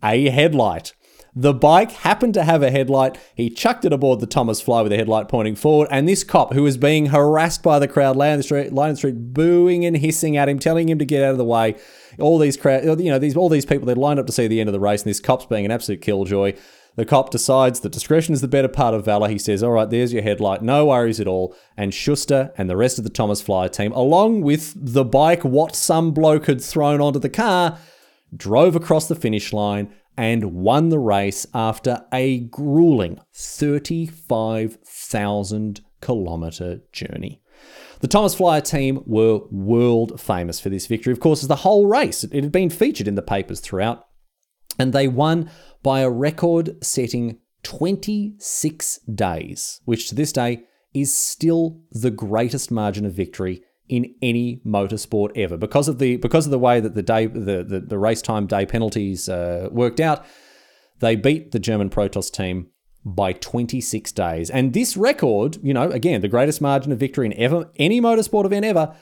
a 0.00 0.28
headlight. 0.28 0.94
The 1.34 1.52
bike 1.52 1.90
happened 1.90 2.34
to 2.34 2.44
have 2.44 2.62
a 2.62 2.70
headlight. 2.70 3.18
He 3.34 3.50
chucked 3.50 3.84
it 3.84 3.92
aboard 3.92 4.20
the 4.20 4.28
Thomas 4.28 4.60
Fly 4.60 4.82
with 4.82 4.90
the 4.90 4.96
headlight 4.96 5.28
pointing 5.28 5.56
forward, 5.56 5.88
and 5.90 6.08
this 6.08 6.22
cop, 6.22 6.54
who 6.54 6.62
was 6.62 6.76
being 6.76 7.06
harassed 7.06 7.64
by 7.64 7.80
the 7.80 7.88
crowd, 7.88 8.16
on 8.16 8.36
the 8.36 8.44
street, 8.44 8.72
the 8.72 8.94
street, 8.94 9.34
booing 9.34 9.84
and 9.84 9.96
hissing 9.96 10.36
at 10.36 10.48
him, 10.48 10.60
telling 10.60 10.88
him 10.88 11.00
to 11.00 11.04
get 11.04 11.24
out 11.24 11.32
of 11.32 11.38
the 11.38 11.44
way. 11.44 11.74
All 12.20 12.38
these 12.38 12.56
crowd, 12.56 12.84
you 12.84 13.10
know, 13.10 13.18
these 13.18 13.36
all 13.36 13.48
these 13.48 13.66
people 13.66 13.86
they 13.86 13.94
lined 13.94 14.20
up 14.20 14.26
to 14.26 14.32
see 14.32 14.46
the 14.46 14.60
end 14.60 14.68
of 14.68 14.72
the 14.72 14.78
race, 14.78 15.02
and 15.02 15.10
this 15.10 15.18
cop's 15.18 15.46
being 15.46 15.64
an 15.64 15.72
absolute 15.72 16.00
killjoy. 16.00 16.54
The 17.00 17.06
cop 17.06 17.30
decides 17.30 17.80
that 17.80 17.92
discretion 17.92 18.34
is 18.34 18.42
the 18.42 18.46
better 18.46 18.68
part 18.68 18.92
of 18.92 19.06
valor. 19.06 19.30
He 19.30 19.38
says, 19.38 19.62
All 19.62 19.70
right, 19.70 19.88
there's 19.88 20.12
your 20.12 20.22
headlight. 20.22 20.60
No 20.60 20.84
worries 20.84 21.18
at 21.18 21.26
all. 21.26 21.56
And 21.74 21.94
Schuster 21.94 22.52
and 22.58 22.68
the 22.68 22.76
rest 22.76 22.98
of 22.98 23.04
the 23.04 23.10
Thomas 23.10 23.40
Flyer 23.40 23.70
team, 23.70 23.90
along 23.92 24.42
with 24.42 24.74
the 24.76 25.02
bike 25.02 25.42
what 25.42 25.74
some 25.74 26.12
bloke 26.12 26.44
had 26.44 26.60
thrown 26.60 27.00
onto 27.00 27.18
the 27.18 27.30
car, 27.30 27.78
drove 28.36 28.76
across 28.76 29.08
the 29.08 29.14
finish 29.14 29.54
line 29.54 29.94
and 30.18 30.52
won 30.52 30.90
the 30.90 30.98
race 30.98 31.46
after 31.54 32.04
a 32.12 32.40
grueling 32.40 33.18
35,000 33.32 35.80
kilometre 36.02 36.80
journey. 36.92 37.40
The 38.00 38.08
Thomas 38.08 38.34
Flyer 38.34 38.60
team 38.60 39.02
were 39.06 39.40
world 39.50 40.20
famous 40.20 40.60
for 40.60 40.68
this 40.68 40.86
victory. 40.86 41.14
Of 41.14 41.20
course, 41.20 41.42
as 41.42 41.48
the 41.48 41.56
whole 41.56 41.86
race, 41.86 42.24
it 42.24 42.44
had 42.44 42.52
been 42.52 42.68
featured 42.68 43.08
in 43.08 43.14
the 43.14 43.22
papers 43.22 43.60
throughout, 43.60 44.06
and 44.80 44.94
they 44.94 45.06
won 45.06 45.50
by 45.82 46.00
a 46.00 46.10
record 46.10 46.82
setting 46.82 47.38
26 47.64 48.98
days, 49.14 49.82
which 49.84 50.08
to 50.08 50.14
this 50.14 50.32
day 50.32 50.64
is 50.94 51.14
still 51.14 51.82
the 51.92 52.10
greatest 52.10 52.70
margin 52.70 53.04
of 53.04 53.12
victory 53.12 53.62
in 53.90 54.14
any 54.22 54.62
motorsport 54.64 55.36
ever 55.36 55.56
because 55.56 55.86
of 55.86 55.98
the 55.98 56.16
because 56.16 56.46
of 56.46 56.50
the 56.50 56.58
way 56.58 56.80
that 56.80 56.94
the 56.94 57.02
day 57.02 57.26
the 57.26 57.62
the, 57.62 57.80
the 57.80 57.98
race 57.98 58.22
time 58.22 58.46
day 58.46 58.64
penalties 58.64 59.28
uh, 59.28 59.68
worked 59.70 60.00
out. 60.00 60.24
They 61.00 61.14
beat 61.16 61.52
the 61.52 61.58
German 61.58 61.90
Protos 61.90 62.30
team 62.30 62.68
by 63.04 63.32
26 63.32 64.12
days, 64.12 64.50
and 64.50 64.72
this 64.72 64.96
record, 64.96 65.58
you 65.62 65.74
know, 65.74 65.90
again 65.90 66.22
the 66.22 66.28
greatest 66.28 66.60
margin 66.62 66.90
of 66.90 66.98
victory 66.98 67.26
in 67.26 67.34
ever 67.34 67.70
any 67.76 68.00
motorsport 68.00 68.46
event 68.46 68.64
ever. 68.64 68.96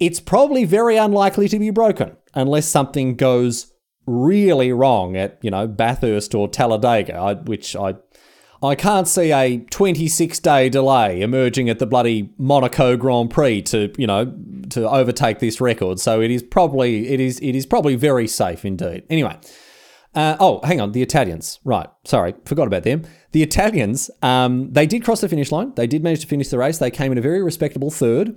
It's 0.00 0.18
probably 0.18 0.64
very 0.64 0.96
unlikely 0.96 1.46
to 1.48 1.58
be 1.58 1.70
broken 1.70 2.16
unless 2.34 2.66
something 2.66 3.16
goes 3.16 3.69
really 4.06 4.72
wrong 4.72 5.16
at 5.16 5.38
you 5.42 5.50
know 5.50 5.66
Bathurst 5.66 6.34
or 6.34 6.48
Talladega, 6.48 7.42
which 7.44 7.76
I 7.76 7.94
I 8.62 8.74
can't 8.74 9.08
see 9.08 9.32
a 9.32 9.58
26 9.58 10.38
day 10.40 10.68
delay 10.68 11.22
emerging 11.22 11.70
at 11.70 11.78
the 11.78 11.86
bloody 11.86 12.30
Monaco 12.36 12.96
Grand 12.96 13.30
Prix 13.30 13.62
to, 13.62 13.90
you 13.96 14.06
know, 14.06 14.34
to 14.70 14.88
overtake 14.88 15.38
this 15.38 15.62
record. 15.62 15.98
So 15.98 16.20
it 16.20 16.30
is 16.30 16.42
probably 16.42 17.08
it 17.08 17.20
is 17.20 17.38
it 17.40 17.54
is 17.54 17.64
probably 17.64 17.96
very 17.96 18.26
safe 18.26 18.64
indeed. 18.64 19.04
Anyway, 19.08 19.36
Uh, 20.12 20.36
oh, 20.40 20.60
hang 20.64 20.80
on, 20.80 20.90
the 20.92 21.02
Italians. 21.02 21.60
Right, 21.64 21.88
sorry, 22.04 22.34
forgot 22.44 22.66
about 22.66 22.82
them. 22.82 23.04
The 23.32 23.42
Italians, 23.44 24.10
um, 24.22 24.72
they 24.72 24.84
did 24.86 25.04
cross 25.04 25.20
the 25.20 25.28
finish 25.28 25.52
line. 25.52 25.72
They 25.76 25.86
did 25.86 26.02
manage 26.02 26.22
to 26.22 26.26
finish 26.26 26.48
the 26.48 26.58
race. 26.58 26.78
They 26.78 26.90
came 26.90 27.12
in 27.12 27.18
a 27.18 27.22
very 27.22 27.42
respectable 27.42 27.90
third 27.92 28.36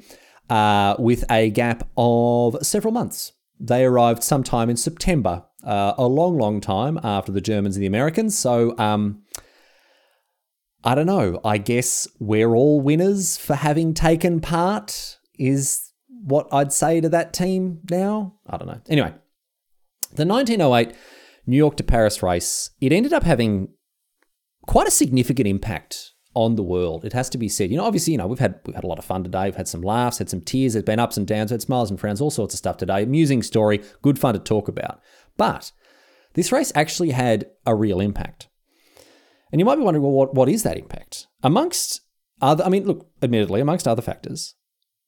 uh, 0.52 0.96
with 1.00 1.26
a 1.32 1.50
gap 1.50 1.90
of 1.98 2.58
several 2.62 2.94
months. 2.94 3.32
They 3.60 3.84
arrived 3.86 4.24
sometime 4.24 4.70
in 4.70 4.78
September, 4.78 5.46
uh, 5.64 5.94
a 5.98 6.08
long, 6.08 6.38
long 6.38 6.62
time 6.62 7.00
after 7.04 7.32
the 7.32 7.42
Germans 7.42 7.76
and 7.76 7.84
the 7.84 7.88
Americans. 7.88 8.38
So, 8.38 8.78
um, 8.78 9.24
I 10.84 10.96
don't 10.96 11.06
know. 11.06 11.40
I 11.46 11.58
guess 11.58 12.08
we're 12.20 12.54
all 12.54 12.82
winners 12.82 13.38
for 13.38 13.56
having 13.56 13.94
taken 13.94 14.42
part, 14.42 15.18
is 15.40 15.92
what 16.24 16.48
I'd 16.52 16.74
say 16.74 17.00
to 17.00 17.10
that 17.10 17.34
team 17.34 17.80
now. 17.90 18.36
I 18.48 18.58
don't 18.58 18.68
know. 18.68 18.82
Anyway, 18.90 19.14
the 20.14 20.26
1908 20.26 20.96
New 21.46 21.58
York 21.58 21.78
to 21.78 21.84
Paris 21.84 22.22
race, 22.22 22.72
it 22.82 22.92
ended 22.92 23.14
up 23.14 23.24
having 23.24 23.70
quite 24.68 24.88
a 24.88 24.92
significant 24.92 25.48
impact 25.48 26.12
on 26.36 26.56
the 26.56 26.64
world. 26.64 27.06
It 27.06 27.14
has 27.14 27.30
to 27.32 27.38
be 27.38 27.48
said. 27.48 27.70
You 27.70 27.78
know, 27.78 27.86
obviously, 27.86 28.14
you 28.14 28.18
know, 28.18 28.28
we've 28.28 28.40
had 28.40 28.60
we've 28.66 28.76
had 28.76 28.84
a 28.84 28.88
lot 28.88 29.00
of 29.00 29.06
fun 29.06 29.24
today. 29.24 29.46
We've 29.46 29.56
had 29.56 29.68
some 29.68 29.82
laughs, 29.82 30.18
had 30.18 30.30
some 30.30 30.42
tears, 30.42 30.74
there's 30.74 30.84
been 30.84 31.00
ups 31.00 31.18
and 31.18 31.28
downs, 31.28 31.52
had 31.52 31.62
smiles 31.62 31.90
and 31.90 32.00
frowns, 32.00 32.22
all 32.22 32.32
sorts 32.32 32.54
of 32.54 32.58
stuff 32.58 32.78
today. 32.78 33.04
Amusing 33.04 33.44
story, 33.44 33.82
good 34.02 34.18
fun 34.18 34.34
to 34.34 34.40
talk 34.40 34.68
about. 34.68 35.02
But 35.38 35.72
this 36.34 36.52
race 36.52 36.72
actually 36.76 37.12
had 37.12 37.48
a 37.66 37.76
real 37.76 38.00
impact. 38.00 38.48
And 39.52 39.60
you 39.60 39.66
might 39.66 39.76
be 39.76 39.84
wondering, 39.84 40.04
well, 40.04 40.12
what, 40.12 40.34
what 40.34 40.50
is 40.50 40.64
that 40.64 40.78
impact? 40.78 41.28
Amongst 41.44 42.02
other, 42.42 42.64
I 42.64 42.70
mean, 42.70 42.86
look, 42.86 43.08
admittedly, 43.22 43.62
amongst 43.62 43.88
other 43.88 44.02
factors, 44.02 44.56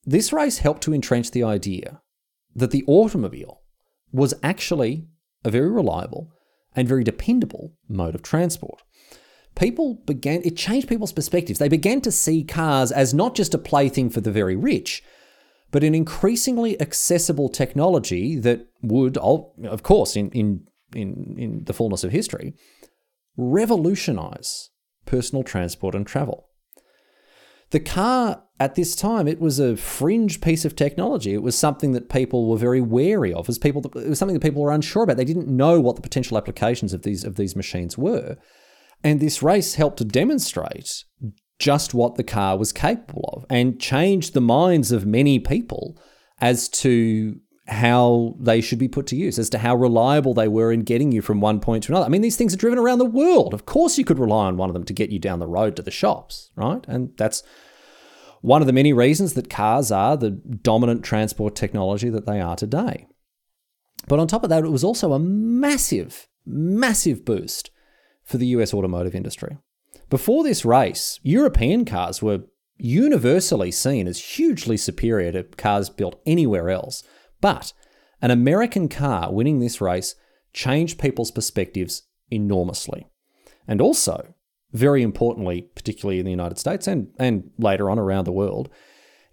this 0.04 0.32
race 0.32 0.60
helped 0.60 0.84
to 0.84 0.94
entrench 0.94 1.32
the 1.32 1.44
idea 1.44 2.02
that 2.56 2.72
the 2.72 2.84
automobile 2.88 3.62
was 4.12 4.34
actually 4.44 5.08
a 5.44 5.50
very 5.50 5.70
reliable 5.70 6.32
and 6.76 6.88
very 6.88 7.04
dependable 7.04 7.74
mode 7.90 8.16
of 8.16 8.22
transport. 8.22 8.82
People 9.56 9.96
began, 10.06 10.42
it 10.44 10.58
changed 10.58 10.88
people's 10.88 11.14
perspectives. 11.14 11.60
They 11.60 11.70
began 11.70 12.02
to 12.02 12.12
see 12.12 12.44
cars 12.44 12.92
as 12.92 13.14
not 13.14 13.36
just 13.36 13.54
a 13.54 13.58
plaything 13.58 14.10
for 14.10 14.22
the 14.22 14.32
very 14.32 14.56
rich, 14.56 15.02
but 15.76 15.84
an 15.84 15.94
increasingly 15.94 16.80
accessible 16.80 17.50
technology 17.50 18.40
that 18.40 18.66
would, 18.82 19.18
of 19.18 19.84
course, 19.84 20.16
in, 20.16 20.30
in, 20.30 20.66
in, 20.96 21.36
in 21.38 21.64
the 21.66 21.74
fullness 21.74 22.06
of 22.06 22.14
history, 22.14 22.54
revolutionize 23.36 24.70
personal 25.06 25.44
transport 25.44 25.94
and 25.94 26.08
travel. 26.08 26.48
The 27.72 27.82
car 27.82 28.44
at 28.58 28.76
this 28.76 28.96
time, 28.96 29.28
it 29.28 29.42
was 29.42 29.60
a 29.60 29.76
fringe 29.76 30.40
piece 30.40 30.64
of 30.64 30.78
technology. 30.78 31.34
It 31.34 31.44
was 31.44 31.58
something 31.58 31.92
that 31.92 32.08
people 32.08 32.48
were 32.48 32.56
very 32.56 32.80
wary 32.80 33.34
of. 33.34 33.50
As 33.50 33.58
people, 33.58 33.82
it 33.98 34.08
was 34.08 34.18
something 34.18 34.36
that 34.36 34.44
people 34.44 34.62
were 34.62 34.72
unsure 34.72 35.04
about. 35.04 35.18
They 35.18 35.26
didn't 35.26 35.50
know 35.50 35.82
what 35.82 35.98
the 35.98 36.02
potential 36.02 36.38
applications 36.38 36.94
of 36.94 37.02
these 37.02 37.26
of 37.26 37.36
these 37.36 37.54
machines 37.54 37.98
were, 37.98 38.38
and 39.04 39.20
this 39.20 39.44
race 39.44 39.76
helped 39.76 39.98
to 39.98 40.06
demonstrate 40.06 41.04
just 41.60 41.94
what 41.94 42.16
the 42.16 42.24
car 42.24 42.58
was 42.58 42.74
capable 42.74 43.30
of, 43.34 43.46
and 43.50 43.80
changed 43.80 44.34
the 44.34 44.42
minds 44.42 44.92
of 44.92 45.06
many 45.06 45.40
people 45.40 45.98
as 46.42 46.68
to 46.68 47.40
how 47.68 48.36
they 48.40 48.62
should 48.62 48.78
be 48.78 48.88
put 48.88 49.08
to 49.08 49.16
use, 49.16 49.40
as 49.40 49.50
to 49.50 49.58
how 49.58 49.76
reliable 49.76 50.34
they 50.34 50.48
were 50.48 50.72
in 50.72 50.82
getting 50.82 51.12
you 51.12 51.22
from 51.22 51.42
one 51.42 51.60
point 51.60 51.84
to 51.84 51.92
another. 51.92 52.06
I 52.06 52.10
mean, 52.10 52.22
these 52.22 52.38
things 52.38 52.54
are 52.54 52.58
driven 52.58 52.78
around 52.78 53.00
the 53.00 53.06
world. 53.06 53.54
Of 53.54 53.66
course, 53.66 53.98
you 53.98 54.06
could 54.06 54.20
rely 54.20 54.46
on 54.46 54.58
one 54.58 54.70
of 54.70 54.74
them 54.74 54.84
to 54.84 54.94
get 54.94 55.10
you 55.10 55.18
down 55.18 55.40
the 55.40 55.48
road 55.48 55.76
to 55.76 55.82
the 55.82 55.92
shops, 55.92 56.52
right? 56.56 56.86
And 56.88 57.12
that's 57.18 57.42
one 58.42 58.62
of 58.62 58.68
the 58.68 58.74
many 58.74 58.94
reasons 58.94 59.34
that 59.34 59.50
cars 59.50 59.92
are 59.92 60.16
the 60.16 60.30
dominant 60.30 61.04
transport 61.04 61.56
technology 61.56 62.10
that 62.10 62.28
they 62.28 62.40
are 62.40 62.56
today. 62.56 63.08
But 64.08 64.20
on 64.20 64.28
top 64.28 64.44
of 64.44 64.50
that, 64.52 64.64
it 64.64 64.70
was 64.70 64.84
also 64.84 65.14
a 65.14 65.20
massive, 65.20 66.28
massive 66.46 67.26
boost 67.26 67.72
for 68.24 68.38
the 68.38 68.48
US 68.48 68.74
automotive 68.74 69.16
industry. 69.16 69.58
Before 70.10 70.44
this 70.44 70.66
race, 70.66 71.20
European 71.24 71.86
cars 71.86 72.22
were 72.22 72.44
universally 72.78 73.72
seen 73.72 74.08
as 74.08 74.20
hugely 74.20 74.78
superior 74.78 75.32
to 75.32 75.44
cars 75.44 75.90
built 75.90 76.22
anywhere 76.26 76.70
else. 76.70 77.04
But 77.42 77.74
an 78.22 78.32
American 78.32 78.88
car 78.88 79.32
winning 79.34 79.60
this 79.60 79.82
race 79.82 80.16
changed 80.54 81.00
people's 81.00 81.32
perspectives 81.32 82.04
enormously. 82.30 83.08
And 83.68 83.82
also, 83.82 84.34
very 84.72 85.02
importantly, 85.02 85.70
particularly 85.76 86.20
in 86.20 86.26
the 86.26 86.32
United 86.32 86.60
States 86.60 86.88
and, 86.88 87.08
and 87.18 87.52
later 87.58 87.90
on 87.90 87.98
around 87.98 88.26
the 88.26 88.32
world, 88.32 88.70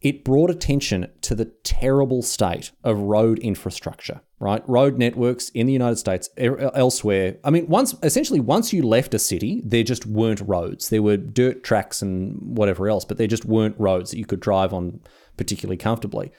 it 0.03 0.25
brought 0.25 0.51
attention 0.51 1.09
to 1.23 1.35
the 1.35 1.45
terrible 1.63 2.23
state 2.23 2.73
of 2.83 2.99
road 2.99 3.39
infrastructure, 3.39 4.21
right? 4.41 4.69
Road 4.69 4.99
networks 4.99 5.49
in 5.51 5.67
the 5.69 5.73
United 5.73 5.97
States, 5.97 6.29
elsewhere. 6.37 7.37
I 7.45 7.51
mean, 7.51 7.69
once 7.69 7.95
essentially 8.03 8.41
once 8.41 8.73
you 8.73 8.83
left 8.83 9.15
a 9.15 9.19
city, 9.21 9.63
there 9.65 9.85
just 9.85 10.05
weren't 10.05 10.41
roads. 10.41 10.89
There 10.89 11.03
were 11.03 11.17
dirt 11.17 11.63
tracks 11.63 12.03
and 12.03 12.37
whatever 12.41 12.89
else, 12.89 13.05
but 13.05 13.17
there 13.17 13.29
just 13.29 13.45
weren't 13.45 13.79
roads 13.79 14.11
that 14.11 14.19
you 14.19 14.27
could 14.27 14.41
drive 14.41 14.75
on 14.75 15.01
particularly 15.37 15.77
comfortably. 15.77 16.33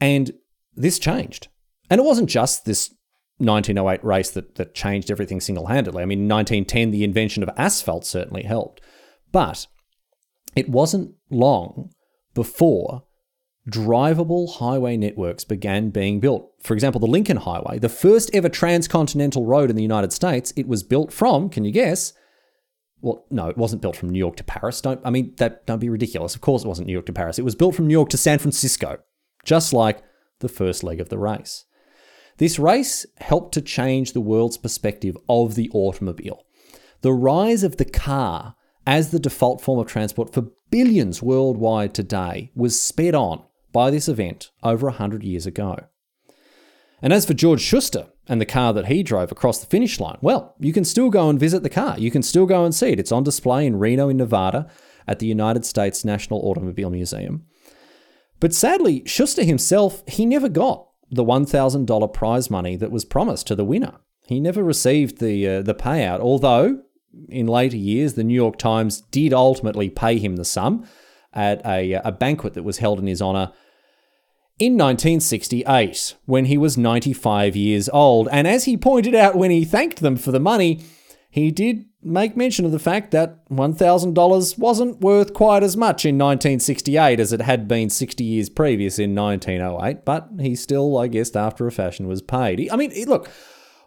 And 0.00 0.32
this 0.76 1.00
changed. 1.00 1.48
And 1.90 2.00
it 2.00 2.04
wasn't 2.04 2.30
just 2.30 2.66
this 2.66 2.94
1908 3.38 4.04
race 4.04 4.30
that, 4.30 4.54
that 4.54 4.74
changed 4.74 5.10
everything 5.10 5.40
single 5.40 5.66
handedly. 5.66 6.02
I 6.02 6.06
mean, 6.06 6.28
1910, 6.28 6.92
the 6.92 7.02
invention 7.02 7.42
of 7.42 7.50
asphalt 7.56 8.06
certainly 8.06 8.44
helped. 8.44 8.80
But 9.32 9.66
it 10.54 10.68
wasn't 10.68 11.14
long 11.30 11.90
before 12.36 13.02
drivable 13.68 14.58
highway 14.58 14.96
networks 14.96 15.42
began 15.42 15.90
being 15.90 16.20
built. 16.20 16.52
For 16.62 16.74
example, 16.74 17.00
the 17.00 17.08
Lincoln 17.08 17.38
Highway, 17.38 17.80
the 17.80 17.88
first 17.88 18.30
ever 18.32 18.48
transcontinental 18.48 19.44
road 19.44 19.70
in 19.70 19.74
the 19.74 19.82
United 19.82 20.12
States, 20.12 20.52
it 20.54 20.68
was 20.68 20.84
built 20.84 21.12
from, 21.12 21.48
can 21.48 21.64
you 21.64 21.72
guess? 21.72 22.12
Well, 23.00 23.26
no, 23.30 23.48
it 23.48 23.58
wasn't 23.58 23.82
built 23.82 23.96
from 23.96 24.10
New 24.10 24.18
York 24.18 24.36
to 24.36 24.44
Paris. 24.44 24.80
Don't 24.80 25.00
I 25.04 25.10
mean 25.10 25.34
that 25.38 25.66
don't 25.66 25.80
be 25.80 25.88
ridiculous. 25.88 26.36
Of 26.36 26.40
course 26.42 26.64
it 26.64 26.68
wasn't 26.68 26.86
New 26.86 26.92
York 26.92 27.06
to 27.06 27.12
Paris. 27.12 27.38
It 27.38 27.44
was 27.44 27.56
built 27.56 27.74
from 27.74 27.88
New 27.88 27.92
York 27.92 28.10
to 28.10 28.16
San 28.16 28.38
Francisco. 28.38 28.98
Just 29.44 29.72
like 29.72 30.02
the 30.40 30.48
first 30.48 30.84
leg 30.84 31.00
of 31.00 31.08
the 31.08 31.18
race. 31.18 31.64
This 32.38 32.58
race 32.58 33.06
helped 33.18 33.54
to 33.54 33.62
change 33.62 34.12
the 34.12 34.20
world's 34.20 34.58
perspective 34.58 35.16
of 35.28 35.54
the 35.54 35.70
automobile. 35.72 36.44
The 37.00 37.12
rise 37.12 37.62
of 37.62 37.78
the 37.78 37.84
car 37.84 38.56
as 38.86 39.10
the 39.10 39.18
default 39.18 39.60
form 39.60 39.78
of 39.78 39.86
transport 39.86 40.32
for 40.32 40.48
billions 40.70 41.22
worldwide 41.22 41.94
today 41.94 42.50
was 42.54 42.80
sped 42.80 43.14
on 43.14 43.42
by 43.72 43.90
this 43.90 44.08
event 44.08 44.50
over 44.62 44.86
100 44.86 45.22
years 45.22 45.46
ago. 45.46 45.76
And 47.02 47.12
as 47.12 47.26
for 47.26 47.34
George 47.34 47.60
Schuster 47.60 48.06
and 48.26 48.40
the 48.40 48.46
car 48.46 48.72
that 48.72 48.86
he 48.86 49.02
drove 49.02 49.30
across 49.30 49.58
the 49.58 49.66
finish 49.66 50.00
line, 50.00 50.18
well, 50.20 50.54
you 50.58 50.72
can 50.72 50.84
still 50.84 51.10
go 51.10 51.28
and 51.28 51.38
visit 51.38 51.62
the 51.62 51.68
car. 51.68 51.98
You 51.98 52.10
can 52.10 52.22
still 52.22 52.46
go 52.46 52.64
and 52.64 52.74
see 52.74 52.88
it. 52.88 52.98
It's 52.98 53.12
on 53.12 53.22
display 53.22 53.66
in 53.66 53.78
Reno, 53.78 54.08
in 54.08 54.16
Nevada, 54.16 54.70
at 55.06 55.18
the 55.18 55.26
United 55.26 55.64
States 55.64 56.04
National 56.04 56.40
Automobile 56.40 56.90
Museum. 56.90 57.44
But 58.40 58.54
sadly, 58.54 59.02
Schuster 59.06 59.44
himself, 59.44 60.02
he 60.08 60.26
never 60.26 60.48
got 60.48 60.88
the 61.10 61.24
$1,000 61.24 62.12
prize 62.12 62.50
money 62.50 62.76
that 62.76 62.90
was 62.90 63.04
promised 63.04 63.46
to 63.46 63.54
the 63.54 63.64
winner. 63.64 64.00
He 64.26 64.40
never 64.40 64.64
received 64.64 65.18
the, 65.18 65.48
uh, 65.48 65.62
the 65.62 65.74
payout, 65.74 66.20
although 66.20 66.82
in 67.28 67.46
later 67.46 67.76
years, 67.76 68.14
the 68.14 68.24
New 68.24 68.34
York 68.34 68.58
Times 68.58 69.02
did 69.10 69.32
ultimately 69.32 69.88
pay 69.88 70.18
him 70.18 70.36
the 70.36 70.44
sum 70.44 70.86
at 71.32 71.64
a, 71.66 71.92
a 71.92 72.12
banquet 72.12 72.54
that 72.54 72.62
was 72.62 72.78
held 72.78 72.98
in 72.98 73.06
his 73.06 73.20
honour 73.20 73.52
in 74.58 74.72
1968, 74.72 76.14
when 76.24 76.46
he 76.46 76.56
was 76.56 76.78
95 76.78 77.54
years 77.54 77.90
old. 77.90 78.26
And 78.32 78.48
as 78.48 78.64
he 78.64 78.76
pointed 78.76 79.14
out 79.14 79.36
when 79.36 79.50
he 79.50 79.66
thanked 79.66 80.00
them 80.00 80.16
for 80.16 80.32
the 80.32 80.40
money, 80.40 80.82
he 81.28 81.50
did 81.50 81.84
make 82.02 82.36
mention 82.36 82.64
of 82.64 82.72
the 82.72 82.78
fact 82.78 83.10
that 83.10 83.46
$1,000 83.50 84.58
wasn't 84.58 85.00
worth 85.00 85.34
quite 85.34 85.62
as 85.62 85.76
much 85.76 86.06
in 86.06 86.16
1968 86.16 87.20
as 87.20 87.34
it 87.34 87.42
had 87.42 87.68
been 87.68 87.90
60 87.90 88.24
years 88.24 88.48
previous 88.48 88.98
in 88.98 89.14
1908, 89.14 90.04
but 90.06 90.30
he 90.40 90.54
still, 90.54 90.96
I 90.96 91.08
guess, 91.08 91.36
after 91.36 91.66
a 91.66 91.72
fashion 91.72 92.06
was 92.06 92.22
paid. 92.22 92.70
I 92.70 92.76
mean, 92.76 92.92
look, 93.06 93.28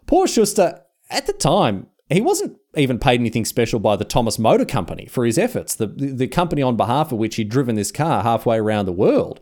poor 0.06 0.28
Schuster, 0.28 0.82
at 1.08 1.26
the 1.26 1.32
time, 1.32 1.88
he 2.08 2.20
wasn't 2.20 2.59
even 2.76 2.98
paid 2.98 3.20
anything 3.20 3.44
special 3.44 3.80
by 3.80 3.96
the 3.96 4.04
Thomas 4.04 4.38
Motor 4.38 4.64
Company 4.64 5.06
for 5.06 5.24
his 5.24 5.38
efforts, 5.38 5.74
the, 5.74 5.86
the 5.86 6.28
company 6.28 6.62
on 6.62 6.76
behalf 6.76 7.12
of 7.12 7.18
which 7.18 7.36
he'd 7.36 7.48
driven 7.48 7.74
this 7.74 7.92
car 7.92 8.22
halfway 8.22 8.58
around 8.58 8.86
the 8.86 8.92
world. 8.92 9.40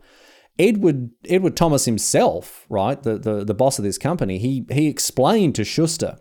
Edward 0.57 1.11
Edward 1.27 1.55
Thomas 1.55 1.85
himself, 1.85 2.65
right, 2.69 3.01
the, 3.01 3.17
the, 3.17 3.45
the 3.45 3.53
boss 3.53 3.79
of 3.79 3.85
this 3.85 3.97
company, 3.97 4.37
he 4.39 4.65
he 4.69 4.87
explained 4.87 5.55
to 5.55 5.63
Schuster 5.63 6.17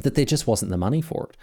that 0.00 0.14
there 0.16 0.24
just 0.24 0.46
wasn't 0.46 0.70
the 0.70 0.76
money 0.76 1.00
for 1.00 1.28
it. 1.30 1.36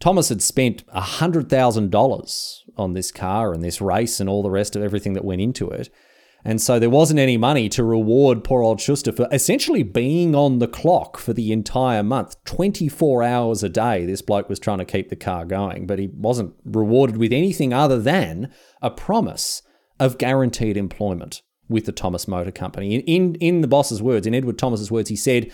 Thomas 0.00 0.28
had 0.28 0.42
spent 0.42 0.86
$100,000 0.88 2.58
on 2.76 2.92
this 2.92 3.12
car 3.12 3.52
and 3.52 3.62
this 3.62 3.80
race 3.80 4.20
and 4.20 4.28
all 4.28 4.42
the 4.42 4.50
rest 4.50 4.76
of 4.76 4.82
everything 4.82 5.14
that 5.14 5.24
went 5.24 5.40
into 5.40 5.70
it. 5.70 5.88
And 6.44 6.60
so 6.60 6.78
there 6.78 6.90
wasn't 6.90 7.20
any 7.20 7.38
money 7.38 7.70
to 7.70 7.82
reward 7.82 8.44
poor 8.44 8.62
old 8.62 8.80
Schuster 8.80 9.12
for 9.12 9.26
essentially 9.32 9.82
being 9.82 10.34
on 10.34 10.58
the 10.58 10.68
clock 10.68 11.16
for 11.16 11.32
the 11.32 11.52
entire 11.52 12.02
month. 12.02 12.36
24 12.44 13.22
hours 13.22 13.62
a 13.62 13.70
day, 13.70 14.04
this 14.04 14.20
bloke 14.20 14.50
was 14.50 14.58
trying 14.58 14.78
to 14.78 14.84
keep 14.84 15.08
the 15.08 15.16
car 15.16 15.46
going, 15.46 15.86
but 15.86 15.98
he 15.98 16.08
wasn't 16.08 16.54
rewarded 16.64 17.16
with 17.16 17.32
anything 17.32 17.72
other 17.72 17.98
than 17.98 18.52
a 18.82 18.90
promise 18.90 19.62
of 19.98 20.18
guaranteed 20.18 20.76
employment 20.76 21.40
with 21.68 21.86
the 21.86 21.92
Thomas 21.92 22.28
Motor 22.28 22.52
Company. 22.52 22.94
In, 22.94 23.00
in, 23.02 23.34
in 23.36 23.60
the 23.62 23.68
boss's 23.68 24.02
words, 24.02 24.26
in 24.26 24.34
Edward 24.34 24.58
Thomas's 24.58 24.90
words, 24.90 25.08
he 25.08 25.16
said, 25.16 25.50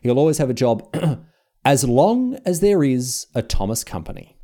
He'll 0.00 0.18
always 0.18 0.38
have 0.38 0.48
a 0.48 0.54
job 0.54 0.94
as 1.66 1.84
long 1.84 2.38
as 2.46 2.60
there 2.60 2.82
is 2.82 3.26
a 3.34 3.42
Thomas 3.42 3.84
Company. 3.84 4.39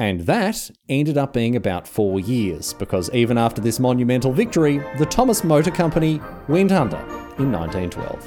And 0.00 0.20
that 0.20 0.70
ended 0.88 1.18
up 1.18 1.34
being 1.34 1.56
about 1.56 1.86
four 1.86 2.20
years, 2.20 2.72
because 2.72 3.10
even 3.12 3.36
after 3.36 3.60
this 3.60 3.78
monumental 3.78 4.32
victory, 4.32 4.78
the 4.96 5.04
Thomas 5.04 5.44
Motor 5.44 5.70
Company 5.70 6.22
went 6.48 6.72
under 6.72 6.96
in 7.36 7.52
1912. 7.52 8.26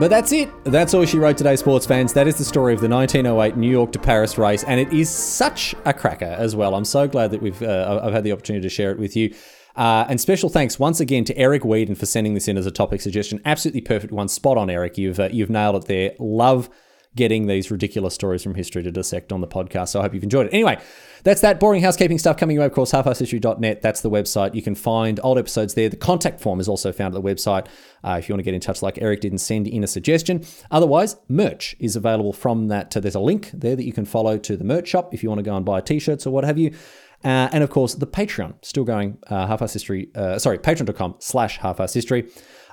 But 0.00 0.08
that's 0.08 0.32
it. 0.32 0.48
That's 0.64 0.94
all 0.94 1.04
she 1.04 1.18
wrote 1.18 1.36
today, 1.36 1.56
sports 1.56 1.84
fans. 1.84 2.14
That 2.14 2.26
is 2.26 2.36
the 2.36 2.44
story 2.46 2.72
of 2.72 2.80
the 2.80 2.88
1908 2.88 3.58
New 3.58 3.70
York 3.70 3.92
to 3.92 3.98
Paris 3.98 4.38
race, 4.38 4.64
and 4.64 4.80
it 4.80 4.90
is 4.94 5.10
such 5.10 5.74
a 5.84 5.92
cracker 5.92 6.24
as 6.24 6.56
well. 6.56 6.74
I'm 6.74 6.86
so 6.86 7.06
glad 7.06 7.32
that 7.32 7.42
we've 7.42 7.62
uh, 7.62 8.00
I've 8.02 8.14
had 8.14 8.24
the 8.24 8.32
opportunity 8.32 8.62
to 8.62 8.70
share 8.70 8.92
it 8.92 8.98
with 8.98 9.14
you. 9.14 9.34
Uh, 9.76 10.04
and 10.08 10.20
special 10.20 10.48
thanks 10.48 10.78
once 10.78 11.00
again 11.00 11.24
to 11.24 11.36
Eric 11.36 11.64
Whedon 11.64 11.94
for 11.94 12.06
sending 12.06 12.34
this 12.34 12.48
in 12.48 12.56
as 12.56 12.66
a 12.66 12.70
topic 12.70 13.00
suggestion. 13.00 13.40
Absolutely 13.44 13.80
perfect 13.80 14.12
one. 14.12 14.28
Spot 14.28 14.58
on, 14.58 14.70
Eric. 14.70 14.98
You've 14.98 15.20
uh, 15.20 15.28
you've 15.30 15.50
nailed 15.50 15.76
it 15.76 15.84
there. 15.86 16.12
Love 16.18 16.68
getting 17.16 17.46
these 17.46 17.70
ridiculous 17.70 18.14
stories 18.14 18.42
from 18.42 18.54
history 18.54 18.82
to 18.84 18.92
dissect 18.92 19.32
on 19.32 19.40
the 19.40 19.46
podcast. 19.46 19.88
So 19.88 19.98
I 19.98 20.02
hope 20.02 20.14
you've 20.14 20.22
enjoyed 20.22 20.46
it. 20.46 20.54
Anyway, 20.54 20.80
that's 21.24 21.40
that 21.40 21.58
boring 21.58 21.82
housekeeping 21.82 22.18
stuff 22.18 22.36
coming 22.36 22.54
your 22.54 22.62
way. 22.62 22.66
Of 22.66 22.72
course, 22.72 22.92
halfasshistory.net. 22.92 23.82
That's 23.82 24.00
the 24.00 24.10
website. 24.10 24.54
You 24.54 24.62
can 24.62 24.76
find 24.76 25.18
old 25.22 25.36
episodes 25.36 25.74
there. 25.74 25.88
The 25.88 25.96
contact 25.96 26.40
form 26.40 26.60
is 26.60 26.68
also 26.68 26.92
found 26.92 27.14
at 27.14 27.22
the 27.22 27.28
website 27.28 27.66
uh, 28.04 28.16
if 28.18 28.28
you 28.28 28.34
want 28.34 28.40
to 28.40 28.44
get 28.44 28.54
in 28.54 28.60
touch 28.60 28.80
like 28.80 28.98
Eric 29.00 29.22
did 29.22 29.32
and 29.32 29.40
send 29.40 29.66
in 29.66 29.82
a 29.82 29.88
suggestion. 29.88 30.44
Otherwise, 30.70 31.16
merch 31.28 31.74
is 31.80 31.96
available 31.96 32.32
from 32.32 32.68
that. 32.68 32.92
There's 32.92 33.16
a 33.16 33.20
link 33.20 33.50
there 33.52 33.74
that 33.74 33.84
you 33.84 33.92
can 33.92 34.04
follow 34.04 34.38
to 34.38 34.56
the 34.56 34.64
merch 34.64 34.88
shop 34.88 35.12
if 35.12 35.22
you 35.22 35.28
want 35.28 35.40
to 35.40 35.44
go 35.44 35.56
and 35.56 35.64
buy 35.64 35.80
t-shirts 35.80 36.26
or 36.26 36.30
what 36.30 36.44
have 36.44 36.58
you. 36.58 36.74
Uh, 37.22 37.48
and 37.52 37.62
of 37.62 37.70
course, 37.70 37.94
the 37.94 38.06
Patreon 38.06 38.54
still 38.62 38.84
going. 38.84 39.18
Uh, 39.28 39.46
half 39.46 39.60
history. 39.60 40.10
Uh, 40.14 40.38
sorry, 40.38 40.58
patreon.com 40.58 41.16
slash 41.18 41.58
half 41.58 41.78
history. 41.92 42.30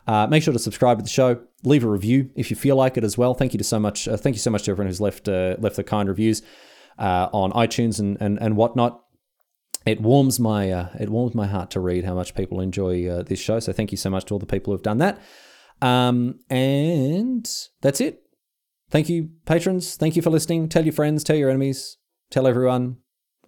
Uh, 0.08 0.26
make 0.28 0.42
sure 0.42 0.54
to 0.54 0.60
subscribe 0.60 0.98
to 0.98 1.04
the 1.04 1.10
show. 1.10 1.40
Leave 1.64 1.84
a 1.84 1.90
review 1.90 2.30
if 2.36 2.50
you 2.50 2.56
feel 2.56 2.78
like 2.78 2.98
it 2.98 3.04
as 3.04 3.18
well. 3.18 3.34
Thank 3.34 3.54
you 3.54 3.58
to 3.58 3.64
so 3.64 3.80
much. 3.80 4.08
Uh, 4.08 4.16
thank 4.16 4.36
you 4.36 4.40
so 4.40 4.50
much 4.50 4.64
to 4.64 4.72
everyone 4.72 4.88
who's 4.88 5.02
left 5.02 5.28
uh, 5.28 5.58
left 5.60 5.76
the 5.76 5.84
kind 5.84 6.08
reviews 6.08 6.42
uh, 6.98 7.28
on 7.34 7.52
iTunes 7.52 8.00
and, 8.00 8.18
and 8.22 8.42
and 8.42 8.56
whatnot. 8.56 9.02
It 9.86 10.02
warms 10.02 10.40
my 10.40 10.72
uh, 10.72 10.90
it 10.98 11.10
warms 11.10 11.36
my 11.36 11.46
heart 11.46 11.72
to 11.72 11.82
read 11.82 12.06
how 12.06 12.14
much 12.14 12.36
people 12.36 12.62
enjoy 12.62 13.08
uh, 13.08 13.24
this 13.24 13.40
show. 13.40 13.60
So 13.60 13.74
thank 13.74 13.92
you 13.92 13.98
so 13.98 14.10
much 14.10 14.26
to 14.26 14.34
all 14.34 14.40
the 14.40 14.46
people 14.46 14.74
who've 14.74 14.82
done 14.82 15.00
that. 15.00 15.20
Um, 15.82 16.40
and 16.50 17.50
that's 17.82 18.00
it. 18.00 18.24
Thank 18.90 19.10
you, 19.10 19.30
patrons. 19.46 19.98
Thank 19.98 20.16
you 20.16 20.22
for 20.22 20.30
listening. 20.30 20.70
Tell 20.70 20.86
your 20.86 20.94
friends. 20.94 21.24
Tell 21.24 21.36
your 21.36 21.50
enemies. 21.50 21.98
Tell 22.32 22.48
everyone. 22.48 22.98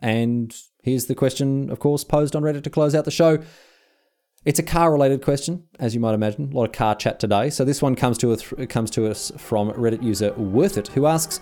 And 0.01 0.53
here's 0.81 1.05
the 1.05 1.15
question, 1.15 1.69
of 1.69 1.79
course, 1.79 2.03
posed 2.03 2.35
on 2.35 2.43
Reddit 2.43 2.63
to 2.63 2.69
close 2.69 2.95
out 2.95 3.05
the 3.05 3.11
show. 3.11 3.39
It's 4.45 4.59
a 4.59 4.63
car 4.63 4.91
related 4.91 5.21
question, 5.21 5.65
as 5.79 5.93
you 5.93 5.99
might 5.99 6.13
imagine. 6.13 6.51
A 6.51 6.55
lot 6.55 6.65
of 6.65 6.71
car 6.71 6.95
chat 6.95 7.19
today. 7.19 7.49
So 7.49 7.65
this 7.65 7.81
one 7.81 7.95
comes 7.95 8.17
to 8.19 8.31
us, 8.31 8.53
comes 8.69 8.89
to 8.91 9.09
us 9.09 9.31
from 9.37 9.71
Reddit 9.71 10.01
user 10.01 10.31
Worth 10.33 10.77
It, 10.77 10.87
who 10.89 11.07
asks, 11.07 11.39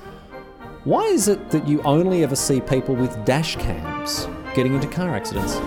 Why 0.83 1.03
is 1.03 1.27
it 1.27 1.51
that 1.51 1.67
you 1.67 1.81
only 1.83 2.23
ever 2.23 2.35
see 2.35 2.59
people 2.59 2.95
with 2.95 3.23
dash 3.23 3.55
cams 3.55 4.27
getting 4.55 4.73
into 4.73 4.87
car 4.87 5.15
accidents? 5.15 5.57